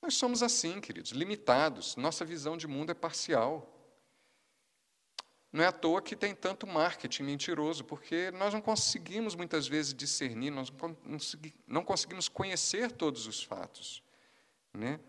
Nós 0.01 0.15
somos 0.15 0.43
assim, 0.43 0.81
queridos, 0.81 1.11
limitados. 1.11 1.95
Nossa 1.95 2.25
visão 2.25 2.57
de 2.57 2.67
mundo 2.67 2.91
é 2.91 2.93
parcial. 2.93 3.67
Não 5.53 5.63
é 5.63 5.67
à 5.67 5.71
toa 5.71 6.01
que 6.01 6.15
tem 6.15 6.35
tanto 6.35 6.67
marketing 6.67 7.23
mentiroso, 7.23 7.85
porque 7.85 8.31
nós 8.31 8.53
não 8.53 8.61
conseguimos 8.61 9.33
muitas 9.33 9.65
vezes 9.65 9.93
discernir, 9.93 10.49
nós 10.49 10.71
não 11.65 11.85
conseguimos 11.85 12.27
conhecer 12.27 12.91
todos 12.91 13.27
os 13.27 13.41
fatos. 13.41 14.03
Né? 14.73 14.99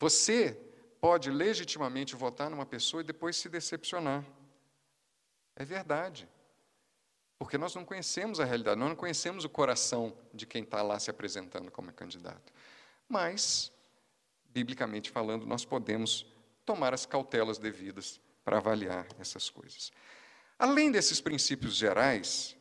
Você 0.00 0.67
pode 1.00 1.30
legitimamente 1.30 2.16
votar 2.16 2.50
numa 2.50 2.66
pessoa 2.66 3.00
e 3.02 3.04
depois 3.04 3.36
se 3.36 3.48
decepcionar. 3.48 4.24
É 5.56 5.64
verdade. 5.64 6.28
Porque 7.38 7.56
nós 7.56 7.74
não 7.74 7.84
conhecemos 7.84 8.40
a 8.40 8.44
realidade, 8.44 8.78
nós 8.78 8.88
não 8.88 8.96
conhecemos 8.96 9.44
o 9.44 9.48
coração 9.48 10.16
de 10.34 10.44
quem 10.44 10.64
está 10.64 10.82
lá 10.82 10.98
se 10.98 11.10
apresentando 11.10 11.70
como 11.70 11.92
candidato. 11.92 12.52
Mas, 13.08 13.72
biblicamente 14.46 15.10
falando, 15.10 15.46
nós 15.46 15.64
podemos 15.64 16.26
tomar 16.64 16.92
as 16.92 17.06
cautelas 17.06 17.58
devidas 17.58 18.20
para 18.44 18.58
avaliar 18.58 19.06
essas 19.18 19.48
coisas. 19.48 19.92
Além 20.58 20.90
desses 20.90 21.20
princípios 21.20 21.74
gerais, 21.74 22.56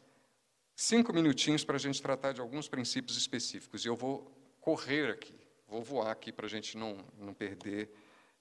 cinco 0.76 1.12
minutinhos 1.12 1.66
para 1.66 1.76
a 1.76 1.80
gente 1.80 2.00
tratar 2.00 2.34
de 2.34 2.40
alguns 2.40 2.70
princípios 2.70 3.18
específicos. 3.18 3.84
E 3.84 3.88
eu 3.88 3.96
vou 3.96 4.32
correr 4.62 5.10
aqui, 5.10 5.36
vou 5.68 5.82
voar 5.82 6.12
aqui 6.12 6.32
para 6.32 6.46
a 6.46 6.50
gente 6.50 6.78
não, 6.78 7.04
não 7.18 7.34
perder 7.34 7.92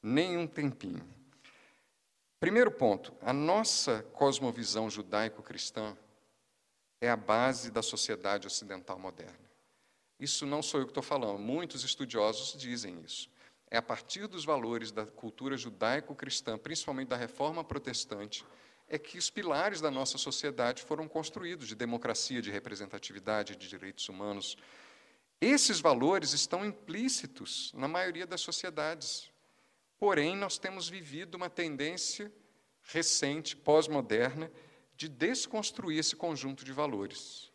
nem 0.02 0.36
um 0.36 0.46
tempinho. 0.46 1.06
Primeiro 2.38 2.70
ponto, 2.70 3.14
a 3.22 3.32
nossa 3.32 4.02
cosmovisão 4.12 4.90
judaico-cristã 4.90 5.96
é 7.00 7.08
a 7.08 7.16
base 7.16 7.70
da 7.70 7.82
sociedade 7.82 8.46
ocidental 8.46 8.98
moderna. 8.98 9.46
Isso 10.18 10.46
não 10.46 10.62
sou 10.62 10.80
eu 10.80 10.86
que 10.86 10.90
estou 10.90 11.02
falando, 11.02 11.38
muitos 11.38 11.84
estudiosos 11.84 12.58
dizem 12.58 13.00
isso. 13.04 13.28
É 13.70 13.76
a 13.76 13.82
partir 13.82 14.26
dos 14.26 14.44
valores 14.44 14.92
da 14.92 15.04
cultura 15.04 15.56
judaico-cristã, 15.56 16.56
principalmente 16.56 17.08
da 17.08 17.16
reforma 17.16 17.64
protestante, 17.64 18.44
é 18.88 18.98
que 18.98 19.18
os 19.18 19.28
pilares 19.28 19.80
da 19.80 19.90
nossa 19.90 20.16
sociedade 20.16 20.82
foram 20.82 21.08
construídos 21.08 21.66
de 21.66 21.74
democracia, 21.74 22.40
de 22.40 22.50
representatividade, 22.50 23.56
de 23.56 23.68
direitos 23.68 24.08
humanos. 24.08 24.56
Esses 25.40 25.80
valores 25.80 26.32
estão 26.32 26.64
implícitos 26.64 27.72
na 27.74 27.88
maioria 27.88 28.26
das 28.26 28.40
sociedades. 28.40 29.28
Porém, 29.98 30.36
nós 30.36 30.58
temos 30.58 30.88
vivido 30.88 31.36
uma 31.36 31.48
tendência 31.48 32.32
recente, 32.82 33.56
pós-moderna, 33.56 34.50
de 34.94 35.08
desconstruir 35.08 35.98
esse 35.98 36.14
conjunto 36.14 36.64
de 36.64 36.72
valores. 36.72 37.52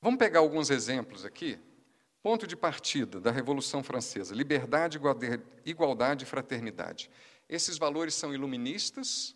Vamos 0.00 0.18
pegar 0.18 0.40
alguns 0.40 0.70
exemplos 0.70 1.24
aqui. 1.24 1.58
Ponto 2.22 2.46
de 2.46 2.56
partida 2.56 3.20
da 3.20 3.30
Revolução 3.30 3.82
Francesa: 3.82 4.34
liberdade, 4.34 5.00
igualdade 5.64 6.24
e 6.24 6.26
fraternidade. 6.26 7.10
Esses 7.48 7.78
valores 7.78 8.14
são 8.14 8.32
iluministas 8.32 9.34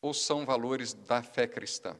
ou 0.00 0.12
são 0.12 0.44
valores 0.44 0.92
da 0.92 1.22
fé 1.22 1.46
cristã? 1.46 1.98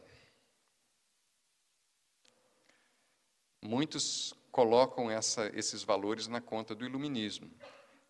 Muitos 3.63 4.35
colocam 4.53 5.11
essa, 5.11 5.51
esses 5.55 5.83
valores 5.83 6.29
na 6.29 6.41
conta 6.41 6.75
do 6.75 6.85
iluminismo. 6.85 7.51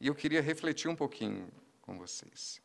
E 0.00 0.06
eu 0.06 0.14
queria 0.14 0.42
refletir 0.42 0.88
um 0.88 0.96
pouquinho 0.96 1.50
com 1.80 1.96
vocês. 1.96 2.60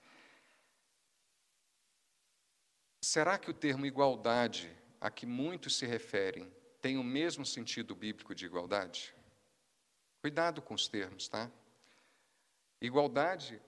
Será 3.02 3.38
que 3.38 3.50
o 3.50 3.54
termo 3.54 3.86
igualdade, 3.86 4.72
a 5.00 5.10
que 5.10 5.26
muitos 5.26 5.78
se 5.78 5.86
referem, 5.86 6.52
tem 6.82 6.98
o 6.98 7.04
mesmo 7.04 7.46
sentido 7.46 7.96
bíblico 7.96 8.36
de 8.36 8.46
igualdade? 8.46 9.16
Cuidado 10.22 10.62
com 10.62 10.74
os 10.74 10.88
termos, 10.88 11.28
tá? 11.28 11.52
Igualdade, 12.80 13.62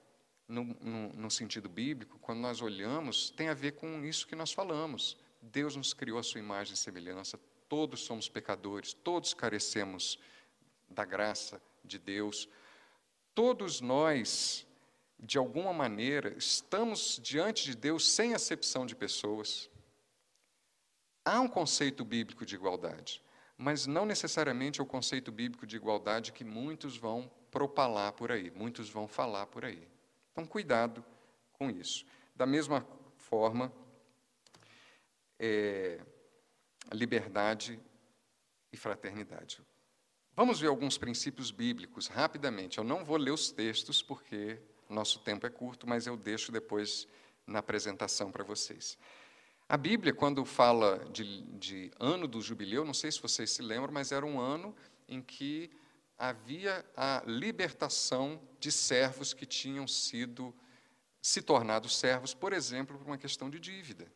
no, 0.47 0.63
no, 0.63 1.09
no, 1.13 1.31
sentido 1.31 1.67
bíblico, 1.67 2.19
quando 2.19 2.39
nós 2.39 2.61
olhamos, 2.61 3.31
tem 3.31 3.47
a 3.47 3.53
ver 3.53 3.73
com 3.73 4.03
isso 4.05 4.27
que 4.27 4.35
nós 4.35 4.51
falamos. 4.51 5.17
Deus 5.41 5.75
nos 5.75 5.93
criou 5.93 6.19
a 6.19 6.23
sua 6.23 6.39
imagem 6.39 6.73
e 6.73 6.77
semelhança, 6.77 7.39
todos 7.67 8.01
somos 8.01 8.29
pecadores, 8.29 8.93
todos 8.93 9.33
carecemos 9.33 10.19
da 10.89 11.05
graça 11.05 11.61
de 11.83 11.97
Deus, 11.97 12.47
todos 13.33 13.81
nós, 13.81 14.65
de 15.19 15.37
alguma 15.37 15.73
maneira, 15.73 16.33
estamos 16.37 17.19
diante 17.21 17.65
de 17.65 17.75
Deus 17.75 18.09
sem 18.09 18.33
acepção 18.33 18.85
de 18.85 18.95
pessoas. 18.95 19.69
Há 21.25 21.39
um 21.39 21.47
conceito 21.47 22.03
bíblico 22.03 22.45
de 22.45 22.55
igualdade, 22.55 23.21
mas 23.57 23.87
não 23.87 24.05
necessariamente 24.05 24.79
é 24.79 24.83
o 24.83 24.87
conceito 24.87 25.31
bíblico 25.31 25.65
de 25.65 25.75
igualdade 25.75 26.31
que 26.31 26.43
muitos 26.43 26.97
vão 26.97 27.31
propalar 27.49 28.13
por 28.13 28.31
aí, 28.31 28.51
muitos 28.51 28.89
vão 28.89 29.07
falar 29.07 29.45
por 29.47 29.63
aí. 29.63 29.87
Então, 30.31 30.45
cuidado 30.45 31.03
com 31.53 31.69
isso. 31.69 32.05
Da 32.35 32.45
mesma 32.45 32.85
forma, 33.15 33.71
é, 35.39 36.01
liberdade 36.91 37.79
e 38.71 38.77
fraternidade. 38.77 39.61
Vamos 40.35 40.59
ver 40.59 40.67
alguns 40.67 40.97
princípios 40.97 41.51
bíblicos 41.51 42.07
rapidamente. 42.07 42.79
Eu 42.79 42.83
não 42.83 43.05
vou 43.05 43.17
ler 43.17 43.29
os 43.29 43.51
textos 43.51 44.01
porque 44.01 44.59
nosso 44.89 45.19
tempo 45.19 45.45
é 45.45 45.49
curto, 45.49 45.87
mas 45.87 46.07
eu 46.07 46.17
deixo 46.17 46.51
depois 46.51 47.07
na 47.45 47.59
apresentação 47.59 48.31
para 48.31 48.43
vocês. 48.43 48.97
A 49.69 49.77
Bíblia, 49.77 50.11
quando 50.11 50.43
fala 50.43 51.05
de, 51.11 51.43
de, 51.59 51.91
ano 51.99 52.27
do 52.27 52.41
jubileu, 52.41 52.83
não 52.83 52.95
sei 52.95 53.11
se 53.11 53.21
vocês 53.21 53.51
se 53.51 53.61
lembram, 53.61 53.93
mas 53.93 54.11
era 54.11 54.25
um 54.25 54.39
ano 54.39 54.75
em 55.07 55.21
que 55.21 55.69
havia 56.17 56.83
a 56.97 57.21
libertação 57.27 58.41
de 58.59 58.71
servos 58.71 59.35
que 59.35 59.45
tinham 59.45 59.87
sido 59.87 60.53
se 61.21 61.43
tornado 61.43 61.87
servos, 61.87 62.33
por 62.33 62.53
exemplo, 62.53 62.97
por 62.97 63.05
uma 63.05 63.19
questão 63.19 63.51
de 63.51 63.59
dívida, 63.59 64.11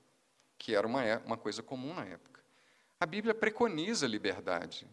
que 0.58 0.74
era 0.74 0.86
uma, 0.86 1.04
é, 1.04 1.18
uma 1.18 1.38
coisa 1.38 1.62
comum 1.62 1.94
na 1.94 2.06
época. 2.06 2.42
A 3.00 3.06
Bíblia 3.06 3.36
preconiza 3.36 4.08
liberdade. 4.08 4.88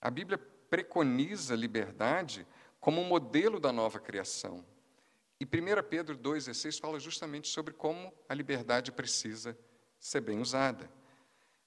A 0.00 0.10
Bíblia 0.10 0.38
preconiza 0.70 1.54
liberdade 1.54 2.46
como 2.80 3.02
modelo 3.04 3.58
da 3.58 3.72
nova 3.72 3.98
criação. 3.98 4.64
E 5.40 5.44
1 5.44 5.88
Pedro 5.88 6.16
2,16 6.16 6.80
fala 6.80 6.98
justamente 6.98 7.48
sobre 7.48 7.72
como 7.72 8.12
a 8.28 8.34
liberdade 8.34 8.90
precisa 8.90 9.58
ser 9.98 10.20
bem 10.20 10.40
usada. 10.40 10.90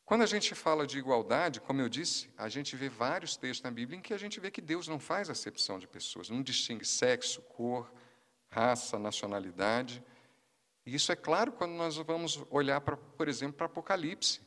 Quando 0.05 0.23
a 0.23 0.25
gente 0.25 0.53
fala 0.53 0.85
de 0.85 0.97
igualdade, 0.97 1.61
como 1.61 1.79
eu 1.79 1.87
disse, 1.87 2.29
a 2.37 2.49
gente 2.49 2.75
vê 2.75 2.89
vários 2.89 3.37
textos 3.37 3.63
na 3.63 3.71
Bíblia 3.71 3.97
em 3.97 4.01
que 4.01 4.13
a 4.13 4.17
gente 4.17 4.41
vê 4.41 4.51
que 4.51 4.59
Deus 4.59 4.87
não 4.87 4.99
faz 4.99 5.29
acepção 5.29 5.79
de 5.79 5.87
pessoas, 5.87 6.29
não 6.29 6.43
distingue 6.43 6.85
sexo, 6.85 7.41
cor, 7.43 7.89
raça, 8.49 8.99
nacionalidade. 8.99 10.03
E 10.85 10.93
isso 10.93 11.13
é 11.13 11.15
claro 11.15 11.53
quando 11.53 11.71
nós 11.71 11.95
vamos 11.95 12.43
olhar, 12.49 12.81
para, 12.81 12.97
por 12.97 13.29
exemplo, 13.29 13.53
para 13.53 13.67
Apocalipse. 13.67 14.41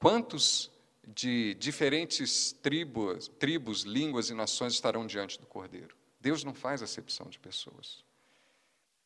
Quantos 0.00 0.72
de 1.14 1.54
diferentes 1.54 2.52
tribos, 2.52 3.28
tribos, 3.28 3.82
línguas 3.82 4.30
e 4.30 4.34
nações 4.34 4.74
estarão 4.74 5.06
diante 5.06 5.40
do 5.40 5.46
Cordeiro? 5.46 5.96
Deus 6.20 6.44
não 6.44 6.52
faz 6.52 6.82
acepção 6.82 7.28
de 7.28 7.38
pessoas. 7.38 8.04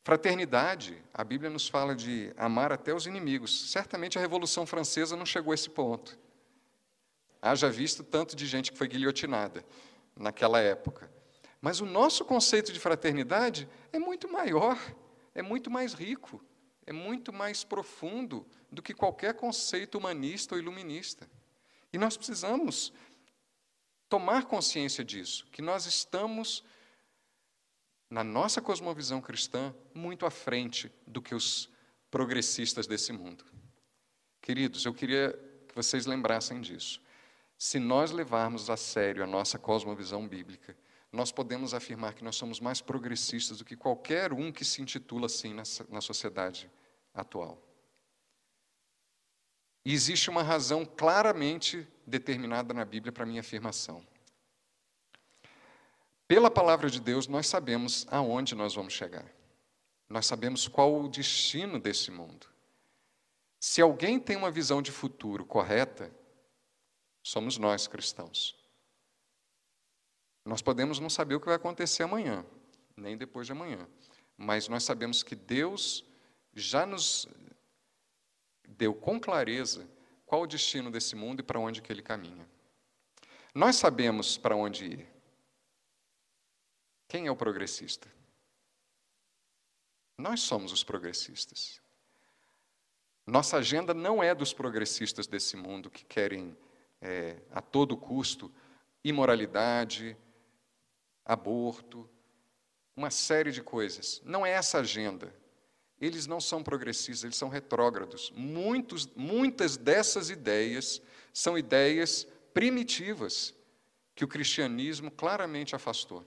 Fraternidade, 0.05 1.01
a 1.15 1.23
Bíblia 1.23 1.49
nos 1.49 1.69
fala 1.69 1.95
de 1.95 2.33
amar 2.37 2.73
até 2.73 2.93
os 2.93 3.07
inimigos. 3.07 3.71
Certamente 3.71 4.19
a 4.19 4.21
Revolução 4.21 4.67
Francesa 4.67 5.17
não 5.17 5.25
chegou 5.25 5.53
a 5.53 5.55
esse 5.55 5.71
ponto. 5.71 6.19
Haja 7.41 7.71
visto 7.71 8.03
tanto 8.03 8.35
de 8.35 8.47
gente 8.47 8.73
que 8.73 8.79
foi 8.79 8.89
guilhotinada 8.89 9.65
naquela 10.17 10.61
época. 10.61 11.11
Mas 11.61 11.81
o 11.81 11.87
nosso 11.87 12.25
conceito 12.25 12.73
de 12.73 12.81
fraternidade 12.81 13.69
é 13.93 13.99
muito 13.99 14.29
maior, 14.29 14.77
é 15.33 15.43
muito 15.43 15.71
mais 15.71 15.95
rico, 15.95 16.45
é 16.85 16.93
muito 16.93 17.33
mais 17.33 17.63
profundo 17.63 18.45
do 18.71 18.83
que 18.83 18.93
qualquer 18.93 19.35
conceito 19.35 19.97
humanista 19.97 20.57
ou 20.57 20.61
iluminista. 20.61 21.29
E 21.93 21.99
nós 21.99 22.17
precisamos 22.17 22.93
tomar 24.09 24.45
consciência 24.45 25.05
disso, 25.05 25.47
que 25.53 25.63
nós 25.63 25.87
estamos 25.87 26.65
na 28.11 28.23
nossa 28.23 28.61
cosmovisão 28.61 29.21
cristã, 29.21 29.75
muito 29.95 30.27
à 30.27 30.31
frente 30.31 30.93
do 31.07 31.23
que 31.23 31.35
os 31.35 31.71
progressistas 32.11 32.87
desse 32.87 33.11
mundo. 33.11 33.45
Queridos, 34.43 34.85
eu 34.85 34.93
queria 34.93 35.33
que 35.67 35.75
vocês 35.75 36.05
lembrassem 36.05 36.61
disso. 36.61 37.01
Se 37.57 37.79
nós 37.79 38.11
levarmos 38.11 38.69
a 38.69 38.77
sério 38.77 39.25
a 39.25 39.27
nossa 39.27 39.59
cosmovisão 39.59 40.29
bíblica, 40.29 40.77
nós 41.13 41.31
podemos 41.31 41.73
afirmar 41.73 42.13
que 42.15 42.25
nós 42.25 42.37
somos 42.37 42.59
mais 42.59 42.81
progressistas 42.81 43.59
do 43.59 43.65
que 43.65 43.77
qualquer 43.77 44.33
um 44.33 44.51
que 44.51 44.65
se 44.65 44.83
intitula 44.83 45.27
assim 45.27 45.55
na, 45.55 46.01
sociedade 46.01 46.71
atual. 47.15 47.63
E 49.85 49.93
existe 49.93 50.31
uma 50.31 50.43
razão 50.43 50.85
claramente 50.85 51.87
determinada 52.07 52.73
na 52.73 52.85
Bíblia 52.85 53.13
para 53.13 53.27
minha 53.27 53.41
afirmação. 53.41 54.05
Pela 56.29 56.51
palavra 56.51 56.89
de 56.89 57.01
Deus, 57.01 57.27
nós 57.27 57.47
sabemos 57.47 58.07
aonde 58.11 58.55
nós 58.55 58.75
vamos 58.75 58.93
chegar. 58.93 59.27
Nós 60.09 60.27
sabemos 60.27 60.69
qual 60.69 60.95
o 60.95 61.09
destino 61.09 61.79
desse 61.81 62.11
mundo. 62.11 62.47
Se 63.59 63.81
alguém 63.81 64.19
tem 64.19 64.37
uma 64.37 64.51
visão 64.51 64.83
de 64.83 64.91
futuro 64.91 65.45
correta, 65.45 66.11
somos 67.23 67.59
nós 67.59 67.87
cristãos. 67.87 68.57
Nós 70.45 70.61
podemos 70.61 70.99
não 70.99 71.09
saber 71.09 71.35
o 71.37 71.41
que 71.41 71.47
vai 71.47 71.55
acontecer 71.55 72.03
amanhã, 72.03 72.45
nem 72.97 73.17
depois 73.17 73.47
de 73.47 73.53
amanhã, 73.53 73.87
mas 74.37 74.69
nós 74.69 74.83
sabemos 74.83 75.23
que 75.23 75.37
Deus 75.37 76.05
já 76.53 76.85
nos 76.85 77.29
deu 78.77 78.95
com 78.95 79.21
clareza 79.21 79.89
qual 80.27 80.43
o 80.43 80.47
destino 80.47 80.91
desse 80.91 81.15
mundo 81.15 81.41
e 81.41 81.43
para 81.43 81.61
onde 81.61 81.83
que 81.83 81.93
ele 81.93 82.03
caminha. 82.03 82.49
Nós 83.55 83.77
sabemos 83.77 84.39
para 84.39 84.57
onde 84.57 84.87
ir. 84.87 85.09
Quem 87.07 87.27
é 87.27 87.31
o 87.31 87.37
progressista? 87.37 88.11
Nós 90.17 90.41
somos 90.41 90.73
os 90.73 90.83
progressistas. 90.83 91.81
Nossa 93.27 93.59
agenda 93.59 93.93
não 93.93 94.23
é 94.23 94.35
dos 94.35 94.53
progressistas 94.53 95.27
desse 95.27 95.57
mundo 95.57 95.91
que 95.91 96.05
querem, 96.05 96.57
é, 97.01 97.41
a 97.51 97.61
todo 97.61 97.97
custo, 97.97 98.53
imoralidade, 99.05 100.17
aborto, 101.25 102.09
uma 102.97 103.11
série 103.11 103.53
de 103.53 103.63
coisas. 103.63 104.21
Não 104.25 104.45
é 104.45 104.51
essa 104.51 104.79
agenda. 104.79 105.35
Eles 106.03 106.27
não 106.27 106.41
são 106.41 106.65
progressistas, 106.65 107.23
eles 107.23 107.37
são 107.37 107.49
retrógrados. 107.49 108.33
Muitos, 108.35 109.07
muitas 109.15 109.77
dessas 109.77 110.31
ideias 110.31 111.01
são 111.33 111.57
ideias 111.57 112.27
primitivas 112.53 113.55
que 114.13 114.25
o 114.25 114.29
cristianismo 114.29 115.13
claramente 115.13 115.77
afastou. 115.77 116.27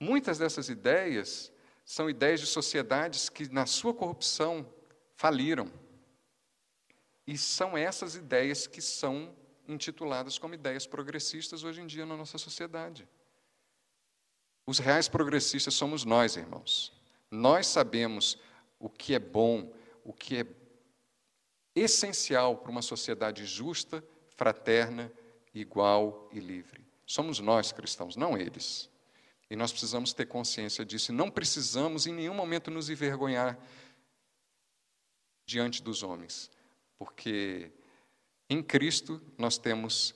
Muitas 0.00 0.38
dessas 0.38 0.68
ideias 0.68 1.52
são 1.84 2.10
ideias 2.10 2.40
de 2.40 2.46
sociedades 2.46 3.28
que, 3.28 3.48
na 3.52 3.64
sua 3.64 3.94
corrupção, 3.94 4.68
faliram. 5.14 5.72
E 7.24 7.38
são 7.38 7.78
essas 7.78 8.16
ideias 8.16 8.66
que 8.66 8.82
são 8.82 9.32
intituladas 9.68 10.36
como 10.36 10.54
ideias 10.54 10.84
progressistas 10.84 11.62
hoje 11.62 11.80
em 11.80 11.86
dia 11.86 12.04
na 12.04 12.16
nossa 12.16 12.38
sociedade. 12.38 13.08
Os 14.66 14.80
reais 14.80 15.08
progressistas 15.08 15.74
somos 15.74 16.04
nós, 16.04 16.34
irmãos. 16.34 16.92
Nós 17.30 17.68
sabemos 17.68 18.36
o 18.80 18.88
que 18.88 19.14
é 19.14 19.18
bom, 19.20 19.72
o 20.02 20.12
que 20.12 20.38
é 20.38 20.46
essencial 21.74 22.56
para 22.56 22.70
uma 22.72 22.82
sociedade 22.82 23.44
justa, 23.44 24.02
fraterna, 24.34 25.12
igual 25.54 26.28
e 26.32 26.40
livre. 26.40 26.84
Somos 27.06 27.38
nós 27.38 27.70
cristãos, 27.70 28.16
não 28.16 28.36
eles. 28.36 28.90
E 29.50 29.54
nós 29.54 29.70
precisamos 29.70 30.12
ter 30.12 30.26
consciência 30.26 30.84
disso. 30.84 31.12
E 31.12 31.14
não 31.14 31.30
precisamos 31.30 32.06
em 32.06 32.12
nenhum 32.12 32.34
momento 32.34 32.70
nos 32.70 32.88
envergonhar 32.88 33.58
diante 35.44 35.82
dos 35.82 36.02
homens, 36.02 36.50
porque 36.96 37.72
Em 38.48 38.62
Cristo, 38.62 39.22
nós 39.38 39.58
temos 39.58 40.12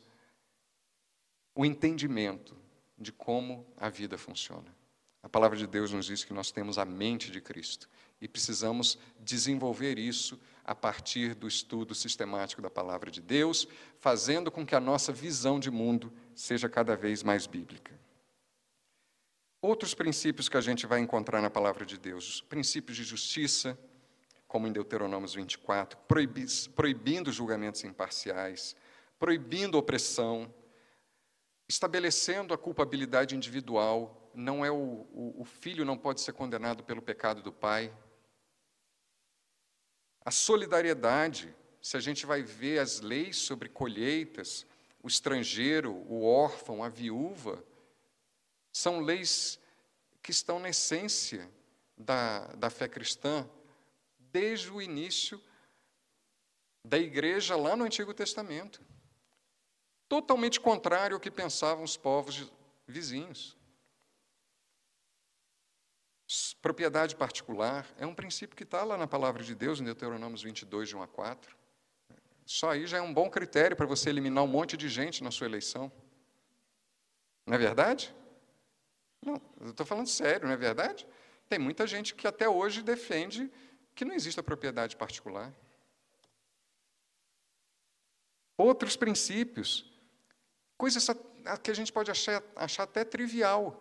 o 1.54 1.64
entendimento 1.64 2.56
de 2.98 3.12
como 3.12 3.64
a 3.76 3.88
vida 3.88 4.18
funciona. 4.18 4.74
A 5.22 5.28
palavra 5.28 5.56
de 5.56 5.68
Deus 5.68 5.92
nos 5.92 6.06
diz 6.06 6.24
que 6.24 6.32
nós 6.32 6.50
temos 6.50 6.76
a 6.76 6.84
mente 6.84 7.30
de 7.30 7.40
Cristo 7.40 7.88
e 8.20 8.28
precisamos 8.28 8.98
desenvolver 9.20 9.98
isso 9.98 10.40
a 10.64 10.74
partir 10.74 11.34
do 11.34 11.46
estudo 11.46 11.94
sistemático 11.94 12.62
da 12.62 12.70
palavra 12.70 13.10
de 13.10 13.20
Deus, 13.20 13.68
fazendo 13.98 14.50
com 14.50 14.64
que 14.64 14.74
a 14.74 14.80
nossa 14.80 15.12
visão 15.12 15.60
de 15.60 15.70
mundo 15.70 16.12
seja 16.34 16.68
cada 16.68 16.96
vez 16.96 17.22
mais 17.22 17.46
bíblica. 17.46 17.92
Outros 19.60 19.94
princípios 19.94 20.48
que 20.48 20.56
a 20.56 20.60
gente 20.60 20.86
vai 20.86 21.00
encontrar 21.00 21.40
na 21.40 21.50
palavra 21.50 21.84
de 21.86 21.98
Deus, 21.98 22.40
princípios 22.42 22.96
de 22.96 23.04
justiça, 23.04 23.78
como 24.46 24.66
em 24.66 24.72
Deuteronômio 24.72 25.28
24, 25.28 25.98
proibindo 26.76 27.32
julgamentos 27.32 27.82
imparciais, 27.82 28.76
proibindo 29.18 29.76
opressão, 29.76 30.52
estabelecendo 31.68 32.54
a 32.54 32.58
culpabilidade 32.58 33.34
individual. 33.34 34.30
Não 34.34 34.64
é 34.64 34.70
o, 34.70 35.06
o, 35.12 35.34
o 35.38 35.44
filho 35.44 35.84
não 35.84 35.96
pode 35.96 36.20
ser 36.20 36.32
condenado 36.32 36.84
pelo 36.84 37.02
pecado 37.02 37.42
do 37.42 37.52
pai. 37.52 37.92
A 40.24 40.30
solidariedade, 40.30 41.54
se 41.82 41.96
a 41.96 42.00
gente 42.00 42.24
vai 42.24 42.42
ver 42.42 42.78
as 42.78 43.00
leis 43.00 43.36
sobre 43.36 43.68
colheitas, 43.68 44.66
o 45.02 45.08
estrangeiro, 45.08 45.92
o 46.08 46.24
órfão, 46.24 46.82
a 46.82 46.88
viúva, 46.88 47.62
são 48.72 49.00
leis 49.00 49.58
que 50.22 50.30
estão 50.30 50.58
na 50.58 50.70
essência 50.70 51.50
da, 51.96 52.46
da 52.54 52.70
fé 52.70 52.88
cristã, 52.88 53.48
desde 54.18 54.70
o 54.70 54.80
início 54.80 55.40
da 56.84 56.98
igreja 56.98 57.56
lá 57.56 57.76
no 57.76 57.84
Antigo 57.84 58.14
Testamento 58.14 58.80
totalmente 60.08 60.60
contrário 60.60 61.16
ao 61.16 61.20
que 61.20 61.30
pensavam 61.30 61.82
os 61.82 61.96
povos 61.96 62.50
vizinhos. 62.86 63.56
Propriedade 66.60 67.16
particular 67.16 67.86
é 67.98 68.06
um 68.06 68.14
princípio 68.14 68.56
que 68.56 68.62
está 68.62 68.82
lá 68.84 68.96
na 68.96 69.06
palavra 69.06 69.42
de 69.42 69.54
Deus, 69.54 69.80
em 69.80 69.84
Deuteronômio 69.84 70.38
22, 70.38 70.88
de 70.88 70.96
1 70.96 71.02
a 71.02 71.08
4. 71.08 71.56
Só 72.46 72.70
aí 72.70 72.86
já 72.86 72.98
é 72.98 73.00
um 73.00 73.12
bom 73.12 73.30
critério 73.30 73.76
para 73.76 73.86
você 73.86 74.10
eliminar 74.10 74.44
um 74.44 74.48
monte 74.48 74.76
de 74.76 74.88
gente 74.88 75.22
na 75.22 75.30
sua 75.30 75.46
eleição. 75.46 75.90
Não 77.46 77.54
é 77.54 77.58
verdade? 77.58 78.14
Não, 79.24 79.40
eu 79.60 79.70
estou 79.70 79.86
falando 79.86 80.06
sério, 80.06 80.46
não 80.46 80.54
é 80.54 80.56
verdade? 80.56 81.06
Tem 81.48 81.58
muita 81.58 81.86
gente 81.86 82.14
que 82.14 82.26
até 82.26 82.48
hoje 82.48 82.82
defende 82.82 83.50
que 83.94 84.04
não 84.04 84.14
existe 84.14 84.40
a 84.40 84.42
propriedade 84.42 84.96
particular. 84.96 85.52
Outros 88.56 88.96
princípios 88.96 89.94
Coisa 90.76 91.14
que 91.62 91.70
a 91.70 91.74
gente 91.74 91.92
pode 91.92 92.10
achar, 92.10 92.42
achar 92.56 92.82
até 92.82 93.04
trivial. 93.04 93.80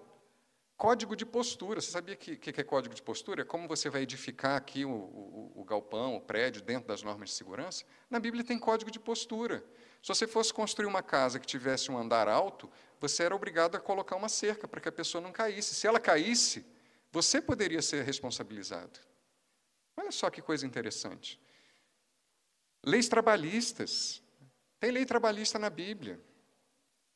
Código 0.77 1.15
de 1.15 1.25
postura. 1.25 1.79
Você 1.79 1.91
sabia 1.91 2.15
que, 2.15 2.35
que 2.35 2.59
é 2.59 2.63
código 2.63 2.93
de 2.93 3.01
postura? 3.01 3.41
É 3.41 3.45
como 3.45 3.67
você 3.67 3.89
vai 3.89 4.01
edificar 4.01 4.57
aqui 4.57 4.83
o, 4.83 4.91
o, 4.91 5.51
o 5.55 5.63
galpão, 5.63 6.15
o 6.15 6.21
prédio, 6.21 6.61
dentro 6.61 6.87
das 6.87 7.03
normas 7.03 7.29
de 7.29 7.35
segurança? 7.35 7.85
Na 8.09 8.19
Bíblia 8.19 8.43
tem 8.43 8.59
código 8.59 8.91
de 8.91 8.99
postura. 8.99 9.63
Se 10.01 10.09
você 10.09 10.27
fosse 10.27 10.53
construir 10.53 10.87
uma 10.87 11.01
casa 11.01 11.39
que 11.39 11.47
tivesse 11.47 11.89
um 11.91 11.97
andar 11.97 12.27
alto, 12.27 12.69
você 12.99 13.23
era 13.23 13.35
obrigado 13.35 13.75
a 13.75 13.79
colocar 13.79 14.15
uma 14.15 14.29
cerca 14.29 14.67
para 14.67 14.81
que 14.81 14.89
a 14.89 14.91
pessoa 14.91 15.21
não 15.21 15.31
caísse. 15.31 15.75
Se 15.75 15.87
ela 15.87 15.99
caísse, 15.99 16.65
você 17.11 17.41
poderia 17.41 17.81
ser 17.81 18.03
responsabilizado. 18.03 18.99
Olha 19.95 20.11
só 20.11 20.29
que 20.29 20.41
coisa 20.41 20.65
interessante. 20.65 21.39
Leis 22.83 23.07
trabalhistas. 23.07 24.21
Tem 24.79 24.91
lei 24.91 25.05
trabalhista 25.05 25.57
na 25.57 25.69
Bíblia. 25.69 26.19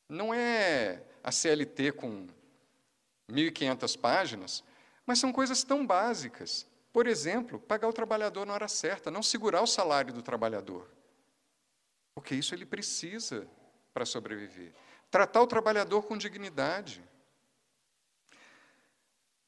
Não 0.08 0.32
é 0.32 1.02
a 1.22 1.30
CLT 1.30 1.92
com 1.92 2.26
1.500 3.30 3.98
páginas, 3.98 4.64
mas 5.04 5.18
são 5.18 5.32
coisas 5.32 5.62
tão 5.62 5.86
básicas. 5.86 6.66
Por 6.92 7.06
exemplo, 7.06 7.60
pagar 7.60 7.88
o 7.88 7.92
trabalhador 7.92 8.46
na 8.46 8.54
hora 8.54 8.68
certa, 8.68 9.10
não 9.10 9.22
segurar 9.22 9.62
o 9.62 9.66
salário 9.66 10.12
do 10.12 10.22
trabalhador. 10.22 10.90
Porque 12.14 12.34
isso 12.34 12.54
ele 12.54 12.66
precisa 12.66 13.48
para 13.92 14.04
sobreviver. 14.04 14.74
Tratar 15.10 15.42
o 15.42 15.46
trabalhador 15.46 16.02
com 16.02 16.16
dignidade. 16.16 17.02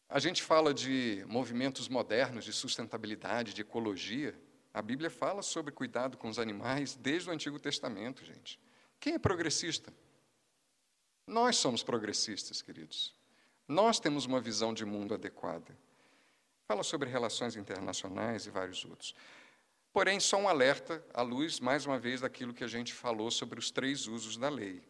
A 0.09 0.19
gente 0.19 0.43
fala 0.43 0.73
de 0.73 1.25
movimentos 1.27 1.89
modernos 1.89 2.45
de 2.45 2.53
sustentabilidade, 2.53 3.55
de 3.55 3.63
ecologia. 3.63 4.39
A 4.73 4.83
Bíblia 4.83 5.11
fala 5.11 5.43
sobre 5.43 5.73
cuidado 5.73 6.17
com 6.17 6.29
os 6.29 6.39
animais 6.39 6.95
desde 6.97 7.29
o 7.29 7.33
Antigo 7.33 7.59
Testamento, 7.59 8.25
gente. 8.25 8.59
Quem 8.99 9.15
é 9.15 9.19
progressista? 9.19 9.93
Nós 11.27 11.57
somos 11.57 11.83
progressistas, 11.83 12.61
queridos. 12.61 13.15
Nós 13.71 14.01
temos 14.01 14.27
uma 14.27 14.41
visão 14.41 14.75
de 14.75 14.85
mundo 14.85 15.15
adequada. 15.15 15.79
Fala 16.67 16.83
sobre 16.83 17.09
relações 17.09 17.55
internacionais 17.55 18.45
e 18.45 18.51
vários 18.51 18.85
outros. 18.85 19.15
Porém, 19.93 20.19
só 20.19 20.39
um 20.39 20.49
alerta 20.49 21.01
à 21.15 21.23
luz, 21.23 21.61
mais 21.61 21.87
uma 21.87 21.97
vez, 21.97 22.21
daquilo 22.21 22.53
que 22.53 22.65
a 22.65 22.67
gente 22.67 22.93
falou 22.93 23.31
sobre 23.31 23.61
os 23.61 23.71
três 23.71 24.09
usos 24.09 24.37
da 24.37 24.49
lei. 24.49 24.83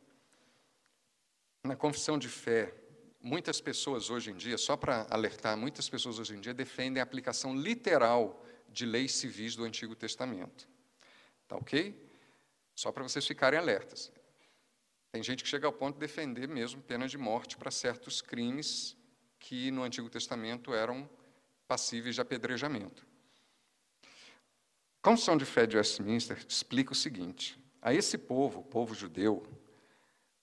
Na 1.62 1.76
confissão 1.76 2.18
de 2.18 2.26
fé, 2.26 2.74
muitas 3.20 3.60
pessoas 3.60 4.08
hoje 4.08 4.30
em 4.30 4.34
dia, 4.34 4.56
só 4.56 4.78
para 4.78 5.06
alertar, 5.10 5.58
muitas 5.58 5.86
pessoas 5.86 6.18
hoje 6.18 6.34
em 6.34 6.40
dia 6.40 6.54
defendem 6.54 7.02
a 7.02 7.04
aplicação 7.04 7.54
literal 7.54 8.42
de 8.66 8.86
leis 8.86 9.12
civis 9.12 9.54
do 9.54 9.64
Antigo 9.64 9.94
Testamento. 9.94 10.66
Tá 11.46 11.54
ok? 11.54 11.94
Só 12.74 12.90
para 12.90 13.02
vocês 13.02 13.26
ficarem 13.26 13.58
alertas. 13.58 14.10
Tem 15.12 15.22
gente 15.22 15.42
que 15.42 15.48
chega 15.48 15.66
ao 15.66 15.72
ponto 15.72 15.94
de 15.94 16.00
defender 16.00 16.48
mesmo 16.48 16.80
pena 16.82 17.08
de 17.08 17.18
morte 17.18 17.56
para 17.56 17.70
certos 17.70 18.22
crimes 18.22 18.96
que 19.38 19.70
no 19.70 19.82
Antigo 19.82 20.08
Testamento 20.08 20.72
eram 20.72 21.08
passíveis 21.66 22.14
de 22.14 22.20
apedrejamento. 22.20 23.04
A 24.02 25.02
Constituição 25.02 25.36
de 25.36 25.44
Fé 25.44 25.66
de 25.66 25.76
Westminster 25.76 26.38
explica 26.48 26.92
o 26.92 26.94
seguinte: 26.94 27.58
a 27.82 27.92
esse 27.92 28.18
povo, 28.18 28.60
o 28.60 28.64
povo 28.64 28.94
judeu, 28.94 29.42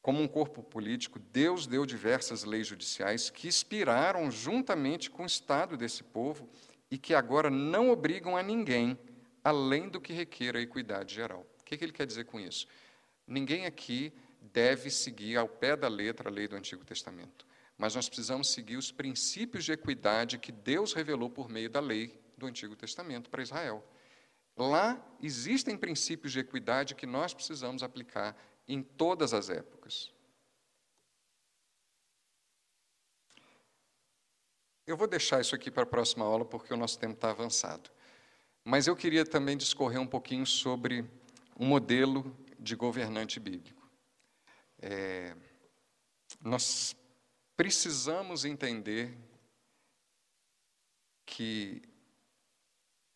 como 0.02 0.22
um 0.22 0.28
corpo 0.28 0.64
político, 0.64 1.20
Deus 1.20 1.68
deu 1.68 1.86
diversas 1.86 2.44
leis 2.44 2.68
judiciais 2.68 3.30
que 3.30 3.48
expiraram 3.48 4.32
juntamente 4.32 5.10
com 5.10 5.24
o 5.24 5.28
Estado 5.28 5.78
desse 5.78 6.04
povo 6.04 6.50
e 6.90 6.98
que 6.98 7.14
agora 7.14 7.50
não 7.50 7.90
obrigam 7.90 8.36
a 8.36 8.44
ninguém 8.44 8.98
além 9.44 9.88
do 9.88 10.02
que 10.02 10.12
requer 10.12 10.58
a 10.58 10.62
equidade 10.62 11.14
geral. 11.14 11.46
O 11.62 11.64
que, 11.64 11.78
que 11.78 11.86
ele 11.86 11.94
quer 11.94 12.06
dizer 12.06 12.26
com 12.26 12.40
isso? 12.40 12.68
Ninguém 13.26 13.66
aqui 13.66 14.14
deve 14.54 14.90
seguir 14.90 15.38
ao 15.38 15.48
pé 15.48 15.76
da 15.76 15.88
letra 15.88 16.30
a 16.30 16.32
lei 16.32 16.48
do 16.48 16.56
Antigo 16.56 16.84
Testamento. 16.84 17.46
Mas 17.78 17.96
nós 17.96 18.08
precisamos 18.08 18.52
seguir 18.52 18.78
os 18.78 18.92
princípios 18.92 19.64
de 19.64 19.72
equidade 19.72 20.40
que 20.40 20.52
Deus 20.52 20.94
revelou 20.94 21.30
por 21.30 21.50
meio 21.50 21.70
da 21.70 21.80
lei 21.80 22.20
do 22.38 22.48
Antigo 22.48 22.76
Testamento 22.76 23.30
para 23.30 23.44
Israel. 23.44 23.84
Lá 24.56 25.00
existem 25.22 25.78
princípios 25.78 26.34
de 26.34 26.40
equidade 26.40 26.96
que 26.96 27.06
nós 27.06 27.34
precisamos 27.34 27.84
aplicar 27.84 28.36
em 28.68 28.82
todas 28.82 29.34
as 29.34 29.50
épocas. 29.50 30.12
Eu 34.88 34.98
vou 34.98 35.08
deixar 35.08 35.42
isso 35.42 35.54
aqui 35.54 35.70
para 35.70 35.84
a 35.84 35.86
próxima 35.86 36.26
aula 36.26 36.46
porque 36.46 36.74
o 36.74 36.78
nosso 36.78 36.98
tempo 36.98 37.14
está 37.14 37.30
avançado. 37.30 37.92
Mas 38.64 38.88
eu 38.88 38.96
queria 38.96 39.26
também 39.26 39.56
discorrer 39.56 40.00
um 40.00 40.08
pouquinho 40.08 40.46
sobre 40.46 41.06
um 41.60 41.66
modelo 41.66 42.36
de 42.60 42.76
governante 42.76 43.40
bíblico. 43.40 43.77
É, 44.80 45.36
nós 46.42 46.96
precisamos 47.56 48.46
entender 48.46 49.18
que, 51.26 51.82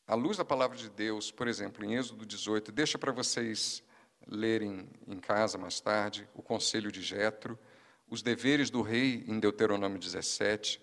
à 0.08 0.16
luz 0.16 0.38
da 0.38 0.46
palavra 0.46 0.78
de 0.78 0.90
Deus, 0.90 1.32
por 1.32 1.48
exemplo, 1.48 1.86
em 1.86 1.96
Êxodo 1.96 2.26
18, 2.26 2.72
deixa 2.72 2.98
para 2.98 3.12
vocês 3.12 3.84
lerem 4.28 4.88
em 5.08 5.20
casa 5.20 5.58
mais 5.58 5.80
tarde 5.80 6.28
o 6.34 6.42
conselho 6.42 6.92
de 6.92 7.02
Jetro, 7.02 7.58
os 8.10 8.22
deveres 8.22 8.70
do 8.70 8.82
rei 8.82 9.24
em 9.28 9.40
Deuteronômio 9.40 9.98
17, 9.98 10.82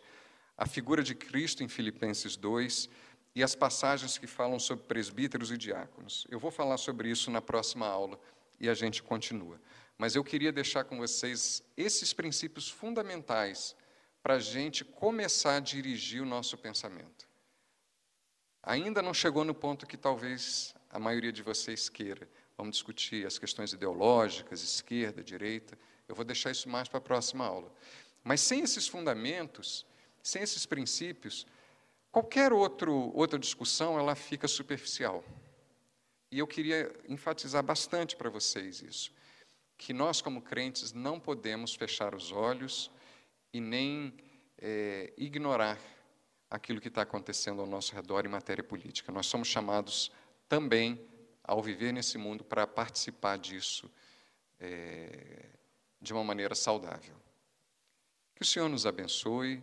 a 0.57 0.67
figura 0.67 1.03
de 1.03 1.15
Cristo 1.15 1.63
em 1.63 1.69
Filipenses 1.69 2.37
2 2.37 2.89
e 3.35 3.43
as 3.43 3.55
passagens 3.55 4.19
que 4.19 4.27
falam 4.27 4.59
sobre 4.59 4.85
presbíteros 4.87 5.53
e 5.53 5.57
diáconos. 5.57 6.27
Eu 6.31 6.41
vou 6.41 6.51
falar 6.51 6.79
sobre 6.79 7.11
isso 7.11 7.31
na 7.31 7.41
próxima 7.41 7.87
aula 7.87 8.19
e 8.59 8.69
a 8.69 8.75
gente 8.75 9.03
continua. 9.03 9.61
Mas 9.99 10.15
eu 10.15 10.23
queria 10.23 10.53
deixar 10.53 10.85
com 10.85 10.97
vocês 10.97 11.63
esses 11.77 12.13
princípios 12.13 12.71
fundamentais 12.71 13.75
para 14.23 14.35
a 14.35 14.39
gente 14.39 14.85
começar 14.85 15.57
a 15.57 15.61
dirigir 15.61 16.23
o 16.23 16.27
nosso 16.27 16.57
pensamento. 16.57 17.29
Ainda 18.63 19.03
não 19.03 19.13
chegou 19.13 19.45
no 19.45 19.55
ponto 19.55 19.87
que 19.87 19.97
talvez 19.97 20.75
a 20.91 20.99
maioria 20.99 21.33
de 21.33 21.43
vocês 21.43 21.89
queira. 21.89 22.29
Vamos 22.57 22.77
discutir 22.77 23.27
as 23.27 23.39
questões 23.39 23.73
ideológicas, 23.73 24.63
esquerda, 24.63 25.23
direita. 25.23 25.79
Eu 26.07 26.15
vou 26.15 26.25
deixar 26.25 26.51
isso 26.51 26.69
mais 26.69 26.89
para 26.89 26.99
a 26.99 27.01
próxima 27.01 27.45
aula. 27.45 27.73
Mas 28.23 28.41
sem 28.41 28.63
esses 28.63 28.87
fundamentos, 28.87 29.87
sem 30.23 30.43
esses 30.43 30.67
princípios, 30.67 31.47
qualquer 32.13 32.53
outro, 32.53 33.13
outra 33.15 33.39
discussão 33.39 33.99
ela 33.99 34.15
fica 34.15 34.47
superficial. 34.47 35.25
E 36.31 36.39
eu 36.39 36.47
queria 36.47 36.95
enfatizar 37.09 37.63
bastante 37.63 38.17
para 38.17 38.29
vocês 38.29 38.83
isso, 38.83 39.11
que 39.79 39.93
nós, 39.93 40.21
como 40.21 40.43
crentes, 40.43 40.93
não 40.93 41.21
podemos 41.21 41.75
fechar 41.75 42.15
os 42.15 42.33
olhos 42.33 42.91
e 43.53 43.61
nem 43.61 44.13
é, 44.59 45.13
ignorar 45.17 45.79
aquilo 46.51 46.81
que 46.81 46.89
está 46.89 47.03
acontecendo 47.03 47.61
ao 47.61 47.67
nosso 47.67 47.95
redor 47.95 48.27
em 48.27 48.29
matéria 48.29 48.65
política. 48.65 49.13
Nós 49.13 49.27
somos 49.27 49.47
chamados 49.47 50.11
também, 50.49 51.01
ao 51.45 51.63
viver 51.63 51.93
nesse 51.93 52.19
mundo, 52.19 52.43
para 52.43 52.67
participar 52.67 53.39
disso 53.39 53.91
é, 54.59 55.47
de 56.01 56.13
uma 56.13 56.25
maneira 56.25 56.55
saudável. 56.55 57.15
Que 58.35 58.43
o 58.43 58.47
Senhor 58.47 58.69
nos 58.69 58.85
abençoe, 58.85 59.63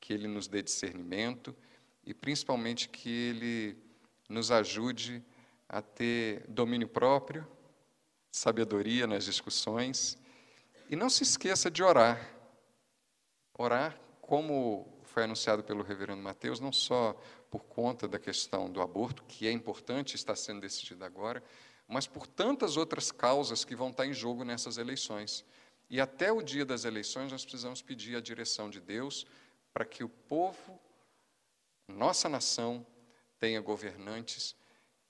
que 0.00 0.12
Ele 0.12 0.28
nos 0.28 0.46
dê 0.46 0.62
discernimento 0.62 1.54
e 2.04 2.14
principalmente 2.14 2.88
que 2.88 3.10
Ele 3.10 3.76
nos 4.28 4.50
ajude 4.50 5.22
a 5.68 5.82
ter 5.82 6.44
domínio 6.48 6.88
próprio, 6.88 7.46
sabedoria 8.32 9.06
nas 9.06 9.26
discussões 9.26 10.18
e 10.88 10.96
não 10.96 11.10
se 11.10 11.22
esqueça 11.22 11.70
de 11.70 11.82
orar. 11.82 12.34
Orar, 13.56 14.00
como 14.22 15.00
foi 15.04 15.24
anunciado 15.24 15.62
pelo 15.62 15.82
reverendo 15.82 16.22
Mateus, 16.22 16.58
não 16.58 16.72
só 16.72 17.12
por 17.50 17.64
conta 17.64 18.08
da 18.08 18.18
questão 18.18 18.70
do 18.70 18.80
aborto, 18.80 19.22
que 19.24 19.46
é 19.46 19.52
importante, 19.52 20.16
está 20.16 20.34
sendo 20.34 20.62
decidido 20.62 21.04
agora, 21.04 21.44
mas 21.86 22.06
por 22.06 22.26
tantas 22.26 22.78
outras 22.78 23.12
causas 23.12 23.64
que 23.64 23.76
vão 23.76 23.90
estar 23.90 24.06
em 24.06 24.14
jogo 24.14 24.42
nessas 24.42 24.78
eleições. 24.78 25.44
E 25.90 26.00
até 26.00 26.32
o 26.32 26.40
dia 26.40 26.64
das 26.64 26.86
eleições 26.86 27.30
nós 27.30 27.44
precisamos 27.44 27.82
pedir 27.82 28.16
a 28.16 28.20
direção 28.20 28.70
de 28.70 28.80
Deus 28.80 29.26
para 29.74 29.84
que 29.84 30.02
o 30.02 30.08
povo, 30.08 30.80
nossa 31.86 32.30
nação, 32.30 32.86
tenha 33.38 33.60
governantes 33.60 34.56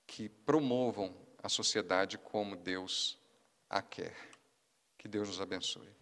que 0.07 0.29
promovam 0.29 1.15
a 1.43 1.49
sociedade 1.49 2.19
como 2.19 2.57
Deus 2.57 3.19
a 3.69 3.83
quer. 3.83 4.17
Que 4.97 5.09
Deus 5.09 5.29
nos 5.29 5.41
abençoe. 5.41 6.02